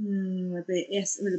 Mm, 0.01 0.61
per, 0.65 0.87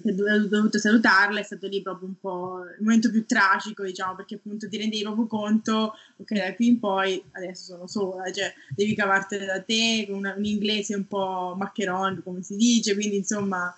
per, 0.01 0.21
ho 0.21 0.47
dovuto 0.47 0.79
salutarla, 0.79 1.39
è 1.39 1.43
stato 1.43 1.67
lì 1.67 1.81
proprio 1.81 2.09
un 2.09 2.19
po' 2.19 2.65
il 2.77 2.83
momento 2.83 3.09
più 3.09 3.25
tragico, 3.25 3.83
diciamo, 3.85 4.15
perché 4.15 4.35
appunto 4.35 4.67
ti 4.67 4.77
rendevi 4.77 5.03
proprio 5.03 5.27
conto, 5.27 5.93
ok, 6.17 6.33
da 6.33 6.53
qui 6.55 6.67
in 6.67 6.79
poi 6.79 7.23
adesso 7.31 7.63
sono 7.63 7.87
sola, 7.87 8.29
cioè 8.33 8.53
devi 8.75 8.95
cavartene 8.95 9.45
da 9.45 9.61
te 9.61 10.05
con 10.09 10.17
una, 10.17 10.33
un 10.35 10.43
inglese 10.43 10.93
un 10.93 11.07
po' 11.07 11.55
maccheron, 11.57 12.21
come 12.21 12.43
si 12.43 12.57
dice, 12.57 12.95
quindi 12.95 13.15
insomma, 13.15 13.73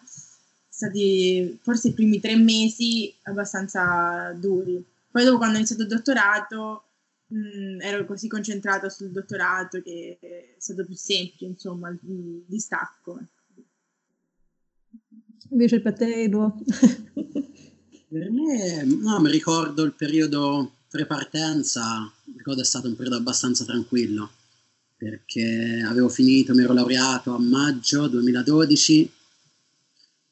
stati 0.67 1.59
forse 1.61 1.89
i 1.89 1.93
primi 1.93 2.19
tre 2.19 2.35
mesi 2.35 3.13
abbastanza 3.23 4.33
duri. 4.35 4.83
Poi 5.11 5.23
dopo 5.23 5.37
quando 5.37 5.55
ho 5.55 5.57
iniziato 5.57 5.83
il 5.83 5.89
dottorato 5.89 6.83
mh, 7.31 7.37
mm, 7.37 7.81
ero 7.81 8.05
così 8.05 8.27
concentrata 8.27 8.89
sul 8.89 9.11
dottorato 9.11 9.81
che 9.81 10.17
è 10.19 10.55
stato 10.57 10.85
più 10.85 10.95
semplice, 10.95 11.45
insomma, 11.45 11.89
il 11.89 12.43
distacco. 12.45 13.19
Invece 15.49 15.81
per 15.81 15.93
te, 15.93 16.23
Edo? 16.23 16.57
per 18.07 18.31
me, 18.31 18.83
no, 18.83 19.19
mi 19.19 19.31
ricordo 19.31 19.83
il 19.83 19.93
periodo 19.93 20.73
pre-partenza, 20.89 22.11
ricordo 22.35 22.61
è 22.61 22.65
stato 22.65 22.87
un 22.87 22.95
periodo 22.95 23.17
abbastanza 23.17 23.63
tranquillo, 23.63 24.29
perché 24.95 25.83
avevo 25.85 26.09
finito, 26.09 26.53
mi 26.53 26.63
ero 26.63 26.73
laureato 26.73 27.33
a 27.33 27.39
maggio 27.39 28.07
2012, 28.07 29.11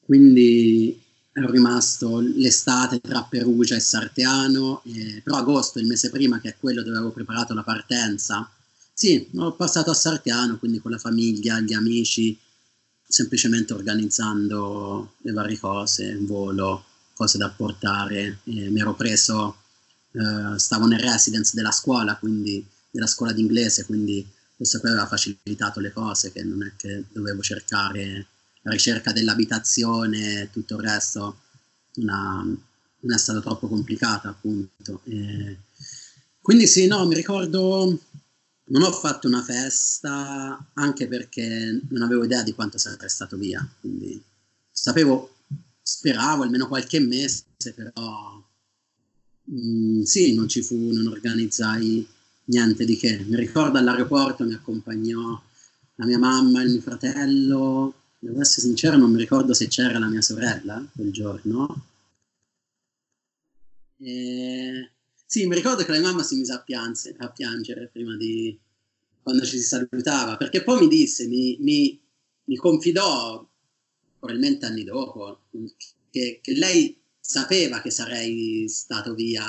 quindi 0.06 1.02
ero 1.40 1.52
rimasto 1.52 2.20
l'estate 2.20 3.00
tra 3.00 3.24
Perugia 3.24 3.76
e 3.76 3.80
Sarteano, 3.80 4.82
eh, 4.86 5.22
però 5.24 5.38
agosto, 5.38 5.80
il 5.80 5.88
mese 5.88 6.10
prima, 6.10 6.40
che 6.40 6.50
è 6.50 6.56
quello 6.60 6.84
dove 6.84 6.98
avevo 6.98 7.12
preparato 7.12 7.54
la 7.54 7.64
partenza, 7.64 8.50
sì, 9.00 9.30
ho 9.36 9.54
passato 9.54 9.92
a 9.92 9.94
Sarteano, 9.94 10.58
quindi 10.60 10.80
con 10.80 10.92
la 10.92 10.98
famiglia, 10.98 11.62
gli 11.62 11.72
amici, 11.72 12.38
semplicemente 13.08 13.72
organizzando 13.72 15.14
le 15.20 15.32
varie 15.32 15.58
cose, 15.58 16.04
il 16.04 16.26
volo, 16.26 16.84
cose 17.14 17.38
da 17.38 17.50
portare. 17.50 18.40
E 18.44 18.70
mi 18.70 18.82
ero 18.82 18.96
preso, 18.96 19.56
eh, 20.12 20.60
stavo 20.60 20.86
nel 20.86 21.00
residence 21.00 21.54
della 21.56 21.72
scuola, 21.72 22.18
quindi 22.18 22.66
della 22.92 23.08
scuola 23.08 23.32
d'inglese, 23.32 23.86
quindi 23.86 24.28
questo 24.54 24.82
qui 24.82 24.90
aveva 24.90 25.08
facilitato 25.08 25.80
le 25.80 25.94
cose, 25.94 26.34
che 26.34 26.44
non 26.44 26.62
è 26.64 26.74
che 26.76 27.06
dovevo 27.14 27.42
cercare 27.42 28.28
ricerca 28.64 29.12
dell'abitazione, 29.12 30.50
tutto 30.52 30.76
il 30.76 30.82
resto 30.82 31.40
una, 31.96 32.44
non 32.44 33.14
è 33.14 33.18
stato 33.18 33.42
troppo 33.42 33.68
complicata 33.68 34.30
appunto. 34.30 35.02
E 35.06 35.58
quindi 36.42 36.68
sì, 36.68 36.88
no, 36.88 37.06
mi 37.06 37.16
ricordo 37.16 38.00
non 38.70 38.84
ho 38.84 38.92
fatto 38.92 39.28
una 39.28 39.42
festa 39.42 40.72
anche 40.74 41.08
perché 41.08 41.82
non 41.90 42.04
avevo 42.04 42.24
idea 42.24 42.44
di 42.44 42.54
quanto 42.54 42.78
sarei 42.78 43.10
stato 43.10 43.38
via, 43.38 43.68
quindi 43.80 44.22
sapevo, 44.72 45.38
speravo 45.82 46.44
almeno 46.44 46.68
qualche 46.68 47.00
mese, 47.00 47.44
però 47.76 48.44
mh, 49.44 50.00
mm, 50.00 50.02
sì, 50.04 50.34
non 50.36 50.48
ci 50.48 50.62
fu, 50.62 50.92
non 50.92 51.08
organizzai 51.08 52.08
niente 52.46 52.86
di 52.86 52.96
che. 52.98 53.20
Mi 53.28 53.36
ricordo 53.36 53.78
all'aeroporto 53.78 54.46
mi 54.46 54.54
accompagnò 54.54 55.42
la 55.96 56.06
mia 56.06 56.18
mamma 56.20 56.62
e 56.62 56.66
il 56.66 56.72
mio 56.72 56.82
fratello, 56.82 57.94
devo 58.20 58.42
essere 58.42 58.68
sincero, 58.68 58.98
non 58.98 59.12
mi 59.12 59.18
ricordo 59.18 59.54
se 59.54 59.68
c'era 59.68 59.98
la 59.98 60.08
mia 60.08 60.22
sorella 60.22 60.86
quel 60.94 61.12
giorno. 61.12 61.86
E 63.98 64.92
sì, 65.26 65.46
mi 65.46 65.56
ricordo 65.56 65.84
che 65.84 65.92
la 65.92 66.00
mamma 66.00 66.24
si 66.24 66.36
mise 66.36 66.54
a, 66.54 66.62
pianze, 66.62 67.16
a 67.18 67.30
piangere 67.30 67.88
prima 67.88 68.16
di 68.16 68.58
quando 69.22 69.46
ci 69.46 69.58
si 69.58 69.64
salutava, 69.64 70.38
perché 70.38 70.64
poi 70.64 70.80
mi 70.82 70.88
disse, 70.88 71.28
mi, 71.28 71.58
mi, 71.60 72.02
mi 72.46 72.56
confidò, 72.56 73.48
probabilmente 74.18 74.66
anni 74.66 74.84
dopo, 74.84 75.44
che, 76.10 76.40
che, 76.42 76.54
lei 76.54 77.00
sapeva 77.20 77.82
che 77.82 77.92
sarei 77.92 78.68
stato 78.68 79.14
via, 79.14 79.46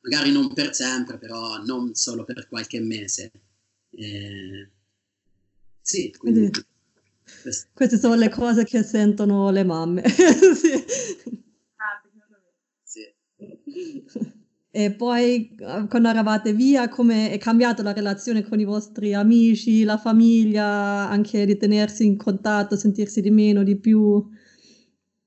magari 0.00 0.30
non 0.30 0.52
per 0.52 0.74
sempre, 0.74 1.16
però 1.16 1.62
non 1.62 1.94
solo 1.94 2.24
per 2.24 2.46
qualche 2.48 2.80
mese. 2.80 3.30
Eh, 3.90 4.68
sì, 5.80 6.14
quindi... 6.18 6.50
quindi 6.50 6.70
queste 7.74 7.98
sono 7.98 8.14
le 8.14 8.28
cose 8.28 8.64
che 8.64 8.82
sentono 8.82 9.50
le 9.50 9.64
mamme. 9.64 10.02
sì. 10.08 10.84
Ah, 11.76 12.02
sì. 12.82 13.14
E 14.74 14.90
poi 14.90 15.54
eh, 15.54 15.86
quando 15.86 16.08
eravate 16.08 16.54
via, 16.54 16.88
come 16.88 17.30
è 17.30 17.36
cambiata 17.36 17.82
la 17.82 17.92
relazione 17.92 18.42
con 18.42 18.58
i 18.58 18.64
vostri 18.64 19.12
amici, 19.12 19.84
la 19.84 19.98
famiglia, 19.98 20.64
anche 21.10 21.44
di 21.44 21.58
tenersi 21.58 22.06
in 22.06 22.16
contatto, 22.16 22.74
sentirsi 22.74 23.20
di 23.20 23.30
meno, 23.30 23.64
di 23.64 23.76
più? 23.76 24.26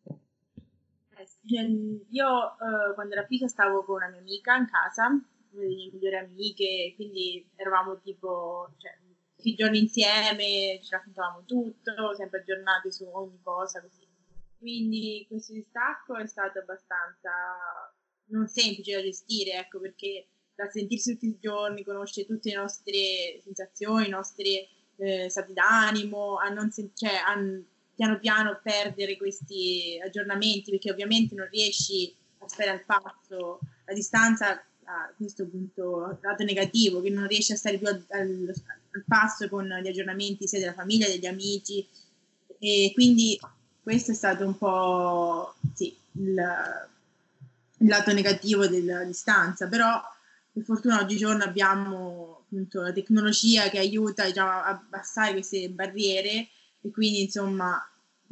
Eh, 0.08 2.06
io 2.10 2.28
uh, 2.28 2.96
quando 2.96 3.14
ero 3.14 3.26
figlia 3.28 3.48
stavo 3.48 3.84
con 3.84 3.98
una 3.98 4.10
mia 4.10 4.20
amica 4.20 4.56
in 4.56 4.68
casa, 4.68 5.06
una 5.06 5.22
delle 5.52 5.76
mie 5.76 5.92
migliori 5.94 6.16
amiche, 6.16 6.94
quindi 6.96 7.48
eravamo 7.56 8.00
tipo 8.02 8.74
cioè, 8.78 8.98
tutti 9.46 9.50
i 9.52 9.56
giorni 9.56 9.80
insieme, 9.80 10.80
ci 10.82 10.90
raccontavamo 10.90 11.44
tutto, 11.46 12.16
sempre 12.16 12.40
aggiornati 12.40 12.92
su 12.92 13.08
ogni 13.12 13.40
cosa 13.44 13.80
così. 13.80 14.08
Quindi 14.58 15.24
questo 15.30 15.54
distacco 15.54 16.16
è 16.16 16.26
stato 16.26 16.58
abbastanza 16.58 17.30
non 18.30 18.48
semplice 18.48 18.96
da 18.96 19.04
gestire, 19.04 19.52
ecco, 19.52 19.80
perché 19.80 20.30
da 20.56 20.68
sentirsi 20.68 21.14
tutti 21.14 21.28
i 21.28 21.38
giorni, 21.40 21.84
conoscere 21.84 22.26
tutte 22.26 22.50
le 22.50 22.56
nostre 22.56 23.40
sensazioni, 23.44 24.08
i 24.08 24.10
nostri 24.10 24.68
eh, 24.98 25.30
stati 25.30 25.54
d'animo, 25.54 26.38
a 26.38 26.50
non 26.50 26.72
sen- 26.72 26.96
cioè, 26.96 27.14
a 27.14 27.36
piano 27.94 28.20
piano 28.20 28.60
perdere 28.64 29.16
questi 29.16 30.00
aggiornamenti, 30.04 30.72
perché 30.72 30.90
ovviamente 30.90 31.36
non 31.36 31.48
riesci 31.52 32.16
a 32.40 32.48
stare 32.48 32.72
al 32.72 32.84
passo, 32.84 33.60
la 33.86 33.94
distanza 33.94 34.66
a 34.86 35.12
questo 35.16 35.48
punto 35.48 36.20
lato 36.22 36.44
negativo, 36.44 37.02
che 37.02 37.10
non 37.10 37.28
riesci 37.28 37.52
a 37.52 37.58
stare 37.58 37.78
più 37.78 37.88
al, 37.88 38.04
al, 38.10 38.54
passo 39.08 39.50
con 39.50 39.66
gli 39.66 39.88
aggiornamenti 39.88 40.48
sia 40.48 40.60
della 40.60 40.74
famiglia, 40.74 41.08
degli 41.08 41.26
amici, 41.26 41.86
e 42.60 42.92
quindi 42.94 43.40
questo 43.82 44.12
è 44.12 44.16
stato 44.16 44.46
un 44.46 44.58
po' 44.58 45.56
sì, 45.74 45.96
il, 46.14 46.44
il 47.78 47.88
lato 47.88 48.14
negativo 48.14 48.68
della 48.68 49.04
distanza, 49.04 49.68
però 49.68 50.02
per 50.52 50.64
fortuna 50.64 51.02
oggigiorno 51.02 51.44
abbiamo 51.44 52.46
appunto 52.46 52.82
la 52.82 52.94
tecnologia 52.94 53.70
che 53.70 53.80
aiuta 53.80 54.26
diciamo, 54.26 54.50
a 54.50 54.68
abbassare 54.68 55.34
queste 55.34 55.70
barriere. 55.70 56.48
E 56.82 56.92
quindi 56.92 57.24
insomma 57.24 57.78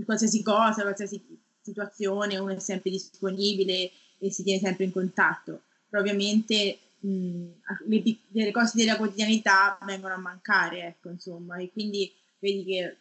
qualsiasi 0.06 0.42
cosa, 0.42 0.84
qualsiasi 0.84 1.22
situazione 1.62 2.38
uno 2.38 2.54
è 2.54 2.60
sempre 2.60 2.92
disponibile 2.92 3.92
e 4.20 4.32
si 4.32 4.44
tiene 4.44 4.60
sempre 4.60 4.86
in 4.86 4.92
contatto. 4.92 5.64
Ovviamente 5.98 6.78
mh, 7.00 7.46
le, 7.88 8.18
le, 8.32 8.52
cose 8.52 8.74
della 8.76 8.98
quotidianità 8.98 9.78
vengono 9.86 10.14
a 10.14 10.18
mancare, 10.18 10.88
ecco, 10.88 11.10
insomma, 11.10 11.58
e 11.58 11.70
quindi 11.72 12.12
vedi 12.40 12.64
che 12.64 12.98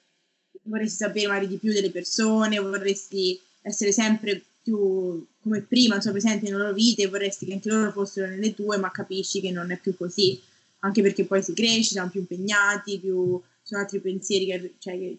vorresti 0.65 0.97
sapere 0.97 1.27
magari 1.27 1.49
di 1.49 1.57
più 1.57 1.73
delle 1.73 1.91
persone, 1.91 2.59
vorresti 2.59 3.41
essere 3.63 3.93
sempre 3.93 4.43
più 4.63 5.27
come 5.41 5.61
prima, 5.63 5.97
insomma, 5.97 6.19
presenti 6.19 6.45
nelle 6.45 6.59
loro 6.59 6.73
vite, 6.73 7.09
vorresti 7.09 7.47
che 7.47 7.53
anche 7.55 7.69
loro 7.69 7.91
fossero 7.91 8.29
nelle 8.29 8.55
tue, 8.55 8.77
ma 8.77 8.91
capisci 8.91 9.41
che 9.41 9.51
non 9.51 9.71
è 9.73 9.79
più 9.79 9.97
così, 9.97 10.41
anche 10.81 11.03
perché 11.03 11.25
poi 11.25 11.43
si 11.43 11.53
cresce, 11.53 11.93
siamo 11.93 12.11
più 12.11 12.21
impegnati, 12.21 12.99
più 12.99 13.41
sono 13.63 13.81
altri 13.81 14.01
pensieri 14.01 14.47
che, 14.47 14.75
cioè, 14.79 14.99
che, 14.99 15.19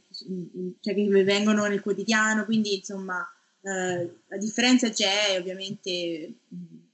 cioè, 0.81 0.93
che 0.93 1.23
vengono 1.23 1.65
nel 1.65 1.81
quotidiano, 1.81 2.45
quindi 2.45 2.75
insomma 2.75 3.25
eh, 3.61 4.15
la 4.27 4.37
differenza 4.37 4.89
c'è, 4.89 5.37
ovviamente 5.39 6.33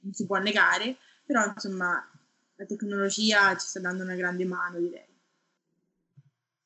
non 0.02 0.14
si 0.14 0.26
può 0.26 0.38
negare, 0.38 0.98
però 1.26 1.46
insomma 1.46 2.04
la 2.56 2.66
tecnologia 2.66 3.56
ci 3.58 3.68
sta 3.68 3.80
dando 3.80 4.04
una 4.04 4.16
grande 4.16 4.46
mano, 4.46 4.80
direi. 4.80 5.08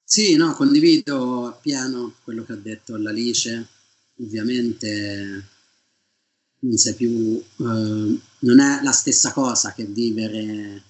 Sì, 0.04 0.36
no, 0.36 0.54
condivido 0.54 1.48
appieno 1.48 2.16
quello 2.24 2.44
che 2.44 2.54
ha 2.54 2.58
detto 2.58 2.98
l'Alice, 2.98 3.68
ovviamente 4.20 5.48
non 6.60 6.78
sei 6.78 6.94
più, 6.94 7.38
eh, 7.40 8.20
non 8.40 8.60
è 8.60 8.82
la 8.84 8.92
stessa 8.92 9.32
cosa 9.34 9.74
che 9.74 9.86
vivere 9.86 10.84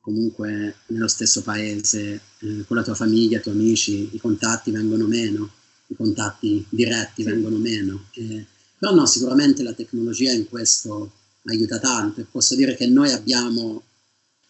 comunque 0.00 0.76
nello 0.86 1.08
stesso 1.08 1.42
paese, 1.42 2.20
eh, 2.38 2.64
con 2.66 2.76
la 2.76 2.82
tua 2.82 2.94
famiglia, 2.94 3.38
i 3.38 3.42
tuoi 3.42 3.54
amici, 3.54 4.10
i 4.12 4.18
contatti 4.18 4.70
vengono 4.70 5.06
meno, 5.06 5.50
i 5.88 5.94
contatti 5.94 6.64
diretti 6.68 7.22
vengono 7.22 7.56
meno. 7.56 8.06
Eh, 8.12 8.46
però 8.78 8.94
no, 8.94 9.06
sicuramente 9.06 9.62
la 9.62 9.74
tecnologia 9.74 10.32
in 10.32 10.48
questo 10.48 11.12
aiuta 11.46 11.78
tanto 11.78 12.20
e 12.20 12.24
posso 12.24 12.54
dire 12.54 12.76
che 12.76 12.86
noi 12.86 13.12
abbiamo, 13.12 13.82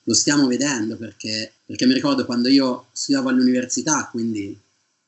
lo 0.03 0.15
stiamo 0.15 0.47
vedendo 0.47 0.97
perché, 0.97 1.53
perché 1.65 1.87
mi 1.87 1.95
ricordo 1.95 2.25
quando 2.25 2.49
io 2.49 2.87
studiavo 2.93 3.29
all'università, 3.29 4.09
quindi 4.11 4.59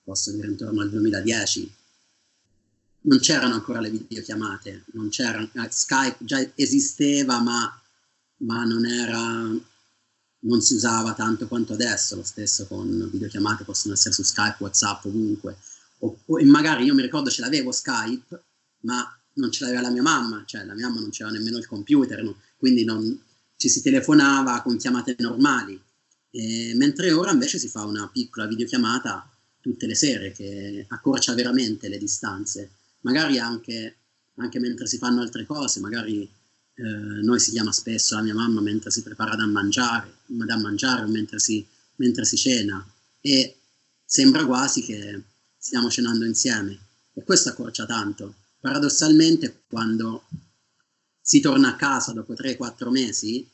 posso 0.05 0.31
dire 0.33 0.49
intorno 0.49 0.81
al 0.81 0.91
2010, 0.91 1.75
non 3.05 3.19
c'erano 3.19 3.55
ancora 3.55 3.81
le 3.81 3.91
videochiamate, 3.91 4.85
non 4.93 5.09
c'era, 5.09 5.43
eh, 5.43 5.69
Skype 5.71 6.25
già 6.25 6.45
esisteva 6.55 7.41
ma, 7.41 7.81
ma 8.39 8.65
non 8.65 8.87
era 8.87 9.71
non 10.45 10.61
si 10.61 10.75
usava 10.75 11.15
tanto 11.15 11.47
quanto 11.47 11.73
adesso, 11.75 12.17
lo 12.17 12.25
stesso 12.25 12.67
con 12.67 13.09
videochiamate 13.11 13.65
possono 13.65 13.95
essere 13.95 14.15
su 14.15 14.23
Skype, 14.23 14.57
Whatsapp, 14.59 15.05
ovunque. 15.05 15.57
O, 15.99 16.19
o, 16.27 16.41
e 16.41 16.45
magari 16.45 16.85
io 16.85 16.95
mi 16.95 17.03
ricordo 17.03 17.31
ce 17.31 17.43
l'avevo 17.43 17.71
Skype, 17.71 18.43
ma 18.81 19.17
non 19.35 19.51
ce 19.51 19.65
l'aveva 19.65 19.83
la 19.83 19.91
mia 19.91 20.03
mamma, 20.03 20.45
cioè 20.47 20.65
la 20.65 20.75
mia 20.75 20.89
mamma 20.89 21.01
non 21.01 21.11
c'era 21.11 21.31
nemmeno 21.31 21.59
il 21.59 21.67
computer, 21.67 22.23
no? 22.23 22.37
quindi 22.57 22.85
non, 22.85 23.21
ci 23.57 23.69
si 23.69 23.81
telefonava 23.81 24.61
con 24.63 24.77
chiamate 24.77 25.15
normali. 25.19 25.81
E, 26.31 26.73
mentre 26.75 27.13
ora 27.13 27.31
invece 27.31 27.59
si 27.59 27.69
fa 27.69 27.85
una 27.85 28.09
piccola 28.09 28.47
videochiamata 28.47 29.31
tutte 29.61 29.87
le 29.87 29.95
sere 29.95 30.33
che 30.33 30.85
accorcia 30.89 31.35
veramente 31.35 31.89
le 31.89 31.99
distanze, 31.99 32.71
magari 33.03 33.39
anche, 33.39 33.97
anche 34.37 34.59
mentre 34.59 34.87
si 34.89 34.99
fanno 34.99 35.21
altre 35.21 35.47
cose, 35.47 35.79
magari 35.79 36.29
eh, 36.75 36.83
noi 36.83 37.39
si 37.39 37.53
chiama 37.53 37.71
spesso 37.71 38.17
la 38.17 38.23
mia 38.23 38.35
mamma 38.35 38.61
mentre 38.61 38.91
si 38.91 39.03
prepara 39.03 39.37
da 39.37 39.47
mangiare, 39.47 40.17
da 40.27 40.59
mangiare 40.59 41.05
o 41.05 41.09
mentre 41.09 41.39
si, 41.39 41.65
mentre 41.97 42.25
si 42.25 42.37
cena 42.37 42.85
e 43.21 43.59
sembra 44.05 44.45
quasi 44.45 44.83
che 44.83 45.23
stiamo 45.57 45.89
cenando 45.89 46.25
insieme 46.25 46.77
e 47.15 47.23
questo 47.23 47.51
accorcia 47.51 47.87
tanto. 47.87 48.35
Paradossalmente 48.63 49.65
quando 49.67 50.23
si 51.21 51.41
torna 51.41 51.71
a 51.71 51.77
casa 51.77 52.13
dopo 52.13 52.33
3-4 52.33 52.91
mesi 52.91 53.45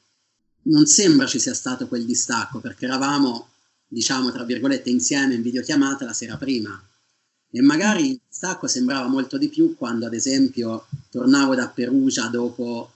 non 0.64 0.84
sembra 0.84 1.26
ci 1.26 1.38
sia 1.38 1.54
stato 1.54 1.88
quel 1.88 2.04
distacco 2.04 2.60
perché 2.60 2.84
eravamo 2.84 3.48
diciamo 3.86 4.30
tra 4.30 4.44
virgolette 4.44 4.90
insieme 4.90 5.32
in 5.32 5.40
videochiamata 5.40 6.04
la 6.04 6.12
sera 6.12 6.36
prima. 6.36 6.78
E 7.50 7.62
magari 7.62 8.10
il 8.10 8.20
distacco 8.28 8.66
sembrava 8.66 9.08
molto 9.08 9.38
di 9.38 9.48
più 9.48 9.76
quando 9.76 10.04
ad 10.04 10.12
esempio 10.12 10.86
tornavo 11.08 11.54
da 11.54 11.68
Perugia 11.68 12.26
dopo 12.26 12.92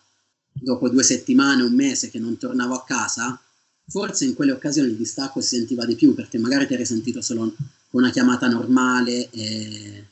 dopo 0.53 0.91
due 0.91 1.03
settimane, 1.03 1.63
un 1.63 1.73
mese 1.73 2.11
che 2.11 2.19
non 2.19 2.37
tornavo 2.37 2.75
a 2.75 2.85
casa, 2.85 3.41
forse 3.87 4.27
in 4.27 4.35
quelle 4.35 4.53
occasioni 4.53 4.91
il 4.91 4.97
distacco 4.97 5.41
si 5.41 5.57
sentiva 5.57 5.87
di 5.87 5.95
più 5.95 6.15
perché 6.15 6.37
magari 6.37 6.67
ti 6.67 6.75
eri 6.75 6.85
sentito 6.85 7.23
solo 7.23 7.55
con 7.89 8.03
una 8.03 8.11
chiamata 8.11 8.49
normale 8.49 9.31
e, 9.31 10.07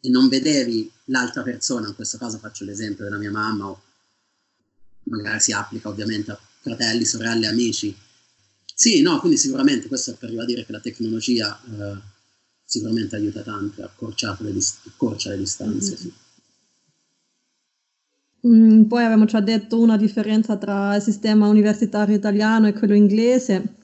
e 0.00 0.08
non 0.08 0.28
vedevi 0.28 0.90
l'altra 1.04 1.42
persona, 1.42 1.88
in 1.88 1.94
questo 1.94 2.18
caso 2.18 2.38
faccio 2.38 2.64
l'esempio 2.64 3.04
della 3.04 3.18
mia 3.18 3.30
mamma 3.30 3.66
o 3.66 3.82
magari 5.04 5.40
si 5.40 5.52
applica 5.52 5.88
ovviamente 5.88 6.30
a 6.30 6.38
fratelli, 6.60 7.04
sorelle, 7.04 7.46
amici. 7.46 7.94
Sì, 8.74 9.02
no, 9.02 9.20
quindi 9.20 9.38
sicuramente 9.38 9.86
questo 9.86 10.12
è 10.12 10.14
per 10.14 10.30
ribadire 10.30 10.64
che 10.64 10.72
la 10.72 10.80
tecnologia 10.80 11.60
eh, 11.62 11.98
sicuramente 12.64 13.16
aiuta 13.16 13.42
tanto, 13.42 13.84
accorcia 13.84 14.36
le, 14.40 14.52
accorcia 14.86 15.30
le 15.30 15.38
distanze. 15.38 15.90
Mm-hmm. 15.90 16.00
Sì. 16.00 16.12
Mm, 18.46 18.82
poi 18.84 19.04
avevamo 19.04 19.24
già 19.24 19.40
detto 19.40 19.80
una 19.80 19.96
differenza 19.96 20.56
tra 20.56 20.96
il 20.96 21.02
sistema 21.02 21.48
universitario 21.48 22.14
italiano 22.14 22.66
e 22.66 22.72
quello 22.72 22.94
inglese, 22.94 23.76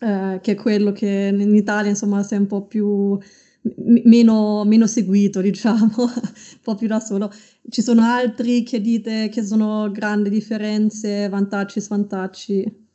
eh, 0.00 0.40
che 0.42 0.52
è 0.52 0.54
quello 0.54 0.92
che 0.92 1.30
in 1.32 1.54
Italia 1.54 1.90
insomma 1.90 2.22
si 2.22 2.34
è 2.34 2.36
un 2.36 2.46
po' 2.46 2.66
più 2.66 3.18
m- 3.64 4.02
meno, 4.04 4.64
meno 4.64 4.86
seguito, 4.86 5.40
diciamo, 5.40 5.90
un 5.96 6.60
po' 6.62 6.74
più 6.74 6.86
da 6.86 7.00
solo. 7.00 7.32
Ci 7.68 7.82
sono 7.82 8.02
altri 8.02 8.62
che 8.62 8.80
dite 8.80 9.28
che 9.28 9.44
sono 9.44 9.90
grandi 9.90 10.30
differenze, 10.30 11.28
vantaggi, 11.28 11.80
svantaggi? 11.80 12.86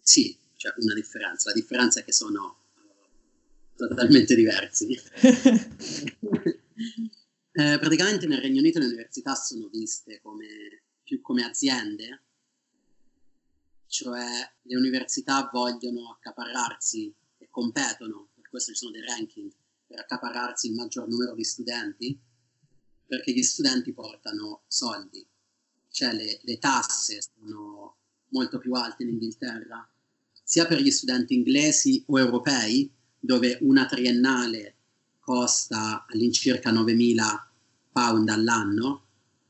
Sì, 0.00 0.36
c'è 0.56 0.72
una 0.78 0.94
differenza. 0.94 1.50
La 1.50 1.54
differenza 1.54 2.00
è 2.00 2.04
che 2.04 2.12
sono 2.12 2.56
uh, 3.76 3.76
totalmente 3.76 4.34
diversi. 4.34 4.98
Eh, 7.54 7.78
praticamente 7.78 8.26
nel 8.26 8.40
Regno 8.40 8.60
Unito 8.60 8.78
le 8.78 8.86
università 8.86 9.34
sono 9.34 9.68
viste 9.68 10.20
come, 10.22 10.84
più 11.02 11.20
come 11.20 11.44
aziende, 11.44 12.22
cioè 13.88 14.24
le 14.62 14.76
università 14.76 15.50
vogliono 15.52 16.12
accaparrarsi 16.12 17.14
e 17.36 17.48
competono, 17.50 18.30
questo 18.52 18.72
ci 18.72 18.78
sono 18.78 18.90
dei 18.90 19.00
ranking, 19.00 19.50
per 19.86 20.00
accaparrarsi 20.00 20.66
il 20.66 20.74
maggior 20.74 21.08
numero 21.08 21.34
di 21.34 21.42
studenti, 21.42 22.18
perché 23.06 23.32
gli 23.32 23.42
studenti 23.42 23.94
portano 23.94 24.64
soldi, 24.66 25.26
cioè 25.90 26.12
le, 26.12 26.38
le 26.42 26.58
tasse 26.58 27.20
sono 27.22 27.96
molto 28.28 28.58
più 28.58 28.74
alte 28.74 29.04
in 29.04 29.08
Inghilterra, 29.08 29.88
sia 30.42 30.66
per 30.66 30.82
gli 30.82 30.90
studenti 30.90 31.32
inglesi 31.32 32.04
o 32.08 32.18
europei, 32.18 32.92
dove 33.18 33.56
una 33.62 33.86
triennale 33.86 34.74
costa 35.18 36.04
all'incirca 36.06 36.70
9.000 36.70 37.22
pound 37.90 38.28
all'anno, 38.28 39.06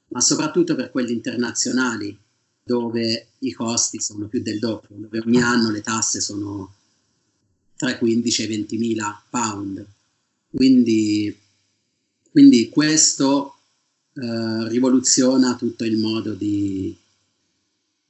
ma 0.09 0.21
soprattutto 0.21 0.77
per 0.77 0.93
quelli 0.93 1.13
internazionali, 1.13 2.17
dove 2.63 3.33
i 3.41 3.53
costi 3.53 4.01
sono 4.01 4.29
più 4.29 4.43
del 4.43 4.61
doppio, 4.61 4.95
dove 4.97 5.19
ogni 5.19 5.43
anno 5.43 5.71
le 5.71 5.81
tasse 5.81 6.21
sono 6.21 6.77
tra 7.83 7.91
i 7.91 7.99
15 7.99 8.43
e 8.43 8.45
i 8.45 8.95
20.000 8.95 9.17
pound. 9.29 9.85
Quindi, 10.49 11.37
quindi 12.31 12.69
questo 12.69 13.57
eh, 14.15 14.69
rivoluziona 14.69 15.57
tutto 15.57 15.83
il 15.83 15.97
modo 15.97 16.33
di, 16.35 16.97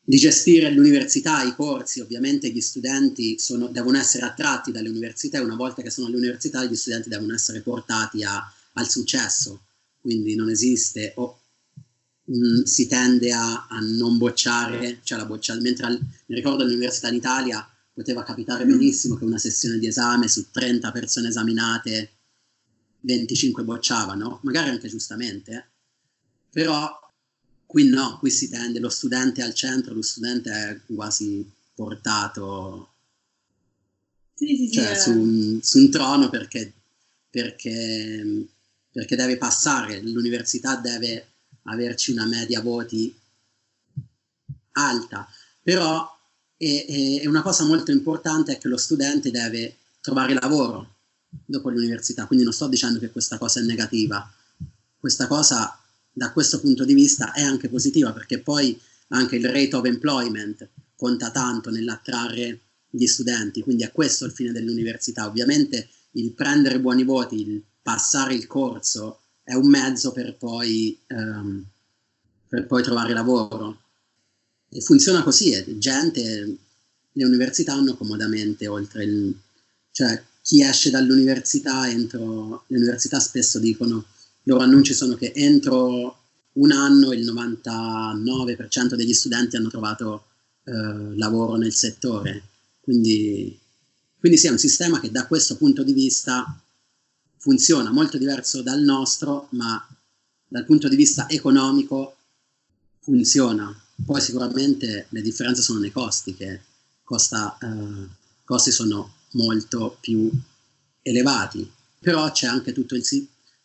di 0.05 0.17
gestire 0.19 0.71
l'università, 0.71 1.43
i 1.43 1.55
corsi, 1.55 2.01
ovviamente 2.01 2.51
gli 2.51 2.61
studenti 2.61 3.39
sono, 3.39 3.69
devono 3.69 3.97
essere 3.97 4.27
attratti 4.27 4.73
dalle 4.73 4.91
università 4.91 5.39
e 5.39 5.43
una 5.43 5.57
volta 5.57 5.81
che 5.81 5.89
sono 5.89 6.09
all'università 6.09 6.63
gli 6.67 6.77
studenti 6.77 7.09
devono 7.09 7.33
essere 7.33 7.63
portati 7.63 8.23
a, 8.25 8.53
al 8.75 8.91
successo, 8.91 9.63
quindi 10.03 10.35
non 10.35 10.51
esiste 10.51 11.15
o 11.17 11.41
mh, 12.25 12.37
mm, 12.37 12.63
si 12.65 12.87
tende 12.89 13.33
a, 13.33 13.69
a, 13.71 13.81
non 13.81 14.19
bocciare, 14.19 14.99
cioè 15.03 15.17
la 15.17 15.25
bocciare, 15.25 15.63
mentre 15.63 15.87
al, 15.87 15.99
mi 15.99 16.35
ricordo 16.35 16.63
all'università 16.63 17.09
in 17.09 17.15
Italia 17.15 17.67
poteva 18.03 18.23
capitare 18.23 18.67
benissimo 18.67 19.17
che 19.17 19.25
una 19.25 19.39
sessione 19.39 19.79
di 19.79 19.87
esame 19.87 20.29
su 20.29 20.51
30 20.51 20.93
persone 20.93 21.29
esaminate 21.29 22.11
25 23.01 23.65
bocciavano, 23.65 24.41
magari 24.43 24.71
anche 24.71 24.89
giustamente, 24.89 25.71
però 26.51 27.01
Qui 27.73 27.89
no, 27.89 28.19
qui 28.19 28.31
si 28.31 28.51
tende, 28.51 28.81
lo 28.81 28.91
studente 28.91 29.41
è 29.41 29.45
al 29.47 29.55
centro, 29.55 29.95
lo 29.95 30.03
studente 30.03 30.51
è 30.51 30.95
quasi 30.95 31.51
portato 31.75 32.93
sì, 34.35 34.55
sì, 34.57 34.71
cioè, 34.71 34.95
sì, 34.95 35.01
su, 35.01 35.11
un, 35.19 35.59
su, 35.63 35.79
un, 35.79 35.91
trono 35.91 36.29
perché, 36.29 36.71
perché, 37.31 38.47
perché 38.93 39.17
deve 39.17 39.39
passare, 39.39 40.03
l'università 40.03 40.77
deve 40.77 41.29
averci 41.63 42.13
una 42.13 42.27
media 42.27 42.61
voti 42.61 43.19
alta, 44.73 45.27
però 45.63 46.07
e, 46.63 47.21
e 47.23 47.27
una 47.27 47.43
cosa 47.43 47.65
molto 47.65 47.91
importante 47.91 48.53
è 48.53 48.59
che 48.59 48.69
lo 48.69 48.77
studente 48.77 49.33
deve 49.33 49.79
trovare 50.01 50.33
lavoro 50.35 50.95
dopo 51.45 51.71
l'università, 51.71 52.27
quindi 52.27 52.45
non 52.45 52.55
sto 52.55 52.69
dicendo 52.69 53.01
che 53.01 53.11
questa 53.11 53.37
cosa 53.37 53.59
è 53.59 53.65
negativa, 53.65 54.31
questa 54.97 55.27
cosa 55.27 55.77
da 56.13 56.31
questo 56.31 56.61
punto 56.61 56.85
di 56.85 56.95
vista 56.95 57.33
è 57.33 57.43
anche 57.43 57.69
positiva 57.69 58.13
perché 58.13 58.39
poi 58.39 58.79
anche 59.09 59.37
il 59.37 59.49
rate 59.49 59.75
of 59.75 59.85
employment 59.87 60.69
conta 60.95 61.33
tanto 61.33 61.71
nell'attrarre 61.71 62.61
gli 62.89 63.07
studenti, 63.07 63.63
quindi 63.63 63.83
è 63.83 63.91
questo 63.91 64.25
il 64.27 64.33
fine 64.33 64.53
dell'università. 64.53 65.27
Ovviamente 65.27 65.89
il 66.13 66.31
prendere 66.31 66.79
buoni 66.79 67.03
voti, 67.03 67.41
il 67.41 67.63
passare 67.83 68.35
il 68.35 68.47
corso 68.47 69.23
è 69.43 69.55
un 69.55 69.69
mezzo 69.69 70.13
per 70.13 70.37
poi, 70.37 70.97
um, 71.09 71.65
per 72.47 72.67
poi 72.67 72.83
trovare 72.83 73.15
lavoro. 73.15 73.81
Funziona 74.81 75.23
così, 75.23 75.53
è 75.53 75.65
gente, 75.79 76.57
le 77.13 77.25
università 77.25 77.75
hanno 77.75 77.95
comodamente 77.95 78.67
oltre 78.67 79.05
il... 79.05 79.39
cioè 79.91 80.23
chi 80.43 80.63
esce 80.63 80.91
dall'università 80.91 81.89
entro... 81.89 82.65
le 82.69 82.79
università 82.79 83.21
spesso 83.21 83.59
dicono, 83.59 84.07
loro 84.45 84.63
annunci 84.63 84.95
sono 84.95 85.15
che 85.15 85.33
entro 85.35 86.19
un 86.55 86.73
anno 86.73 87.13
il 87.13 87.25
99% 87.25 88.95
degli 88.95 89.15
studenti 89.15 89.57
hanno 89.57 89.69
trovato 89.69 90.25
eh, 90.65 91.17
lavoro 91.17 91.57
nel 91.57 91.73
settore. 91.73 92.43
Quindi, 92.81 93.59
quindi 94.19 94.39
sì, 94.39 94.49
è 94.49 94.51
un 94.51 94.59
sistema 94.59 95.01
che 95.01 95.11
da 95.11 95.27
questo 95.27 95.57
punto 95.57 95.83
di 95.83 95.93
vista 95.93 96.61
funziona 97.39 97.91
molto 97.91 98.19
diverso 98.19 98.63
dal 98.63 98.81
nostro, 98.81 99.49
ma 99.53 99.85
dal 100.47 100.65
punto 100.65 100.89
di 100.89 100.97
vista 100.97 101.29
economico 101.29 102.17
funziona. 103.01 103.82
Poi 104.05 104.21
sicuramente 104.21 105.07
le 105.09 105.23
differenze 105.23 105.63
sono 105.63 105.79
nei 105.79 105.93
costi, 105.93 106.35
che 106.35 106.61
costa, 107.03 107.57
eh, 107.61 108.09
costi 108.45 108.71
sono 108.71 109.15
molto 109.33 109.97
più 110.01 110.31
elevati, 111.03 111.71
però 111.99 112.31
c'è 112.31 112.47
anche 112.47 112.73
tutto 112.73 112.95
il, 112.95 113.05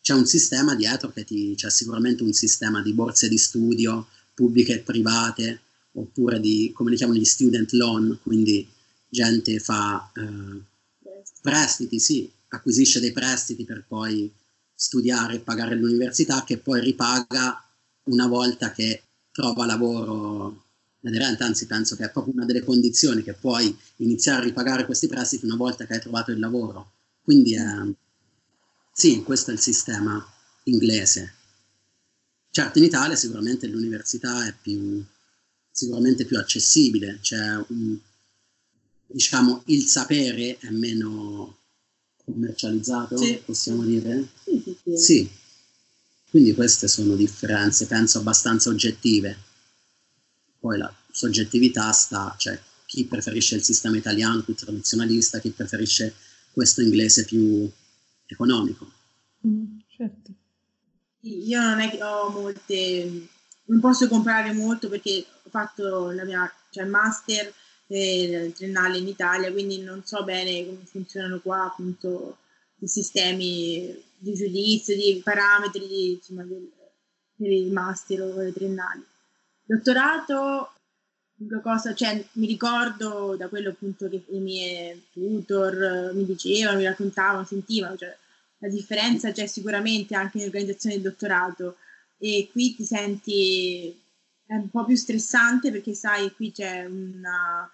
c'è 0.00 0.14
un 0.14 0.26
sistema 0.26 0.74
dietro 0.74 1.10
che 1.10 1.24
ti, 1.24 1.54
c'è 1.56 1.70
sicuramente 1.70 2.22
un 2.22 2.32
sistema 2.32 2.82
di 2.82 2.92
borse 2.92 3.28
di 3.28 3.38
studio 3.38 4.06
pubbliche 4.34 4.74
e 4.74 4.78
private, 4.78 5.60
oppure 5.92 6.38
di, 6.38 6.70
come 6.72 6.90
li 6.90 6.96
chiamano, 6.96 7.18
gli 7.18 7.24
student 7.24 7.72
loan, 7.72 8.18
quindi 8.22 8.66
gente 9.08 9.58
fa 9.58 10.10
eh, 10.14 10.60
prestiti, 11.40 11.98
sì, 11.98 12.30
acquisisce 12.48 13.00
dei 13.00 13.12
prestiti 13.12 13.64
per 13.64 13.84
poi 13.86 14.32
studiare 14.74 15.34
e 15.34 15.40
pagare 15.40 15.74
l'università, 15.74 16.44
che 16.44 16.58
poi 16.58 16.80
ripaga 16.80 17.62
una 18.04 18.28
volta 18.28 18.70
che 18.70 19.02
trova 19.38 19.66
lavoro 19.66 20.64
aderente, 21.04 21.44
anzi 21.44 21.66
penso 21.66 21.94
che 21.94 22.06
è 22.06 22.10
proprio 22.10 22.34
una 22.34 22.44
delle 22.44 22.64
condizioni 22.64 23.22
che 23.22 23.34
puoi 23.34 23.72
iniziare 23.98 24.40
a 24.40 24.44
ripagare 24.44 24.84
questi 24.84 25.06
prestiti 25.06 25.44
una 25.44 25.54
volta 25.54 25.86
che 25.86 25.94
hai 25.94 26.00
trovato 26.00 26.32
il 26.32 26.40
lavoro. 26.40 26.90
Quindi 27.22 27.54
è 27.54 27.62
sì, 28.92 29.22
questo 29.22 29.52
è 29.52 29.54
il 29.54 29.60
sistema 29.60 30.20
inglese. 30.64 31.34
Certo 32.50 32.78
in 32.78 32.84
Italia 32.84 33.14
sicuramente 33.14 33.68
l'università 33.68 34.44
è 34.44 34.52
più, 34.60 35.04
sicuramente 35.70 36.24
più 36.24 36.36
accessibile, 36.36 37.18
cioè 37.20 37.64
un, 37.68 37.96
diciamo 39.06 39.62
il 39.66 39.86
sapere 39.86 40.58
è 40.58 40.70
meno 40.70 41.58
commercializzato, 42.24 43.16
sì. 43.18 43.40
possiamo 43.44 43.84
dire? 43.84 44.26
Sì, 44.42 44.60
sì, 44.64 44.76
sì. 44.82 44.96
sì. 44.96 45.30
Quindi 46.30 46.54
queste 46.54 46.88
sono 46.88 47.14
differenze, 47.14 47.86
penso, 47.86 48.18
abbastanza 48.18 48.70
oggettive. 48.70 49.36
Poi 50.58 50.78
la 50.78 50.92
soggettività 51.10 51.90
sta, 51.92 52.34
cioè 52.36 52.60
chi 52.84 53.04
preferisce 53.04 53.54
il 53.54 53.62
sistema 53.62 53.96
italiano 53.96 54.42
più 54.42 54.54
tradizionalista, 54.54 55.38
chi 55.40 55.50
preferisce 55.50 56.14
questo 56.52 56.82
inglese 56.82 57.24
più 57.24 57.70
economico. 58.26 58.90
Mm, 59.46 59.78
certo. 59.96 60.32
Io 61.20 61.60
non 61.60 61.80
è 61.80 61.90
che 61.90 62.02
ho 62.02 62.30
molte, 62.30 63.28
non 63.64 63.80
posso 63.80 64.08
comparare 64.08 64.52
molto 64.52 64.88
perché 64.88 65.24
ho 65.42 65.50
fatto 65.50 66.10
la 66.10 66.24
mia, 66.24 66.50
cioè 66.70 66.84
il 66.84 66.90
master 66.90 67.52
il 67.90 68.52
triennale 68.52 68.98
in 68.98 69.08
Italia, 69.08 69.50
quindi 69.50 69.80
non 69.80 70.02
so 70.04 70.22
bene 70.24 70.66
come 70.66 70.84
funzionano 70.84 71.40
qua 71.40 71.64
appunto 71.64 72.38
i 72.80 72.88
sistemi 72.88 73.96
di 74.16 74.34
giudizio, 74.34 74.94
di 74.94 75.20
parametri 75.22 76.12
insomma, 76.12 76.42
del, 76.44 76.70
il 77.36 77.72
master 77.72 78.22
o 78.22 78.40
le 78.40 78.52
triennali. 78.52 79.04
Dottorato, 79.64 80.72
cosa, 81.62 81.94
cioè, 81.94 82.24
mi 82.32 82.46
ricordo 82.46 83.36
da 83.36 83.48
quello 83.48 83.70
appunto 83.70 84.08
che 84.08 84.24
i 84.28 84.38
miei 84.38 85.06
tutor 85.12 86.12
mi 86.14 86.24
dicevano, 86.24 86.78
mi 86.78 86.84
raccontavano, 86.84 87.44
sentivano, 87.44 87.96
cioè, 87.96 88.16
la 88.58 88.68
differenza 88.68 89.30
c'è 89.30 89.46
sicuramente 89.46 90.14
anche 90.14 90.38
nell'organizzazione 90.38 90.96
del 90.96 91.10
dottorato 91.12 91.76
e 92.18 92.48
qui 92.50 92.74
ti 92.74 92.84
senti 92.84 93.96
è 94.44 94.54
un 94.54 94.68
po' 94.70 94.84
più 94.84 94.96
stressante 94.96 95.70
perché 95.70 95.94
sai 95.94 96.32
qui 96.32 96.50
c'è 96.50 96.84
una 96.86 97.70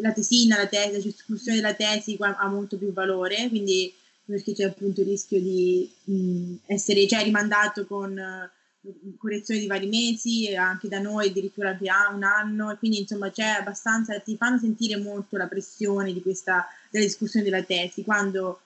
la 0.00 0.12
tesina, 0.12 0.56
la 0.56 0.66
tesi, 0.66 0.92
la 0.92 0.98
discussione 0.98 1.58
della 1.58 1.74
tesi 1.74 2.16
ha 2.20 2.46
molto 2.48 2.76
più 2.76 2.92
valore, 2.92 3.48
quindi 3.48 3.92
perché 4.24 4.52
c'è 4.52 4.64
appunto 4.64 5.00
il 5.00 5.08
rischio 5.08 5.40
di 5.40 5.90
mh, 6.04 6.54
essere 6.66 7.06
cioè, 7.06 7.24
rimandato 7.24 7.86
con 7.86 8.16
uh, 8.16 9.16
correzione 9.16 9.60
di 9.60 9.66
vari 9.66 9.86
mesi, 9.86 10.54
anche 10.54 10.88
da 10.88 10.98
noi 10.98 11.28
addirittura 11.28 11.76
un 12.12 12.22
anno, 12.22 12.70
e 12.70 12.76
quindi 12.78 13.00
insomma 13.00 13.30
c'è 13.30 13.58
abbastanza, 13.60 14.18
ti 14.20 14.36
fanno 14.36 14.58
sentire 14.58 14.96
molto 14.96 15.36
la 15.36 15.46
pressione 15.46 16.12
di 16.12 16.22
questa, 16.22 16.66
della 16.90 17.04
discussione 17.04 17.44
della 17.44 17.62
tesi, 17.62 18.04
quando 18.04 18.60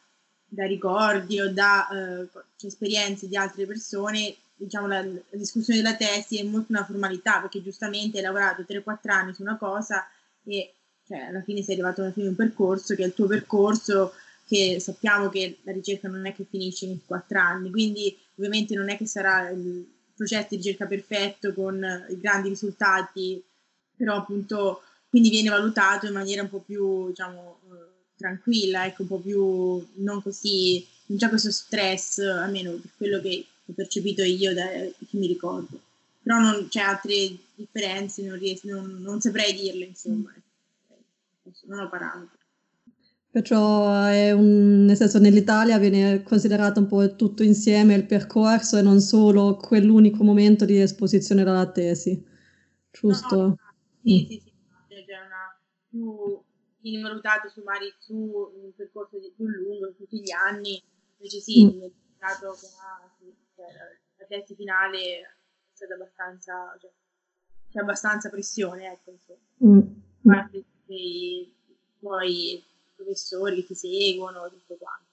da 0.49 0.67
ricordi 0.67 1.41
o 1.41 1.53
da 1.53 1.89
eh, 1.89 2.29
esperienze 2.67 3.29
di 3.29 3.37
altre 3.37 3.67
persone, 3.67 4.35
diciamo 4.55 4.87
la, 4.87 5.03
la, 5.03 5.21
discussione 5.33 5.83
della 5.83 5.97
tesi 5.97 6.39
è 6.39 6.43
molto 6.45 6.67
una 6.71 6.85
formalità 6.85 7.41
perché 7.41 7.63
giustamente 7.63 8.17
hai 8.17 8.23
lavorato 8.23 8.63
3-4 8.63 9.11
anni 9.11 9.35
su 9.35 9.43
una 9.43 9.59
cosa 9.59 10.07
e 10.47 10.75
cioè, 11.07 11.19
alla 11.19 11.43
fine 11.43 11.63
sei 11.63 11.75
arrivato 11.75 12.01
alla 12.01 12.13
fine 12.13 12.25
di 12.25 12.31
un 12.31 12.37
percorso 12.37 12.95
che 12.95 13.03
è 13.03 13.07
il 13.07 13.15
tuo 13.15 13.27
percorso 13.27 14.13
che 14.47 14.79
sappiamo 14.81 15.29
che 15.29 15.59
la 15.63 15.73
ricerca 15.73 16.09
non 16.09 16.27
è 16.27 16.35
che 16.35 16.47
finisce 16.49 16.87
in 16.87 16.99
4 17.05 17.39
anni, 17.39 17.71
quindi 17.71 18.17
ovviamente 18.37 18.75
non 18.75 18.89
è 18.89 18.97
che 18.97 19.07
sarà 19.07 19.51
il 19.51 19.87
processo 20.15 20.49
di 20.51 20.57
ricerca 20.57 20.87
perfetto 20.87 21.53
con 21.53 21.81
grandi 22.19 22.49
risultati, 22.49 23.43
però 23.97 24.17
appunto 24.17 24.83
quindi 25.09 25.31
viene 25.31 25.51
valutato 25.51 26.07
in 26.07 26.13
maniera 26.13 26.43
un 26.43 26.51
po' 26.51 26.61
più 26.61 27.09
diciamo 27.09 27.61
eh, 27.65 27.97
tranquilla, 28.17 28.87
ecco, 28.87 29.03
un 29.03 29.09
po' 29.09 29.19
più 29.19 29.85
non 29.95 30.23
così, 30.23 30.87
non 31.07 31.19
c'è 31.19 31.29
questo 31.29 31.51
stress, 31.51 32.19
almeno 32.19 32.73
per 32.73 32.91
quello 32.97 33.21
che 33.21 33.45
ho 33.67 33.73
percepito 33.73 34.23
io 34.23 34.55
da 34.55 34.67
chi 35.09 35.17
mi 35.19 35.27
ricordo. 35.27 35.81
Però 36.27 36.41
non 36.41 36.67
c'è 36.67 36.81
altre 36.81 37.39
differenze, 37.55 38.27
non, 38.27 38.37
riesco, 38.37 38.69
non, 38.69 38.97
non 39.01 39.21
saprei 39.21 39.55
dirle, 39.55 39.85
insomma. 39.85 40.35
Non 41.67 41.79
ho 41.79 41.89
parametri. 41.89 42.37
Perciò 43.31 44.07
è 44.07 44.33
un, 44.33 44.87
nel 44.87 44.97
senso 44.97 45.21
nell'Italia 45.21 45.79
viene 45.79 46.25
considerato 46.25 46.81
un 46.81 46.89
po' 46.89 47.15
tutto 47.15 47.45
insieme 47.45 47.95
il 47.95 48.07
percorso 48.07 48.77
e 48.77 48.83
non 48.83 48.99
solo 48.99 49.55
quell'unico 49.55 50.25
momento 50.25 50.65
di 50.65 50.81
esposizione 50.81 51.45
della 51.45 51.71
tesi, 51.71 52.21
giusto? 52.91 53.37
No, 53.37 53.47
no, 53.47 53.57
sì, 54.03 54.25
mm. 54.25 54.29
sì, 54.29 54.43
sì, 54.43 54.53
c'è 54.89 55.19
una 55.25 55.57
più 55.89 56.43
viene 56.81 57.03
valutato 57.03 57.49
su, 57.49 57.63
vari, 57.63 57.95
su 58.01 58.15
un 58.17 58.75
percorso 58.75 59.17
di, 59.21 59.33
più 59.37 59.47
lungo, 59.47 59.95
tutti 59.95 60.21
gli 60.21 60.33
anni, 60.33 60.83
invece 61.19 61.39
sì, 61.39 61.67
mm. 61.67 61.79
nel 61.79 61.93
caso 62.19 62.53
cioè, 63.55 63.67
la 64.17 64.25
tesi 64.27 64.57
finale 64.57 65.36
è 65.77 65.85
stata 65.85 65.95
abbastanza, 65.95 66.77
cioè, 66.81 66.91
c'è 67.71 67.81
abbastanza 67.81 68.31
pressione, 68.31 68.93
ecco, 68.93 69.11
insomma, 69.11 69.39
mm. 69.65 69.81
parte 70.23 70.65
dei 70.87 71.55
tuoi 71.99 72.65
professori 72.95 73.57
che 73.57 73.67
ti 73.67 73.75
seguono, 73.75 74.49
tutto 74.49 74.77
quanto. 74.77 75.05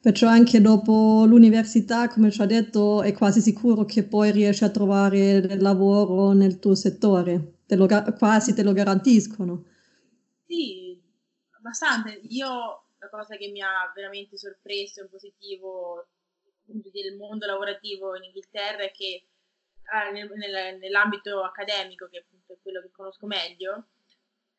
Perciò 0.00 0.28
anche 0.28 0.60
dopo 0.60 1.24
l'università, 1.26 2.08
come 2.08 2.30
ci 2.30 2.40
ha 2.40 2.46
detto, 2.46 3.02
è 3.02 3.12
quasi 3.12 3.40
sicuro 3.40 3.84
che 3.84 4.04
poi 4.04 4.30
riesci 4.30 4.64
a 4.64 4.70
trovare 4.70 5.40
del 5.40 5.60
lavoro 5.60 6.32
nel 6.32 6.60
tuo 6.60 6.74
settore 6.74 7.56
te 7.66 7.76
lo, 7.76 7.86
quasi 8.16 8.54
te 8.54 8.62
lo 8.62 8.72
garantiscono. 8.72 9.64
Sì, 10.46 10.98
abbastanza. 11.50 12.10
Io 12.28 12.84
la 12.98 13.08
cosa 13.10 13.36
che 13.36 13.48
mi 13.48 13.60
ha 13.60 13.92
veramente 13.94 14.38
sorpreso 14.38 15.02
in 15.02 15.10
positivo 15.10 16.06
del 16.68 17.16
mondo 17.16 17.46
lavorativo 17.46 18.14
in 18.16 18.24
Inghilterra 18.24 18.82
è 18.82 18.90
che 18.92 19.24
ah, 19.92 20.10
nel, 20.10 20.30
nel, 20.34 20.78
nell'ambito 20.78 21.42
accademico, 21.42 22.08
che 22.08 22.18
appunto 22.18 22.52
è 22.52 22.58
quello 22.62 22.80
che 22.80 22.90
conosco 22.90 23.26
meglio, 23.26 23.88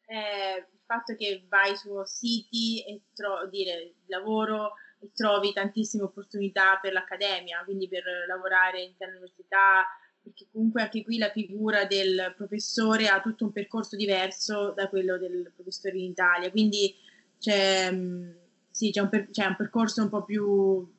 è 0.05 0.55
il 0.57 0.79
fatto 0.85 1.15
che 1.15 1.45
vai 1.47 1.75
su 1.75 2.01
siti 2.03 2.83
e 2.83 3.01
trovi 3.13 3.49
dire 3.49 3.93
lavoro 4.07 4.73
e 4.99 5.11
trovi 5.13 5.53
tantissime 5.53 6.03
opportunità 6.03 6.77
per 6.81 6.93
l'accademia, 6.93 7.63
quindi 7.63 7.87
per 7.87 8.03
lavorare 8.27 8.81
in 8.81 8.93
all'università, 8.99 9.85
perché 10.21 10.47
comunque 10.51 10.81
anche 10.81 11.03
qui 11.03 11.17
la 11.17 11.29
figura 11.29 11.85
del 11.85 12.33
professore 12.35 13.07
ha 13.07 13.21
tutto 13.21 13.45
un 13.45 13.51
percorso 13.51 13.95
diverso 13.95 14.71
da 14.71 14.89
quello 14.89 15.17
del 15.17 15.51
professore 15.55 15.97
in 15.97 16.09
Italia, 16.09 16.51
quindi 16.51 16.93
c'è, 17.39 17.91
mm, 17.91 18.31
sì, 18.69 18.91
c'è, 18.91 19.01
un, 19.01 19.09
per, 19.09 19.29
c'è 19.29 19.45
un 19.45 19.55
percorso 19.55 20.01
un 20.01 20.09
po' 20.09 20.23
più, 20.23 20.91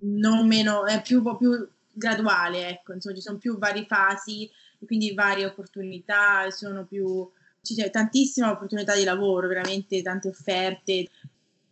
non 0.00 0.46
meno, 0.46 0.84
è 0.86 1.00
più, 1.02 1.22
più 1.36 1.68
graduale, 1.92 2.68
ecco, 2.68 2.92
insomma 2.92 3.14
ci 3.14 3.22
sono 3.22 3.38
più 3.38 3.58
varie 3.58 3.86
fasi, 3.86 4.50
quindi 4.84 5.14
varie 5.14 5.46
opportunità, 5.46 6.50
sono 6.50 6.84
più, 6.84 7.28
c'è 7.62 7.90
tantissima 7.90 8.50
opportunità 8.50 8.94
di 8.94 9.04
lavoro, 9.04 9.48
veramente 9.48 10.02
tante 10.02 10.28
offerte, 10.28 11.08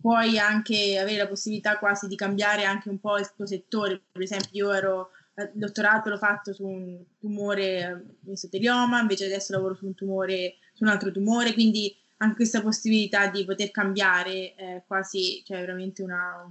puoi 0.00 0.38
anche 0.38 0.98
avere 0.98 1.18
la 1.18 1.28
possibilità 1.28 1.78
quasi 1.78 2.08
di 2.08 2.16
cambiare 2.16 2.64
anche 2.64 2.88
un 2.88 2.98
po' 2.98 3.18
il 3.18 3.30
tuo 3.34 3.46
settore, 3.46 4.00
per 4.12 4.22
esempio 4.22 4.66
io 4.66 4.72
ero 4.72 5.10
il 5.36 5.50
dottorato 5.52 6.10
l'ho 6.10 6.18
fatto 6.18 6.52
su 6.52 6.64
un 6.64 7.02
tumore 7.18 8.18
mesotelioma, 8.20 9.00
invece 9.00 9.24
adesso 9.24 9.52
lavoro 9.52 9.74
su 9.74 9.86
un 9.86 9.94
tumore, 9.94 10.56
su 10.72 10.84
un 10.84 10.90
altro 10.90 11.10
tumore, 11.10 11.52
quindi 11.54 11.94
anche 12.18 12.36
questa 12.36 12.62
possibilità 12.62 13.28
di 13.28 13.44
poter 13.44 13.70
cambiare 13.70 14.54
è 14.54 14.82
quasi, 14.86 15.42
cioè 15.44 15.58
veramente 15.60 16.02
una, 16.02 16.48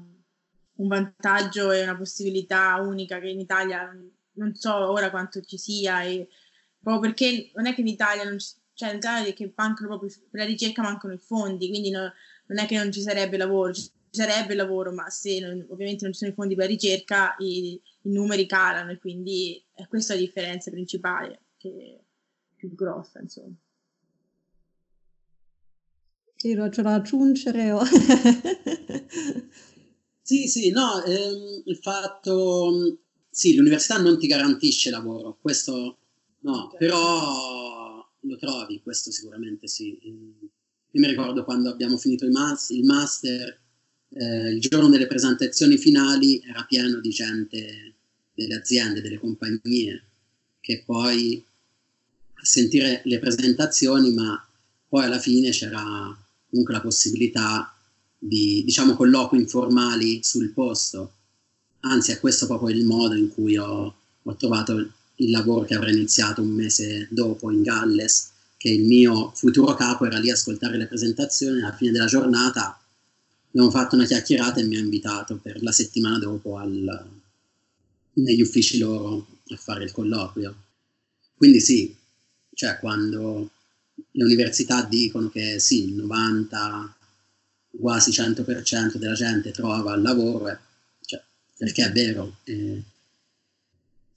un 0.84 0.88
vantaggio 0.88 1.72
e 1.72 1.82
una 1.82 1.98
possibilità 1.98 2.76
unica 2.82 3.20
che 3.20 3.30
in 3.30 3.40
Italia 3.40 3.90
non 4.34 4.54
so 4.56 4.74
ora 4.92 5.10
quanto 5.10 5.42
ci 5.42 5.58
sia, 5.58 6.04
e, 6.04 6.28
proprio 6.80 7.12
perché 7.12 7.52
non 7.56 7.66
è 7.66 7.74
che 7.74 7.82
in 7.82 7.88
Italia 7.88 8.24
non 8.24 8.38
ci, 8.38 8.56
cioè 8.74 8.90
in 8.92 8.98
Italia 8.98 9.32
che 9.34 9.54
mancano 9.56 9.88
proprio, 9.88 10.10
per 10.30 10.42
la 10.42 10.46
ricerca 10.46 10.82
mancano 10.82 11.14
i 11.14 11.18
fondi, 11.18 11.70
quindi 11.70 11.90
no, 11.90 12.12
non 12.48 12.60
è 12.60 12.66
che 12.66 12.78
non 12.78 12.92
ci 12.92 13.02
sarebbe 13.02 13.38
lavoro, 13.38 13.74
ci 13.74 13.90
sarebbe 14.10 14.56
lavoro, 14.56 14.92
ma 14.92 15.10
se 15.10 15.40
non, 15.40 15.66
ovviamente 15.70 16.04
non 16.04 16.12
ci 16.12 16.20
sono 16.20 16.32
i 16.32 16.36
fondi 16.36 16.56
per 16.56 16.66
la 16.66 16.72
ricerca, 16.72 17.36
i, 17.40 17.82
i 18.02 18.12
numeri 18.12 18.46
calano 18.46 18.92
e 18.92 18.98
quindi 18.98 19.64
è 19.74 19.88
questa 19.88 20.14
la 20.14 20.20
differenza 20.20 20.70
principale, 20.70 21.46
che 21.58 22.00
è 22.00 22.04
più 22.56 22.76
grossa, 22.76 23.20
insomma. 23.22 23.56
Chiedo, 26.36 26.68
c'è 26.68 26.82
da 26.82 26.96
aggiungere? 26.96 27.72
O... 27.72 27.82
sì, 30.34 30.48
sì, 30.48 30.70
no, 30.72 31.04
ehm, 31.04 31.62
il 31.66 31.78
fatto, 31.78 32.98
sì, 33.30 33.56
l'università 33.56 34.00
non 34.00 34.18
ti 34.18 34.26
garantisce 34.26 34.90
lavoro, 34.90 35.38
questo 35.40 35.98
no, 36.40 36.64
okay. 36.64 36.80
però 36.80 38.04
lo 38.20 38.38
trovi, 38.38 38.82
questo 38.82 39.12
sicuramente 39.12 39.68
sì. 39.68 40.00
Io 40.02 41.02
mi 41.02 41.08
ricordo 41.08 41.44
quando 41.44 41.70
abbiamo 41.70 41.98
finito 41.98 42.26
il, 42.26 42.32
mas- 42.32 42.70
il 42.70 42.84
master, 42.84 43.62
eh, 44.10 44.50
il 44.50 44.60
giorno 44.60 44.90
delle 44.90 45.06
presentazioni 45.06 45.78
finali 45.78 46.42
era 46.48 46.64
pieno 46.64 47.00
di 47.00 47.10
gente 47.10 47.96
delle 48.34 48.56
aziende, 48.56 49.02
delle 49.02 49.20
compagnie, 49.20 50.04
che 50.60 50.84
poi 50.84 51.44
a 52.34 52.46
sentire 52.46 53.02
le 53.06 53.20
presentazioni, 53.20 54.12
ma 54.14 54.48
poi 54.88 55.06
alla 55.06 55.20
fine 55.20 55.52
c'era 55.52 56.18
comunque 56.50 56.74
la 56.74 56.82
possibilità 56.82 57.73
di, 58.26 58.64
diciamo, 58.64 58.96
colloqui 58.96 59.38
informali 59.38 60.22
sul 60.24 60.52
posto. 60.52 61.14
Anzi, 61.82 62.12
è 62.12 62.20
questo 62.20 62.46
proprio 62.46 62.76
il 62.76 62.86
modo 62.86 63.16
in 63.16 63.32
cui 63.34 63.58
ho, 63.58 63.96
ho 64.24 64.36
trovato 64.36 64.78
il 64.78 65.30
lavoro 65.30 65.66
che 65.66 65.76
avrei 65.76 65.94
iniziato 65.94 66.42
un 66.42 66.50
mese 66.50 67.08
dopo 67.12 67.52
in 67.52 67.62
Galles, 67.62 68.32
che 68.58 68.70
il 68.70 68.84
mio 68.84 69.32
futuro 69.36 69.74
capo 69.76 70.06
era 70.06 70.18
lì 70.18 70.30
a 70.30 70.34
ascoltare 70.34 70.78
le 70.78 70.88
presentazioni, 70.88 71.62
alla 71.62 71.76
fine 71.76 71.92
della 71.92 72.06
giornata 72.06 72.80
abbiamo 73.50 73.70
fatto 73.70 73.96
una 73.96 74.06
chiacchierata 74.06 74.62
e 74.62 74.64
mi 74.64 74.78
ha 74.78 74.80
invitato 74.80 75.38
per 75.38 75.62
la 75.62 75.72
settimana 75.72 76.18
dopo 76.18 76.58
al, 76.58 77.08
negli 78.14 78.42
uffici 78.42 78.80
loro 78.80 79.28
a 79.50 79.56
fare 79.58 79.84
il 79.84 79.92
colloquio. 79.92 80.56
Quindi 81.36 81.60
sì, 81.60 81.94
cioè 82.54 82.80
quando 82.80 83.50
le 84.12 84.24
università 84.24 84.84
dicono 84.84 85.30
che 85.30 85.60
sì, 85.60 85.90
il 85.90 85.94
90, 85.96 86.96
quasi 87.80 88.12
100% 88.12 88.98
della 88.98 89.14
gente 89.14 89.52
trova 89.52 89.96
lavoro, 89.96 90.50
eh, 90.50 90.58
cioè, 91.06 91.22
perché 91.58 91.86
è 91.86 91.92
vero. 91.92 92.38
Eh, 92.44 92.82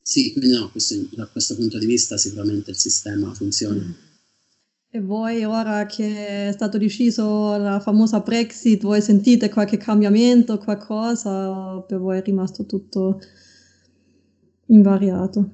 sì, 0.01 0.33
quindi 0.33 0.57
no, 0.57 0.71
questo, 0.71 0.95
da 1.13 1.27
questo 1.27 1.57
punto 1.57 1.79
di 1.79 1.87
vista 1.87 2.17
sicuramente 2.17 2.71
il 2.71 2.77
sistema 2.77 3.33
funziona. 3.35 4.05
E 4.89 5.01
voi 5.01 5.45
ora 5.45 5.85
che 5.85 6.49
è 6.49 6.53
stato 6.53 6.79
deciso 6.79 7.57
la 7.57 7.81
famosa 7.81 8.21
Brexit, 8.21 8.83
voi 8.83 9.03
sentite 9.03 9.51
qualche 9.51 9.77
cambiamento, 9.77 10.59
qualcosa? 10.59 11.81
Per 11.81 11.99
voi 11.99 12.19
è 12.19 12.23
rimasto 12.23 12.65
tutto 12.65 13.21
invariato? 14.67 15.51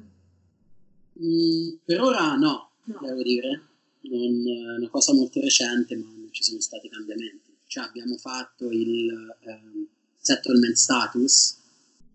Mm, 1.19 1.71
per 1.85 2.01
ora 2.01 2.35
no, 2.37 2.71
no, 2.85 3.01
devo 3.01 3.23
dire. 3.23 3.63
Non, 4.03 4.43
è 4.47 4.77
una 4.79 4.89
cosa 4.91 5.15
molto 5.15 5.41
recente, 5.41 5.97
ma 5.97 6.05
non 6.05 6.29
ci 6.31 6.43
sono 6.43 6.61
stati 6.61 6.89
cambiamenti. 6.89 7.42
Cioè 7.73 7.85
abbiamo 7.85 8.19
fatto 8.19 8.71
il 8.71 9.09
eh, 9.41 9.89
settlement 10.19 10.75
status, 10.75 11.59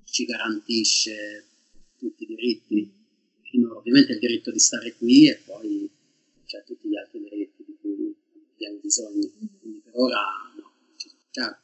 ci 0.03 0.25
garantisce 0.25 1.45
tutti 1.97 2.25
i 2.25 2.27
diritti, 2.27 2.93
fino 3.41 3.75
ovviamente 3.75 4.11
il 4.11 4.19
diritto 4.19 4.51
di 4.51 4.59
stare 4.59 4.93
qui 4.93 5.27
e 5.27 5.37
poi 5.43 5.89
c'è 6.45 6.63
tutti 6.63 6.87
gli 6.87 6.95
altri 6.95 7.23
diritti 7.23 7.63
di 7.65 7.75
cui 7.81 8.15
abbiamo 8.53 8.77
bisogno. 8.77 9.31
Quindi 9.59 9.81
per 9.83 9.93
ora 9.95 10.21
no. 10.57 10.73
Cioè, 11.31 11.57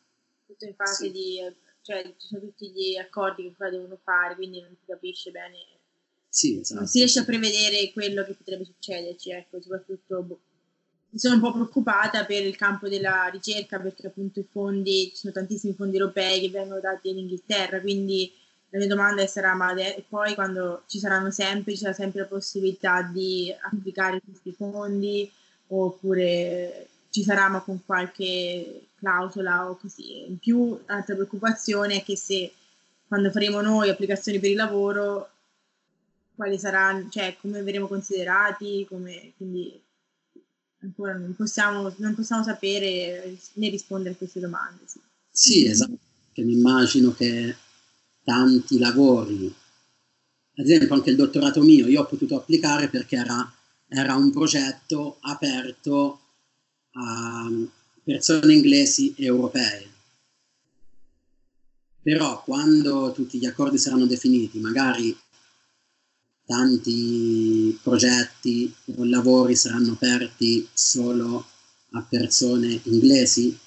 Tutto 0.48 0.66
in 0.66 0.74
fase 0.74 1.06
sì. 1.06 1.12
di 1.12 1.56
cioè 1.84 2.02
ci 2.18 2.28
sono 2.30 2.42
tutti 2.42 2.72
gli 2.72 2.98
accordi 2.98 3.44
che 3.44 3.54
poi 3.56 3.70
devono 3.70 4.00
fare, 4.04 4.34
quindi 4.34 4.60
non 4.60 4.76
si 4.76 4.88
capisce 4.88 5.30
bene. 5.30 5.58
Sì, 6.30 6.58
esatto. 6.58 6.80
Non 6.80 6.90
si 6.90 6.98
riesce 6.98 7.20
a 7.20 7.26
prevedere 7.26 7.92
quello 7.92 8.26
che 8.26 8.34
potrebbe 8.34 8.66
succederci, 8.66 9.30
ecco, 9.30 9.62
soprattutto 9.62 10.24
boh. 10.24 10.42
Sono 11.16 11.36
un 11.36 11.42
po' 11.42 11.52
preoccupata 11.52 12.26
per 12.26 12.46
il 12.46 12.56
campo 12.56 12.88
della 12.88 13.30
ricerca 13.32 13.80
perché 13.80 14.08
appunto 14.08 14.40
i 14.40 14.48
fondi, 14.50 15.10
ci 15.10 15.18
sono 15.18 15.34
tantissimi 15.34 15.74
fondi 15.74 15.98
europei 15.98 16.40
che 16.40 16.50
vengono 16.50 16.80
dati 16.80 17.10
in 17.10 17.20
Inghilterra, 17.20 17.80
quindi 17.82 18.32
la 18.70 18.80
mia 18.80 18.88
domanda 18.88 19.26
sarà 19.28 19.54
ma 19.54 19.74
poi 20.10 20.34
quando 20.34 20.84
ci 20.88 20.98
saranno 20.98 21.30
sempre, 21.30 21.74
ci 21.74 21.80
sarà 21.80 21.94
sempre 21.94 22.22
la 22.22 22.28
possibilità 22.28 23.04
di 23.04 23.54
applicare 23.72 24.22
questi 24.24 24.52
fondi 24.52 25.32
oppure 25.68 26.88
ci 27.12 27.22
sarà 27.24 27.48
ma 27.48 27.62
con 27.62 27.86
qualche 27.86 28.88
clausola 28.96 29.70
o 29.70 29.76
così. 29.78 30.28
In 30.28 30.40
più, 30.40 30.80
l'altra 30.88 31.14
preoccupazione 31.14 31.98
è 31.98 32.04
che 32.04 32.18
se 32.18 32.52
quando 33.08 33.30
faremo 33.30 33.62
noi 33.62 33.90
applicazioni 33.90 34.40
per 34.40 34.50
il 34.50 34.56
lavoro, 34.56 35.30
quali 36.36 36.58
saranno, 36.58 37.10
cioè 37.10 37.36
come 37.40 37.62
verremo 37.62 37.88
considerati, 37.88 38.88
come, 38.90 39.34
quindi 39.38 39.80
ancora 40.84 41.14
non 41.14 41.36
possiamo, 41.36 41.94
non 41.98 42.16
possiamo 42.16 42.44
sapere 42.44 43.38
né 43.54 43.70
rispondere 43.70 44.14
a 44.14 44.18
queste 44.18 44.40
domande. 44.40 44.82
Sì, 44.86 45.00
sì 45.32 45.66
esatto, 45.66 45.98
mi 46.36 46.54
immagino 46.54 47.14
che 47.14 47.56
tanti 48.24 48.78
lavori, 48.78 49.54
ad 50.56 50.66
esempio 50.66 50.96
anche 50.96 51.10
il 51.10 51.16
dottorato 51.16 51.62
mio, 51.62 51.88
io 51.88 52.02
ho 52.02 52.06
potuto 52.06 52.36
applicare 52.36 52.90
perché 52.90 53.16
era, 53.16 53.54
era 53.88 54.16
un 54.16 54.32
progetto 54.32 55.18
aperto 55.22 56.20
a 56.92 57.50
persone 58.04 58.54
inglesi 58.54 59.14
e 59.18 59.26
europee. 59.26 59.92
Però 62.02 62.44
quando 62.44 63.14
tutti 63.14 63.40
gli 63.40 63.46
accordi 63.46 63.78
saranno 63.78 64.06
definiti, 64.06 64.60
magari 64.60 65.18
tanti 66.46 67.78
progetti 67.82 68.74
o 68.96 69.06
lavori 69.06 69.56
saranno 69.56 69.94
aperti 69.94 70.68
solo 70.74 71.46
a 71.92 72.02
persone 72.02 72.80
inglesi, 72.84 73.58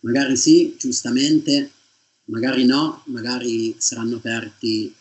magari 0.00 0.36
sì, 0.36 0.74
giustamente, 0.78 1.70
magari 2.24 2.64
no, 2.64 3.02
magari 3.06 3.74
saranno 3.78 4.16
aperti 4.16 4.92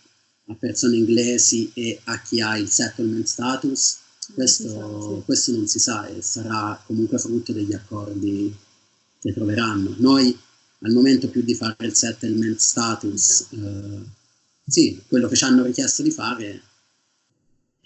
a 0.48 0.56
persone 0.56 0.98
inglesi 0.98 1.72
e 1.74 2.00
a 2.06 2.22
chi 2.22 2.42
ha 2.42 2.58
il 2.58 2.70
settlement 2.70 3.26
status, 3.26 3.98
questo, 4.34 5.18
sì. 5.18 5.26
questo 5.26 5.52
non 5.54 5.68
si 5.68 5.80
sa 5.80 6.06
e 6.08 6.22
sarà 6.22 6.82
comunque 6.86 7.18
frutto 7.18 7.54
degli 7.54 7.74
accordi 7.74 8.54
che 9.20 9.34
troveranno. 9.34 9.96
Noi 9.98 10.38
al 10.82 10.92
momento 10.92 11.30
più 11.30 11.42
di 11.42 11.56
fare 11.56 11.86
il 11.86 11.96
settlement 11.96 12.58
status, 12.58 13.48
eh, 13.52 14.02
sì, 14.68 15.02
quello 15.08 15.28
che 15.28 15.36
ci 15.36 15.44
hanno 15.44 15.64
richiesto 15.64 16.04
di 16.04 16.12
fare 16.12 16.62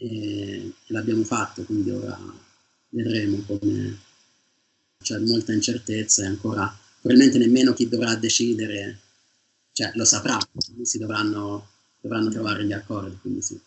e, 0.01 0.73
l'abbiamo 0.87 1.23
fatto, 1.23 1.63
quindi 1.63 1.91
ora 1.91 2.17
vedremo 2.89 3.43
come 3.45 3.99
c'è 5.01 5.19
molta 5.19 5.53
incertezza 5.53 6.23
e 6.23 6.27
ancora 6.27 6.75
probabilmente 6.99 7.37
nemmeno 7.37 7.73
chi 7.73 7.87
dovrà 7.87 8.15
decidere, 8.15 8.99
cioè 9.71 9.91
lo 9.93 10.05
saprà, 10.05 10.37
si 10.81 10.97
dovranno, 10.97 11.67
dovranno 12.01 12.29
trovare 12.29 12.65
gli 12.65 12.73
accordi, 12.73 13.17
quindi 13.21 13.41
sì. 13.41 13.59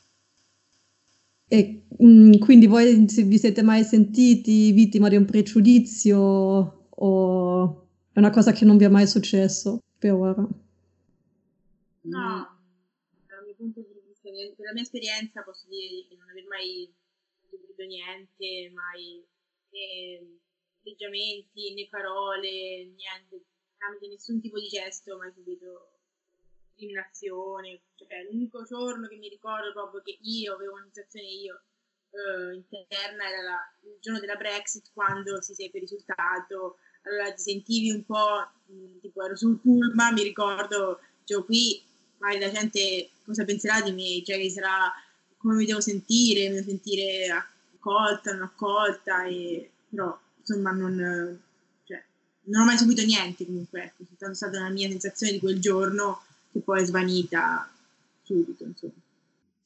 E 1.46 1.82
mh, 1.98 2.06
mm, 2.06 2.32
quindi 2.38 2.66
voi 2.66 3.06
vi 3.06 3.38
siete 3.38 3.62
mai 3.62 3.84
sentiti 3.84 4.72
vittima 4.72 5.08
di 5.08 5.16
un 5.16 5.24
pregiudizio 5.24 6.18
o 6.88 7.86
è 8.12 8.18
una 8.18 8.30
cosa 8.30 8.52
che 8.52 8.64
non 8.64 8.76
vi 8.76 8.84
è 8.84 8.88
mai 8.88 9.06
successo 9.06 9.78
per 9.98 10.12
ora? 10.12 10.48
No, 12.02 12.53
per 14.56 14.66
la 14.66 14.72
mia 14.72 14.82
esperienza 14.82 15.42
posso 15.42 15.66
dire 15.68 16.06
di 16.08 16.16
non 16.16 16.28
aver 16.28 16.46
mai 16.46 16.92
subito 17.48 17.82
niente, 17.84 18.70
mai 18.72 19.24
né 19.70 20.40
atteggiamenti 20.78 21.74
né 21.74 21.88
parole, 21.88 22.92
niente, 22.94 23.44
tramite 23.78 24.08
nessun 24.08 24.40
tipo 24.40 24.58
di 24.58 24.68
gesto, 24.68 25.16
mai 25.16 25.32
subito 25.32 25.94
discriminazione. 26.74 27.82
Cioè, 27.94 28.24
l'unico 28.30 28.64
giorno 28.64 29.08
che 29.08 29.16
mi 29.16 29.28
ricordo 29.28 29.72
proprio 29.72 30.02
che 30.02 30.18
io 30.20 30.54
avevo 30.54 30.74
una 30.74 30.84
sensazione 30.92 31.26
io 31.26 31.62
eh, 32.10 32.54
interna 32.54 33.28
era 33.28 33.42
la, 33.42 33.58
il 33.82 33.98
giorno 34.00 34.20
della 34.20 34.36
Brexit 34.36 34.90
quando 34.92 35.40
si 35.40 35.54
seppe 35.54 35.78
il 35.78 35.82
risultato. 35.84 36.78
Allora 37.02 37.32
ti 37.32 37.42
sentivi 37.42 37.90
un 37.90 38.04
po' 38.04 38.48
mh, 38.66 39.00
tipo 39.00 39.24
ero 39.24 39.36
sul 39.36 39.60
pullman, 39.60 40.14
mi 40.14 40.22
ricordo, 40.22 41.00
dicevo 41.20 41.44
qui 41.44 41.82
magari 42.18 42.40
la 42.40 42.50
gente 42.50 43.10
cosa 43.24 43.44
penserà 43.44 43.80
di 43.80 43.92
me, 43.92 44.22
cioè 44.24 44.38
che 44.38 44.50
sarà 44.50 44.92
come 45.36 45.56
mi 45.56 45.66
devo 45.66 45.80
sentire, 45.80 46.48
mi 46.48 46.54
devo 46.54 46.68
sentire 46.68 47.28
accolta, 47.28 48.32
non 48.32 48.42
accolta, 48.42 49.24
e, 49.26 49.70
però 49.90 50.18
insomma 50.38 50.70
non, 50.72 51.38
cioè, 51.84 52.02
non 52.44 52.62
ho 52.62 52.64
mai 52.64 52.78
subito 52.78 53.02
niente 53.02 53.44
comunque, 53.44 53.82
ecco, 53.84 54.30
è 54.30 54.34
stata 54.34 54.60
la 54.60 54.70
mia 54.70 54.88
sensazione 54.88 55.32
di 55.32 55.38
quel 55.38 55.60
giorno 55.60 56.22
che 56.50 56.60
poi 56.60 56.80
è 56.80 56.86
svanita 56.86 57.70
subito, 58.22 58.64
insomma. 58.64 58.92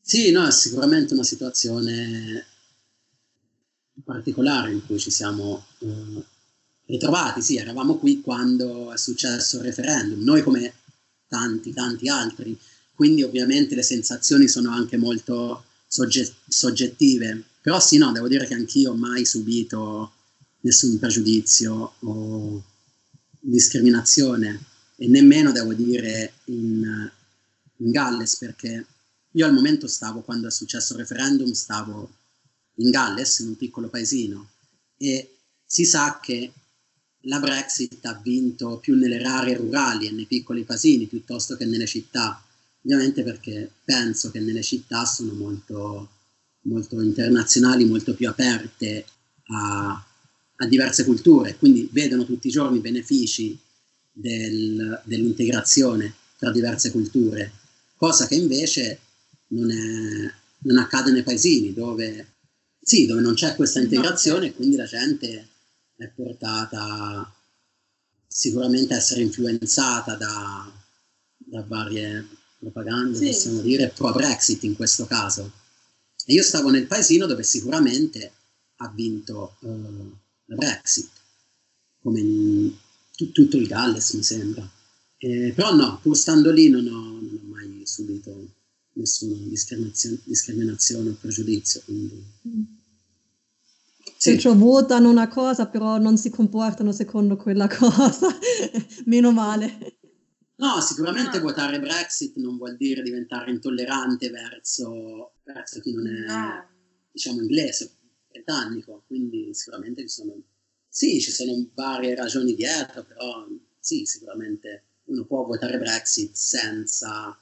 Sì, 0.01 0.31
no, 0.31 0.47
è 0.47 0.51
sicuramente 0.51 1.15
una 1.15 1.23
situazione 1.23 2.47
particolare 4.05 4.73
in 4.73 4.85
cui 4.87 4.99
ci 4.99 5.11
siamo 5.11 5.67
eh, 5.79 6.25
ritrovati, 6.87 7.43
sì, 7.43 7.57
eravamo 7.57 7.99
qui 7.99 8.21
quando 8.21 8.93
è 8.93 8.97
successo 8.97 9.59
il 9.59 9.65
referendum, 9.65 10.23
noi 10.23 10.43
come 10.43 10.73
tanti, 11.29 11.73
tanti 11.73 12.09
altri, 12.09 12.59
quindi 12.95 13.23
ovviamente 13.23 13.75
le 13.75 13.83
sensazioni 13.83 14.49
sono 14.49 14.71
anche 14.71 14.97
molto 14.97 15.65
sogge- 15.87 16.35
soggettive, 16.49 17.45
però 17.61 17.79
sì, 17.81 17.97
no, 17.99 18.11
devo 18.13 18.29
dire 18.29 18.47
che 18.47 18.55
anch'io 18.55 18.93
ho 18.93 18.97
mai 18.97 19.25
subito 19.25 20.13
nessun 20.61 20.99
pregiudizio 20.99 21.95
o 21.99 22.65
discriminazione. 23.41 24.65
E 24.97 25.07
nemmeno 25.07 25.53
devo 25.53 25.75
dire 25.75 26.33
in, 26.47 27.11
in 27.77 27.91
Galles 27.91 28.37
perché 28.37 28.85
io 29.31 29.47
al 29.47 29.53
momento 29.53 29.87
stavo, 29.87 30.23
quando 30.23 30.49
è 30.49 30.51
successo 30.51 30.95
il 30.95 31.01
referendum, 31.01 31.53
stavo 31.53 32.11
in 32.77 32.91
Galles, 32.91 33.39
in 33.41 33.49
un 33.49 33.57
piccolo 33.57 33.89
paesino, 33.89 34.51
e 34.97 35.37
si 35.65 35.85
sa 35.85 36.19
che 36.21 36.53
la 37.23 37.41
Brexit 37.41 38.05
ha 38.05 38.21
vinto 38.23 38.79
più 38.79 38.97
nelle 38.97 39.23
aree 39.23 39.57
rurali 39.57 40.07
e 40.07 40.13
nei 40.13 40.27
piccoli 40.27 40.65
paesini 40.65 41.07
piuttosto 41.07 41.57
che 41.57 41.65
nelle 41.65 41.87
città, 41.87 42.43
ovviamente 42.83 43.23
perché 43.23 43.71
penso 43.85 44.31
che 44.31 44.41
nelle 44.41 44.63
città 44.63 45.05
sono 45.05 45.33
molto, 45.33 46.11
molto 46.63 47.01
internazionali, 47.01 47.85
molto 47.85 48.15
più 48.15 48.29
aperte 48.29 49.05
a, 49.49 50.05
a, 50.57 50.67
diverse 50.67 51.05
culture, 51.05 51.57
quindi 51.57 51.89
vedono 51.91 52.25
tutti 52.25 52.47
i 52.49 52.53
giorni 52.53 52.79
i 52.79 52.83
benefici 52.83 53.59
del, 54.13 55.03
dell'integrazione 55.05 56.15
tra 56.39 56.53
diverse 56.53 56.93
culture, 56.93 57.53
cosa 57.97 58.29
che 58.29 58.37
invece 58.37 59.01
non, 59.49 59.71
è, 59.71 60.33
non 60.61 60.79
accade 60.79 61.11
nei 61.11 61.25
paesini 61.25 61.75
dove, 61.75 62.35
sì, 62.81 63.07
dove 63.07 63.21
non 63.21 63.35
c'è 63.35 63.57
questa 63.57 63.81
integrazione 63.81 64.47
e 64.47 64.55
quindi 64.55 64.77
la 64.77 64.87
gente 64.87 65.49
è 65.99 66.07
portata 66.09 67.35
sicuramente 68.27 68.95
a 68.95 68.99
essere 68.99 69.23
influenzata 69.23 70.15
da, 70.15 70.73
da 71.37 71.63
varie 71.65 72.27
propagande, 72.59 73.17
sì. 73.17 73.27
possiamo 73.27 73.61
dire, 73.61 73.89
pro-Brexit 73.89 74.63
in 74.63 74.77
questo 74.77 75.07
caso. 75.07 75.53
E 76.25 76.33
io 76.33 76.43
stavo 76.43 76.71
nel 76.71 76.87
paesino 76.87 77.27
dove 77.27 77.43
sicuramente 77.43 78.33
ha 78.77 78.89
vinto 78.91 79.57
uh, 79.61 80.17
la 80.47 80.55
Brexit, 80.55 81.11
come 82.01 82.21
in 82.21 82.73
t- 83.13 83.33
tutto 83.33 83.57
il 83.57 83.67
Galles 83.67 84.13
mi 84.13 84.23
sembra. 84.23 84.71
Eh, 85.17 85.53
però 85.55 85.75
no, 85.75 85.99
pur 86.01 86.17
stando 86.17 86.53
lì 86.53 86.69
non 86.69 86.87
ho, 86.87 87.21
non 87.21 87.41
ho 87.43 87.49
mai 87.49 87.83
subito 87.85 88.55
nessuna 88.93 89.37
discriminazione, 89.49 90.21
discriminazione 90.23 91.11
o 91.11 91.17
pregiudizio. 91.21 91.83
Quindi... 91.85 92.25
Mm. 92.47 92.63
Sì. 94.19 94.33
Perciò 94.33 94.55
votano 94.55 95.09
una 95.09 95.29
cosa, 95.29 95.69
però 95.69 95.97
non 95.99 96.17
si 96.19 96.29
comportano 96.29 96.91
secondo 96.91 97.37
quella 97.37 97.69
cosa. 97.73 98.27
Meno 99.05 99.31
male. 99.31 99.99
No, 100.57 100.81
sicuramente 100.81 101.39
no. 101.39 101.45
votare 101.45 101.79
Brexit 101.79 102.35
non 102.37 102.57
vuol 102.57 102.77
dire 102.77 103.03
diventare 103.03 103.53
intollerante 103.53 104.29
verso, 104.29 105.35
verso 105.45 105.81
chi 105.81 105.93
non 105.93 106.09
è, 106.09 106.27
no. 106.27 106.69
diciamo, 107.13 107.41
inglese, 107.43 107.93
britannico. 108.29 109.05
Quindi 109.07 109.55
sicuramente 109.55 110.03
ci 110.03 110.09
sono, 110.09 110.35
sì, 110.89 111.21
ci 111.21 111.31
sono 111.31 111.53
varie 111.75 112.17
ragioni 112.17 112.57
dietro, 112.57 113.05
però 113.05 113.47
sì, 113.79 114.05
sicuramente 114.05 114.83
uno 115.05 115.25
può 115.25 115.45
votare 115.45 115.79
Brexit 115.79 116.35
senza 116.35 117.41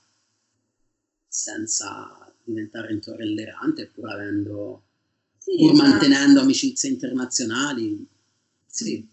senza 1.37 2.35
diventare 2.45 2.93
intollerante, 2.93 3.89
pur 3.89 4.09
avendo, 4.11 4.83
sì, 5.47 5.57
pur 5.59 5.73
esatto. 5.73 5.89
mantenendo 5.89 6.41
amicizie 6.41 6.89
internazionali. 6.89 8.05
Sì. 8.67 9.07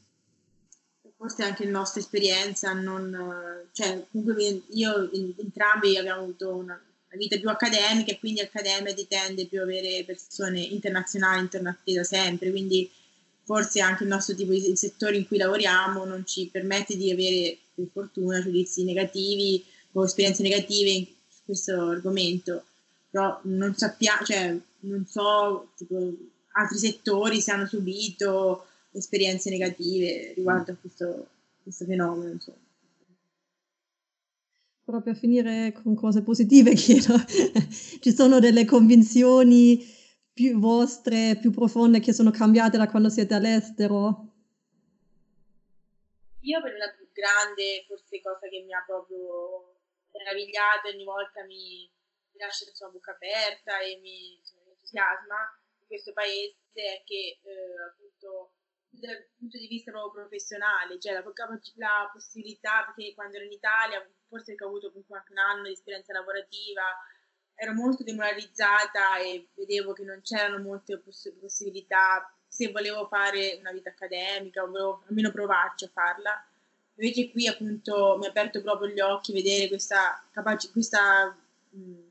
Forse 1.15 1.43
anche 1.43 1.65
la 1.65 1.71
nostra 1.71 2.01
esperienza, 2.01 2.73
non, 2.73 3.15
cioè, 3.71 4.03
comunque 4.11 4.63
io 4.69 5.11
entrambi 5.11 5.95
abbiamo 5.95 6.23
avuto 6.23 6.55
una, 6.55 6.81
vita 7.15 7.37
più 7.37 7.47
accademica 7.47 8.11
e 8.11 8.17
quindi 8.17 8.41
accademia 8.41 8.93
ti 8.93 9.07
tende 9.07 9.45
più 9.45 9.59
a 9.59 9.63
avere 9.63 10.03
persone 10.03 10.59
internazionali 10.59 11.41
intorno 11.41 11.69
a 11.69 11.77
te 11.81 11.93
da 11.93 12.03
sempre, 12.03 12.49
quindi 12.49 12.89
forse 13.43 13.79
anche 13.81 14.03
il 14.03 14.09
nostro 14.09 14.33
tipo 14.33 14.51
di 14.51 14.75
settore 14.75 15.17
in 15.17 15.27
cui 15.27 15.37
lavoriamo 15.37 16.03
non 16.05 16.25
ci 16.25 16.49
permette 16.51 16.97
di 16.97 17.11
avere 17.11 17.57
per 17.75 17.85
fortuna 17.93 18.41
giudizi 18.41 18.83
negativi 18.83 19.63
o 19.91 20.03
esperienze 20.03 20.41
negative 20.41 21.07
questo 21.45 21.89
argomento, 21.89 22.63
però 23.11 23.39
non 23.43 23.75
sappiamo, 23.75 24.25
cioè 24.25 24.57
non 24.83 25.05
so 25.05 25.71
tipo, 25.75 26.13
altri 26.53 26.77
settori 26.77 27.41
se 27.41 27.51
hanno 27.51 27.65
subito 27.65 28.65
esperienze 28.91 29.49
negative 29.49 30.33
riguardo 30.35 30.71
a 30.71 30.75
questo, 30.75 31.27
questo 31.61 31.85
fenomeno. 31.85 32.31
Insomma. 32.31 32.57
Proprio 34.83 35.13
a 35.13 35.15
finire 35.15 35.71
con 35.71 35.95
cose 35.95 36.21
positive, 36.21 36.73
chiedo, 36.75 37.15
ci 37.99 38.11
sono 38.11 38.39
delle 38.39 38.65
convinzioni 38.65 40.01
più 40.33 40.59
vostre, 40.59 41.37
più 41.39 41.51
profonde 41.51 41.99
che 41.99 42.11
sono 42.11 42.31
cambiate 42.31 42.77
da 42.77 42.89
quando 42.89 43.09
siete 43.09 43.33
all'estero? 43.33 44.29
Io 46.41 46.61
per 46.61 46.75
la 46.75 46.89
più 46.89 47.07
grande, 47.13 47.85
forse 47.87 48.19
cosa 48.19 48.49
che 48.49 48.61
mi 48.65 48.73
ha 48.73 48.83
proprio 48.85 49.77
meravigliata 50.11 50.89
ogni 50.89 51.05
volta 51.05 51.45
mi, 51.45 51.89
mi 52.31 52.39
lascia 52.39 52.65
insomma, 52.67 52.91
bocca 52.91 53.11
aperta 53.11 53.79
e 53.79 53.97
mi, 54.01 54.35
insomma, 54.35 54.61
mi 54.62 54.62
entusiasma 54.93 55.57
di 55.79 55.85
questo 55.87 56.13
paese 56.13 56.55
è 56.73 57.03
che 57.03 57.39
eh, 57.41 57.83
appunto 57.89 58.53
dal 58.89 59.25
punto 59.35 59.57
di 59.57 59.67
vista 59.67 59.91
proprio 59.91 60.21
professionale, 60.21 60.99
cioè 60.99 61.13
la, 61.13 61.23
la, 61.75 62.09
possibilità, 62.13 62.83
perché 62.85 63.15
quando 63.15 63.37
ero 63.37 63.45
in 63.45 63.51
Italia, 63.51 64.07
forse 64.27 64.53
che 64.53 64.63
ho 64.63 64.67
avuto 64.67 64.89
comunque 64.89 65.17
anche 65.17 65.31
un 65.31 65.39
anno 65.39 65.63
di 65.63 65.71
esperienza 65.71 66.13
lavorativa, 66.13 66.83
ero 67.55 67.73
molto 67.73 68.03
demoralizzata 68.03 69.17
e 69.17 69.49
vedevo 69.55 69.93
che 69.93 70.03
non 70.03 70.21
c'erano 70.21 70.61
molte 70.61 70.99
poss- 70.99 71.33
possibilità 71.39 72.31
se 72.47 72.71
volevo 72.71 73.07
fare 73.07 73.57
una 73.59 73.71
vita 73.71 73.89
accademica, 73.89 74.63
volevo 74.63 75.03
almeno 75.07 75.31
provarci 75.31 75.85
a 75.85 75.89
farla. 75.91 76.45
Invece 76.95 77.31
qui 77.31 77.47
appunto 77.47 78.17
mi 78.19 78.27
ha 78.27 78.29
aperto 78.29 78.61
proprio 78.61 78.89
gli 78.89 78.99
occhi 78.99 79.33
vedere 79.33 79.67
questa, 79.67 80.23
capaci- 80.31 80.71
questa, 80.71 81.35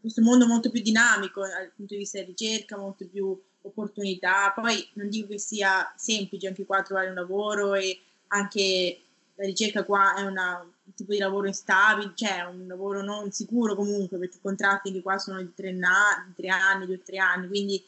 questo 0.01 0.23
mondo 0.23 0.47
molto 0.47 0.71
più 0.71 0.83
dinamico 0.83 1.41
dal 1.41 1.71
punto 1.75 1.95
di 1.95 2.01
vista 2.01 2.19
della 2.19 2.31
ricerca, 2.31 2.77
molto 2.77 3.07
più 3.07 3.41
opportunità. 3.63 4.53
Poi 4.55 4.89
non 4.95 5.09
dico 5.09 5.29
che 5.29 5.39
sia 5.39 5.93
semplice 5.97 6.49
anche 6.49 6.65
qua 6.65 6.83
trovare 6.83 7.09
un 7.09 7.15
lavoro 7.15 7.75
e 7.75 8.01
anche 8.29 9.01
la 9.35 9.45
ricerca 9.45 9.85
qua 9.85 10.15
è 10.17 10.23
una, 10.23 10.61
un 10.61 10.95
tipo 10.95 11.13
di 11.13 11.19
lavoro 11.19 11.47
instabile, 11.47 12.13
cioè 12.15 12.43
un 12.43 12.67
lavoro 12.67 13.03
non 13.03 13.31
sicuro 13.31 13.75
comunque, 13.75 14.19
perché 14.19 14.37
i 14.37 14.41
contratti 14.43 14.89
anche 14.89 15.03
qua 15.03 15.19
sono 15.19 15.41
di 15.41 15.53
tre, 15.55 15.73
na- 15.73 16.25
di 16.27 16.35
tre 16.35 16.49
anni, 16.49 16.87
due 16.87 16.97
o 16.97 17.01
tre 17.05 17.19
anni, 17.19 17.49
quindi 17.49 17.83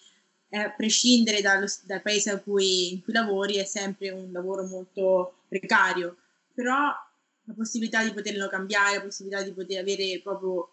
eh, 0.48 0.58
a 0.58 0.70
prescindere 0.70 1.40
dallo, 1.40 1.66
dal 1.82 2.02
paese 2.02 2.40
cui, 2.42 2.92
in 2.92 3.02
cui 3.02 3.12
lavori 3.12 3.56
è 3.56 3.64
sempre 3.64 4.10
un 4.10 4.30
lavoro 4.32 4.64
molto 4.66 5.42
precario. 5.48 6.16
Però 6.54 6.74
la 7.46 7.54
possibilità 7.54 8.02
di 8.02 8.12
poterlo 8.12 8.48
cambiare, 8.48 8.96
la 8.96 9.02
possibilità 9.02 9.42
di 9.42 9.52
poter 9.52 9.80
avere 9.80 10.20
proprio 10.22 10.70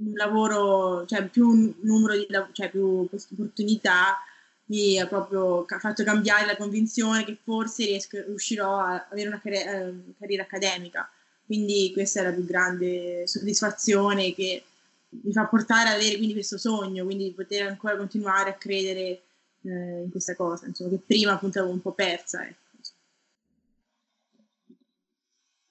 un 0.00 0.12
lavoro, 0.14 1.04
cioè 1.06 1.26
più 1.28 1.74
numero 1.80 2.16
di 2.16 2.26
cioè 2.52 2.70
più 2.70 3.08
opportunità, 3.10 4.18
mi 4.66 4.98
ha 4.98 5.06
proprio 5.06 5.64
fatto 5.66 6.04
cambiare 6.04 6.46
la 6.46 6.56
convinzione 6.56 7.24
che 7.24 7.36
forse 7.42 7.84
riesco, 7.84 8.22
riuscirò 8.24 8.78
a 8.78 9.06
avere 9.10 9.28
una 9.28 9.40
carriera, 9.40 9.86
eh, 9.86 9.94
carriera 10.18 10.42
accademica. 10.44 11.10
Quindi 11.44 11.90
questa 11.92 12.20
è 12.20 12.24
la 12.24 12.32
più 12.32 12.44
grande 12.44 13.26
soddisfazione 13.26 14.32
che 14.34 14.62
mi 15.08 15.32
fa 15.32 15.46
portare 15.46 15.88
ad 15.88 15.96
avere 15.96 16.16
quindi 16.16 16.34
questo 16.34 16.56
sogno, 16.58 17.04
quindi 17.04 17.24
di 17.24 17.32
poter 17.32 17.66
ancora 17.66 17.96
continuare 17.96 18.50
a 18.50 18.54
credere 18.54 19.22
eh, 19.62 20.02
in 20.04 20.10
questa 20.10 20.36
cosa, 20.36 20.66
insomma, 20.66 20.90
che 20.90 21.00
prima 21.04 21.32
appunto 21.32 21.58
avevo 21.58 21.74
un 21.74 21.82
po' 21.82 21.92
persa. 21.92 22.46
Ecco. 22.46 22.58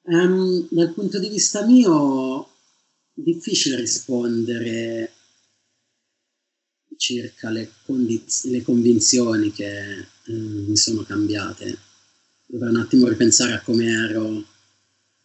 Um, 0.01 0.67
dal 0.71 0.91
punto 0.93 1.19
di 1.19 1.29
vista 1.29 1.63
mio, 1.65 2.38
difficile 3.33 3.75
rispondere 3.75 5.13
circa 6.99 7.49
le, 7.49 7.71
condiz- 7.85 8.45
le 8.45 8.61
convinzioni 8.61 9.51
che 9.51 10.05
um, 10.27 10.65
mi 10.67 10.77
sono 10.77 11.03
cambiate. 11.03 11.77
Dovrei 12.45 12.69
un 12.69 12.81
attimo 12.81 13.07
ripensare 13.07 13.53
a 13.53 13.61
come 13.61 13.85
ero 13.85 14.45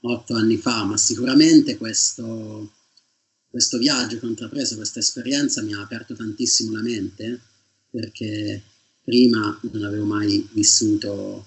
otto 0.00 0.34
anni 0.34 0.56
fa, 0.56 0.84
ma 0.84 0.96
sicuramente 0.96 1.76
questo, 1.76 2.74
questo 3.48 3.78
viaggio 3.78 4.18
che 4.18 4.26
ho 4.26 4.28
intrapreso, 4.28 4.76
questa 4.76 5.00
esperienza 5.00 5.62
mi 5.62 5.72
ha 5.72 5.80
aperto 5.80 6.14
tantissimo 6.14 6.72
la 6.72 6.82
mente, 6.82 7.40
perché 7.90 8.62
prima 9.02 9.58
non 9.72 9.82
avevo 9.82 10.04
mai 10.04 10.46
vissuto 10.52 11.46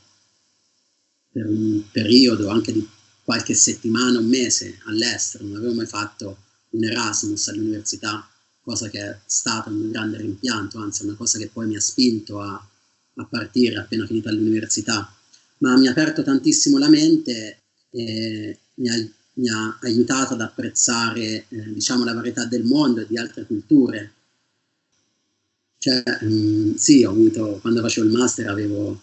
per 1.32 1.46
un 1.46 1.84
periodo 1.92 2.50
anche 2.50 2.74
di 2.74 2.86
qualche 3.24 3.54
settimana, 3.54 4.20
un 4.20 4.28
mese 4.28 4.80
all'estero, 4.86 5.46
non 5.46 5.58
avevo 5.58 5.74
mai 5.74 5.86
fatto 5.86 6.46
un 6.72 6.84
Erasmus 6.84 7.48
all'università, 7.48 8.28
cosa 8.62 8.90
che 8.90 9.00
è 9.00 9.20
stato 9.26 9.70
un 9.70 9.92
grande 9.92 10.18
rimpianto, 10.18 10.80
anzi 10.80 11.04
una 11.04 11.16
cosa 11.16 11.38
che 11.38 11.48
poi 11.48 11.68
mi 11.68 11.76
ha 11.76 11.82
spinto 11.82 12.42
a, 12.42 12.68
a 13.16 13.26
partire 13.26 13.78
appena 13.78 14.06
finita 14.06 14.32
l'università, 14.32 15.12
ma 15.60 15.78
mi 15.78 15.88
ha 15.88 15.92
aperto 15.92 16.24
tantissimo 16.24 16.78
la 16.78 16.90
mente 16.90 17.62
e 17.90 18.60
mi 18.76 18.90
ha, 18.90 19.10
mi 19.34 19.50
ha 19.50 19.78
aiutato 19.82 20.34
ad 20.34 20.42
apprezzare 20.42 21.46
eh, 21.48 21.74
diciamo, 21.74 22.04
la 22.04 22.14
varietà 22.14 22.46
del 22.46 22.64
mondo 22.64 23.02
e 23.02 23.08
di 23.08 23.18
altre 23.18 23.46
culture. 23.46 24.14
Cioè, 25.78 26.04
mh, 26.22 26.28
mm, 26.28 26.74
sì, 26.76 27.04
ho 27.04 27.12
avuto, 27.12 27.60
quando 27.62 27.82
facevo 27.82 28.08
il 28.08 28.14
master 28.14 28.50
avevo 28.50 29.02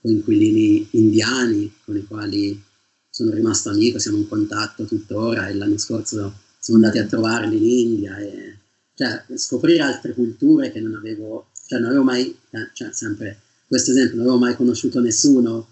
coinquilini 0.00 0.88
indiani 0.92 1.72
con 1.84 1.96
i 1.96 2.04
quali 2.04 2.60
sono 3.08 3.32
rimasto 3.32 3.68
amico, 3.68 3.98
siamo 3.98 4.16
in 4.16 4.28
contatto 4.28 4.84
tuttora 4.84 5.48
e 5.48 5.54
l'anno 5.54 5.78
scorso 5.78 6.40
siamo 6.62 6.78
andati 6.78 6.98
a 6.98 7.06
trovarli 7.06 7.56
in 7.56 7.88
India 7.88 8.18
e 8.18 8.56
cioè, 8.94 9.24
scoprire 9.36 9.82
altre 9.82 10.14
culture 10.14 10.70
che 10.70 10.78
non 10.78 10.94
avevo, 10.94 11.48
cioè 11.66 11.80
non 11.80 11.88
avevo 11.88 12.04
mai, 12.04 12.38
eh, 12.50 12.70
cioè 12.72 12.92
sempre 12.92 13.40
questo 13.66 13.90
esempio, 13.90 14.18
non 14.18 14.26
avevo 14.26 14.38
mai 14.38 14.54
conosciuto 14.54 15.00
nessuno 15.00 15.66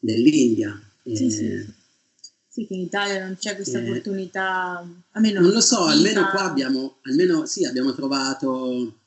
dell'India. 0.00 0.76
Sì, 1.04 1.30
sì. 1.30 1.66
sì, 2.48 2.66
che 2.66 2.74
in 2.74 2.80
Italia 2.80 3.24
non 3.24 3.36
c'è 3.36 3.54
questa 3.54 3.78
eh, 3.78 3.88
opportunità, 3.88 4.84
almeno 5.12 5.40
non 5.40 5.52
lo 5.52 5.60
so, 5.60 5.84
almeno 5.84 6.28
qua 6.30 6.42
abbiamo, 6.42 6.96
almeno 7.02 7.46
sì, 7.46 7.64
abbiamo 7.64 7.94
trovato 7.94 8.98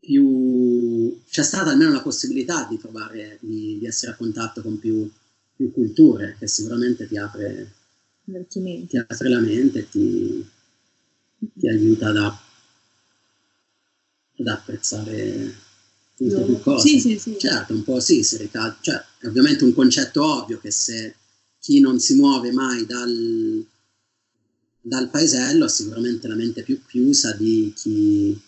più, 0.00 1.22
c'è 1.30 1.44
stata 1.44 1.70
almeno 1.70 1.92
la 1.92 2.02
possibilità 2.02 2.66
di 2.68 2.76
trovare, 2.76 3.38
di, 3.40 3.78
di 3.78 3.86
essere 3.86 4.10
a 4.10 4.16
contatto 4.16 4.62
con 4.62 4.80
più 4.80 5.08
più 5.54 5.72
culture, 5.72 6.36
che 6.38 6.48
sicuramente 6.48 7.06
ti 7.06 7.16
apre, 7.16 7.72
ti 8.24 8.96
apre 8.96 9.28
la 9.28 9.40
mente 9.40 9.88
ti, 9.88 10.46
ti 11.54 11.68
aiuta 11.68 12.08
ad, 12.08 12.16
ad 12.16 12.36
apprezzare 14.46 15.54
tutte 16.16 16.42
più 16.42 16.60
cose. 16.60 16.88
Sì, 16.88 17.00
sì, 17.00 17.18
sì. 17.18 17.36
Certo, 17.38 17.72
un 17.72 17.82
po' 17.82 18.00
sì, 18.00 18.22
se 18.22 18.38
ricade, 18.38 18.76
cioè, 18.80 19.04
è 19.18 19.26
ovviamente 19.26 19.64
un 19.64 19.74
concetto 19.74 20.24
ovvio 20.24 20.58
che 20.60 20.70
se 20.70 21.16
chi 21.58 21.80
non 21.80 21.98
si 21.98 22.14
muove 22.14 22.52
mai 22.52 22.86
dal, 22.86 23.66
dal 24.80 25.10
paesello 25.10 25.64
ha 25.64 25.68
sicuramente 25.68 26.28
la 26.28 26.34
mente 26.34 26.62
più 26.62 26.80
chiusa 26.86 27.32
di 27.32 27.72
chi, 27.76 28.40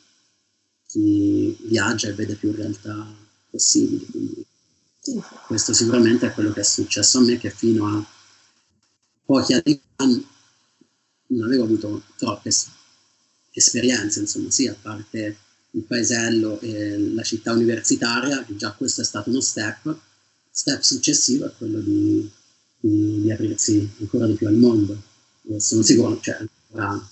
chi 0.87 1.57
viaggia 1.63 2.09
e 2.09 2.15
vede 2.15 2.35
più 2.35 2.53
realtà 2.53 3.07
possibili. 3.51 4.07
Quindi 4.07 4.45
questo 5.47 5.73
sicuramente 5.73 6.27
è 6.27 6.33
quello 6.33 6.53
che 6.53 6.61
è 6.61 6.65
successo 6.65 7.19
a 7.19 7.23
me 7.23 7.37
che 7.39 7.51
fino 7.51 7.87
a 7.87 8.05
pochi 9.25 9.53
anni 9.53 9.81
fa 9.97 10.05
non 10.05 11.45
avevo 11.45 11.65
avuto 11.65 12.03
troppe 12.17 12.51
esperienze, 13.53 14.21
insomma, 14.21 14.51
sì, 14.51 14.67
a 14.67 14.77
parte 14.81 15.37
il 15.71 15.83
paesello 15.83 16.61
e 16.61 16.99
la 16.99 17.23
città 17.23 17.53
universitaria, 17.53 18.45
già 18.49 18.73
questo 18.73 19.01
è 19.01 19.05
stato 19.05 19.31
uno 19.31 19.41
step. 19.41 19.97
Step 20.51 20.83
successivo 20.83 21.47
è 21.47 21.53
quello 21.57 21.81
di, 21.81 22.31
di, 22.79 23.23
di 23.23 23.33
aprirsi 23.33 23.89
ancora 23.99 24.27
di 24.27 24.35
più 24.35 24.47
al 24.47 24.55
mondo. 24.55 24.97
Io 25.43 25.59
sono 25.59 25.83
sicuro, 25.83 26.21
cioè, 26.21 26.39
ancora, 26.39 27.11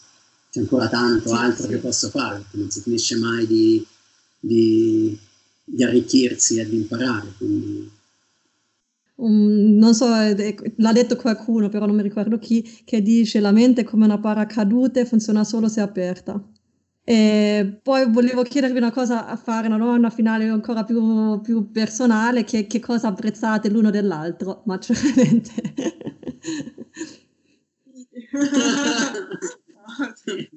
c'è 0.50 0.60
ancora 0.60 0.88
tanto 0.88 1.28
sì, 1.28 1.34
altro 1.34 1.64
sì. 1.64 1.68
che 1.70 1.76
posso 1.78 2.08
fare, 2.10 2.38
perché 2.38 2.56
non 2.56 2.70
si 2.70 2.80
finisce 2.82 3.16
mai 3.16 3.46
di, 3.46 3.84
di 4.38 5.18
di 5.64 5.82
arricchirsi 5.84 6.58
e 6.58 6.68
di 6.68 6.76
imparare. 6.76 7.32
Quindi... 7.36 7.90
Um, 9.16 9.76
non 9.78 9.94
so, 9.94 10.06
l'ha 10.08 10.92
detto 10.92 11.16
qualcuno, 11.16 11.68
però 11.68 11.86
non 11.86 11.96
mi 11.96 12.02
ricordo 12.02 12.38
chi, 12.38 12.82
che 12.84 13.02
dice 13.02 13.40
la 13.40 13.52
mente 13.52 13.82
è 13.82 13.84
come 13.84 14.04
una 14.04 14.18
paracadute, 14.18 15.04
funziona 15.04 15.44
solo 15.44 15.68
se 15.68 15.80
è 15.80 15.84
aperta. 15.84 16.42
E 17.04 17.80
poi 17.82 18.08
volevo 18.10 18.42
chiedervi 18.42 18.78
una 18.78 18.92
cosa 18.92 19.26
a 19.26 19.36
fare, 19.36 19.66
una 19.66 19.76
domanda 19.76 20.08
finale 20.08 20.46
ancora 20.48 20.84
più, 20.84 21.40
più 21.40 21.70
personale, 21.70 22.44
che, 22.44 22.66
che, 22.66 22.80
cosa 22.80 23.08
apprezzate 23.08 23.68
l'uno 23.68 23.90
dell'altro, 23.90 24.62
ma 24.66 24.78
cioè 24.78 24.96
veramente... 24.96 25.52
no, 29.72 30.12
sì. 30.14 30.48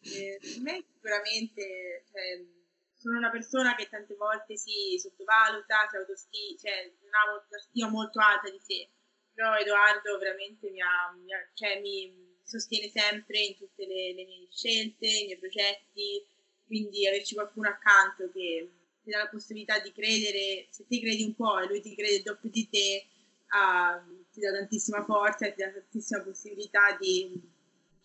eh, 0.00 0.38
me 0.62 0.84
sicuramente... 0.92 2.04
Cioè, 2.10 2.62
sono 3.04 3.18
una 3.18 3.30
persona 3.30 3.74
che 3.74 3.86
tante 3.90 4.14
volte 4.14 4.56
si 4.56 4.96
sottovaluta, 4.98 5.86
si 5.90 5.96
autostima, 5.96 6.56
cioè 6.56 6.90
non 7.02 7.12
ha 7.12 7.32
una 7.36 7.60
stima 7.60 7.88
molto 7.90 8.18
alta 8.18 8.48
di 8.48 8.58
sé, 8.58 8.88
però 9.34 9.54
Edoardo 9.58 10.16
veramente 10.16 10.70
mi, 10.70 10.80
ha, 10.80 11.12
mi, 11.12 11.30
ha, 11.34 11.38
cioè, 11.52 11.80
mi 11.80 12.40
sostiene 12.42 12.88
sempre 12.88 13.40
in 13.40 13.56
tutte 13.58 13.84
le, 13.84 14.14
le, 14.14 14.24
mie 14.24 14.48
scelte, 14.50 15.04
i 15.06 15.24
miei 15.26 15.38
progetti, 15.38 16.24
quindi 16.64 17.06
averci 17.06 17.34
qualcuno 17.34 17.68
accanto 17.68 18.30
che 18.32 18.72
ti 19.02 19.10
dà 19.10 19.18
la 19.18 19.28
possibilità 19.28 19.78
di 19.80 19.92
credere, 19.92 20.68
se 20.70 20.86
ti 20.86 20.98
credi 20.98 21.24
un 21.24 21.34
po' 21.34 21.60
e 21.60 21.66
lui 21.66 21.82
ti 21.82 21.94
crede 21.94 22.16
il 22.16 22.22
doppio 22.22 22.48
di 22.48 22.66
te, 22.70 23.04
uh, 23.52 24.24
ti 24.32 24.40
dà 24.40 24.50
tantissima 24.50 25.04
forza 25.04 25.44
e 25.44 25.52
ti 25.52 25.60
dà 25.62 25.70
tantissima 25.70 26.22
possibilità 26.22 26.96
di, 26.98 27.38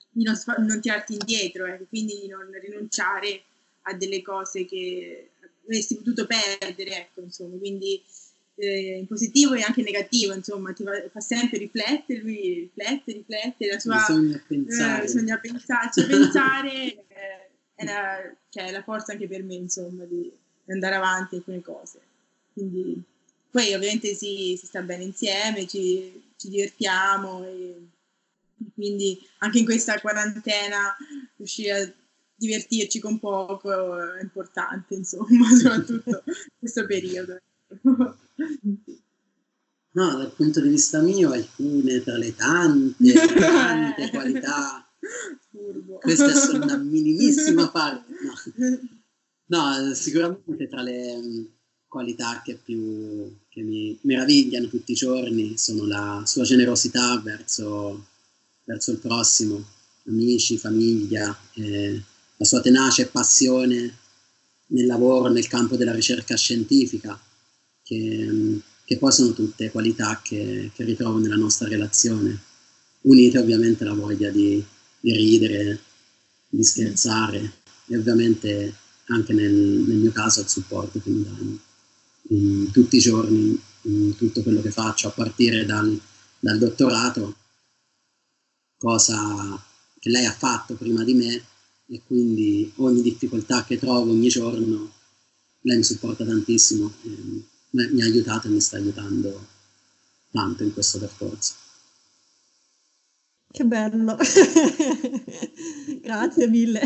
di 0.10 0.24
non, 0.24 0.36
non, 0.58 0.82
tirarti 0.82 1.14
indietro 1.14 1.66
e 1.68 1.76
eh, 1.76 1.88
quindi 1.88 2.20
di 2.20 2.28
non 2.28 2.52
rinunciare 2.52 3.45
a 3.89 3.93
delle 3.93 4.21
cose 4.21 4.65
che 4.65 5.29
avresti 5.63 5.95
potuto 5.95 6.25
perdere, 6.25 6.97
ecco, 6.97 7.21
insomma, 7.21 7.57
quindi 7.57 8.01
eh, 8.55 8.97
in 8.97 9.07
positivo 9.07 9.53
e 9.53 9.61
anche 9.61 9.79
in 9.79 9.85
negativo, 9.85 10.33
insomma, 10.33 10.73
ti 10.73 10.83
fa, 11.11 11.19
sempre 11.19 11.57
riflettere, 11.57 12.19
lui 12.19 12.69
riflette, 12.75 13.13
riflette, 13.13 13.67
la 13.67 13.79
sua... 13.79 14.05
Bisogna 14.07 14.43
pensare. 14.47 14.99
Eh, 14.99 15.05
bisogna 15.05 15.37
pensarci, 15.37 16.05
pensare, 16.05 16.73
eh, 16.73 17.49
è, 17.75 17.85
la, 17.85 18.35
cioè, 18.49 18.65
è 18.65 18.71
la 18.71 18.83
forza 18.83 19.13
anche 19.13 19.27
per 19.27 19.43
me, 19.43 19.55
insomma, 19.55 20.03
di, 20.05 20.31
di 20.63 20.71
andare 20.71 20.95
avanti 20.95 21.35
in 21.35 21.39
alcune 21.41 21.61
cose. 21.61 21.99
Quindi, 22.53 23.01
poi 23.51 23.73
ovviamente 23.73 24.13
si, 24.13 24.55
si 24.57 24.65
sta 24.65 24.81
bene 24.81 25.03
insieme, 25.03 25.65
ci, 25.65 26.31
ci 26.35 26.49
divertiamo 26.49 27.43
e 27.45 27.75
quindi 28.73 29.17
anche 29.39 29.59
in 29.59 29.65
questa 29.65 29.99
quarantena 29.99 30.95
riuscire 31.37 31.71
a 31.71 31.93
divertirci 32.39 32.99
con 32.99 33.19
poco 33.19 34.15
è 34.15 34.21
importante, 34.21 34.95
insomma, 34.95 35.49
soprattutto 35.55 36.23
in 36.25 36.57
questo 36.57 36.85
periodo. 36.85 37.39
No, 39.91 40.15
dal 40.15 40.31
punto 40.33 40.61
di 40.61 40.69
vista 40.69 41.01
mio, 41.01 41.31
alcune 41.31 42.01
tra 42.01 42.17
le 42.17 42.33
tante, 42.33 43.13
tante 43.37 44.09
qualità, 44.11 44.89
Furbo. 45.51 45.97
questa 45.97 46.31
è 46.31 46.35
solo 46.35 46.63
una 46.63 46.77
minimissima 46.77 47.69
parte. 47.71 48.13
No. 49.45 49.73
no, 49.73 49.93
sicuramente 49.93 50.67
tra 50.69 50.81
le 50.81 51.17
mm, 51.17 51.43
qualità 51.87 52.41
che 52.43 52.55
più 52.55 53.35
che 53.49 53.61
mi 53.61 53.97
meravigliano 54.03 54.67
tutti 54.67 54.93
i 54.93 54.95
giorni 54.95 55.57
sono 55.57 55.85
la 55.85 56.23
sua 56.25 56.43
generosità 56.43 57.19
verso, 57.19 58.05
verso 58.63 58.91
il 58.91 58.99
prossimo, 58.99 59.61
amici, 60.05 60.57
famiglia. 60.57 61.37
Eh, 61.55 62.01
la 62.39 62.45
sua 62.45 62.61
tenace 62.61 63.07
passione 63.07 63.97
nel 64.67 64.85
lavoro, 64.85 65.29
nel 65.29 65.47
campo 65.47 65.75
della 65.75 65.93
ricerca 65.93 66.37
scientifica, 66.37 67.19
che, 67.83 68.61
che 68.85 68.97
poi 68.97 69.11
sono 69.11 69.33
tutte 69.33 69.71
qualità 69.71 70.21
che, 70.23 70.71
che, 70.73 70.83
ritrovo 70.85 71.17
nella 71.17 71.35
nostra 71.35 71.67
relazione, 71.67 72.39
unite 73.01 73.39
ovviamente 73.39 73.83
alla 73.83 73.93
voglia 73.93 74.29
di, 74.29 74.63
di 75.01 75.11
ridere, 75.11 75.81
di 76.47 76.63
scherzare 76.63 77.53
e 77.87 77.97
ovviamente 77.97 78.73
anche 79.07 79.33
nel, 79.33 79.53
nel 79.53 79.97
mio 79.97 80.11
caso 80.11 80.39
il 80.39 80.47
supporto 80.47 81.01
che 81.01 81.09
mi 81.09 81.23
danno. 81.23 82.69
Tutti 82.71 82.95
i 82.95 83.01
giorni, 83.01 83.59
in 83.81 84.15
tutto 84.15 84.43
quello 84.43 84.61
che 84.61 84.71
faccio, 84.71 85.09
a 85.09 85.11
partire 85.11 85.65
dal, 85.65 85.99
dal 86.39 86.57
dottorato, 86.57 87.35
cosa 88.77 89.61
che 89.99 90.09
lei 90.09 90.25
ha 90.25 90.31
fatto 90.31 90.75
prima 90.75 91.03
di 91.03 91.13
me 91.13 91.43
e 91.91 92.01
quindi 92.05 92.71
ogni 92.77 93.01
difficoltà 93.01 93.63
che 93.63 93.79
trovo 93.79 94.11
ogni 94.11 94.27
giorno 94.27 94.91
lei 95.61 95.77
mi 95.77 95.83
supporta 95.83 96.23
tantissimo, 96.23 96.91
mi 97.71 98.01
ha 98.01 98.05
aiutato 98.05 98.47
e 98.47 98.51
mi 98.51 98.61
sta 98.61 98.77
aiutando 98.77 99.47
tanto 100.31 100.63
in 100.63 100.71
questo 100.71 100.99
percorso. 100.99 101.53
Che 103.51 103.63
bello, 103.65 104.15
grazie 106.01 106.47
mille. 106.47 106.81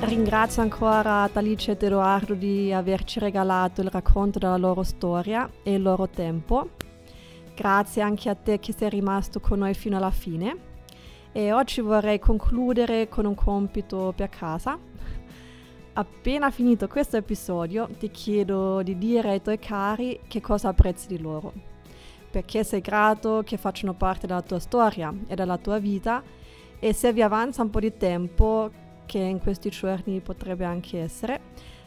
Ringrazio 0.00 0.62
ancora 0.62 1.28
Talice 1.32 1.72
ed 1.72 1.82
Edoardo 1.82 2.34
di 2.34 2.72
averci 2.72 3.18
regalato 3.18 3.80
il 3.80 3.88
racconto 3.88 4.38
della 4.38 4.58
loro 4.58 4.82
storia 4.82 5.50
e 5.62 5.74
il 5.74 5.82
loro 5.82 6.08
tempo. 6.08 6.70
Grazie 7.56 8.02
anche 8.02 8.28
a 8.28 8.34
te 8.34 8.58
che 8.58 8.74
sei 8.74 8.90
rimasto 8.90 9.40
con 9.40 9.60
noi 9.60 9.72
fino 9.72 9.96
alla 9.96 10.10
fine. 10.10 10.74
E 11.32 11.52
oggi 11.52 11.80
vorrei 11.80 12.18
concludere 12.18 13.08
con 13.08 13.24
un 13.24 13.34
compito 13.34 14.12
per 14.14 14.28
casa. 14.28 14.78
Appena 15.94 16.50
finito 16.50 16.86
questo 16.86 17.16
episodio 17.16 17.88
ti 17.98 18.10
chiedo 18.10 18.82
di 18.82 18.98
dire 18.98 19.30
ai 19.30 19.40
tuoi 19.40 19.58
cari 19.58 20.20
che 20.28 20.42
cosa 20.42 20.68
apprezzi 20.68 21.06
di 21.06 21.18
loro, 21.18 21.54
perché 22.30 22.62
sei 22.62 22.82
grato 22.82 23.42
che 23.42 23.56
facciano 23.56 23.94
parte 23.94 24.26
della 24.26 24.42
tua 24.42 24.58
storia 24.58 25.10
e 25.26 25.34
della 25.34 25.56
tua 25.56 25.78
vita 25.78 26.22
e 26.78 26.92
se 26.92 27.10
vi 27.14 27.22
avanza 27.22 27.62
un 27.62 27.70
po' 27.70 27.80
di 27.80 27.96
tempo, 27.96 28.70
che 29.06 29.18
in 29.18 29.40
questi 29.40 29.70
giorni 29.70 30.20
potrebbe 30.20 30.66
anche 30.66 31.00
essere, 31.00 31.40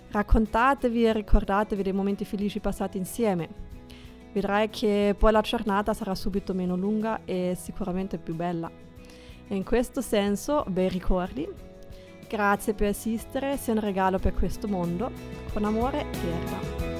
raccontatevi 0.10 1.06
e 1.06 1.14
ricordatevi 1.14 1.84
dei 1.84 1.94
momenti 1.94 2.26
felici 2.26 2.60
passati 2.60 2.98
insieme. 2.98 3.69
Vedrai 4.32 4.70
che 4.70 5.16
poi 5.18 5.32
la 5.32 5.42
giornata 5.42 5.94
sarà 5.94 6.14
subito 6.16 6.54
meno 6.54 6.76
lunga 6.76 7.22
e 7.26 7.58
sicuramente 7.60 8.18
più 8.18 8.36
bella. 8.36 8.70
E 9.48 9.56
in 9.56 9.64
questo 9.64 10.02
senso, 10.02 10.64
bei 10.68 10.90
ricordi. 10.90 11.48
Grazie 12.28 12.74
per 12.76 12.90
esistere, 12.90 13.58
sei 13.58 13.76
un 13.76 13.82
regalo 13.82 14.20
per 14.20 14.34
questo 14.34 14.68
mondo. 14.68 15.12
Con 15.52 15.66
amore, 15.66 16.06
Gerda. 16.12 16.98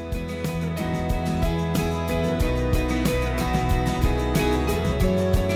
thank 5.00 5.49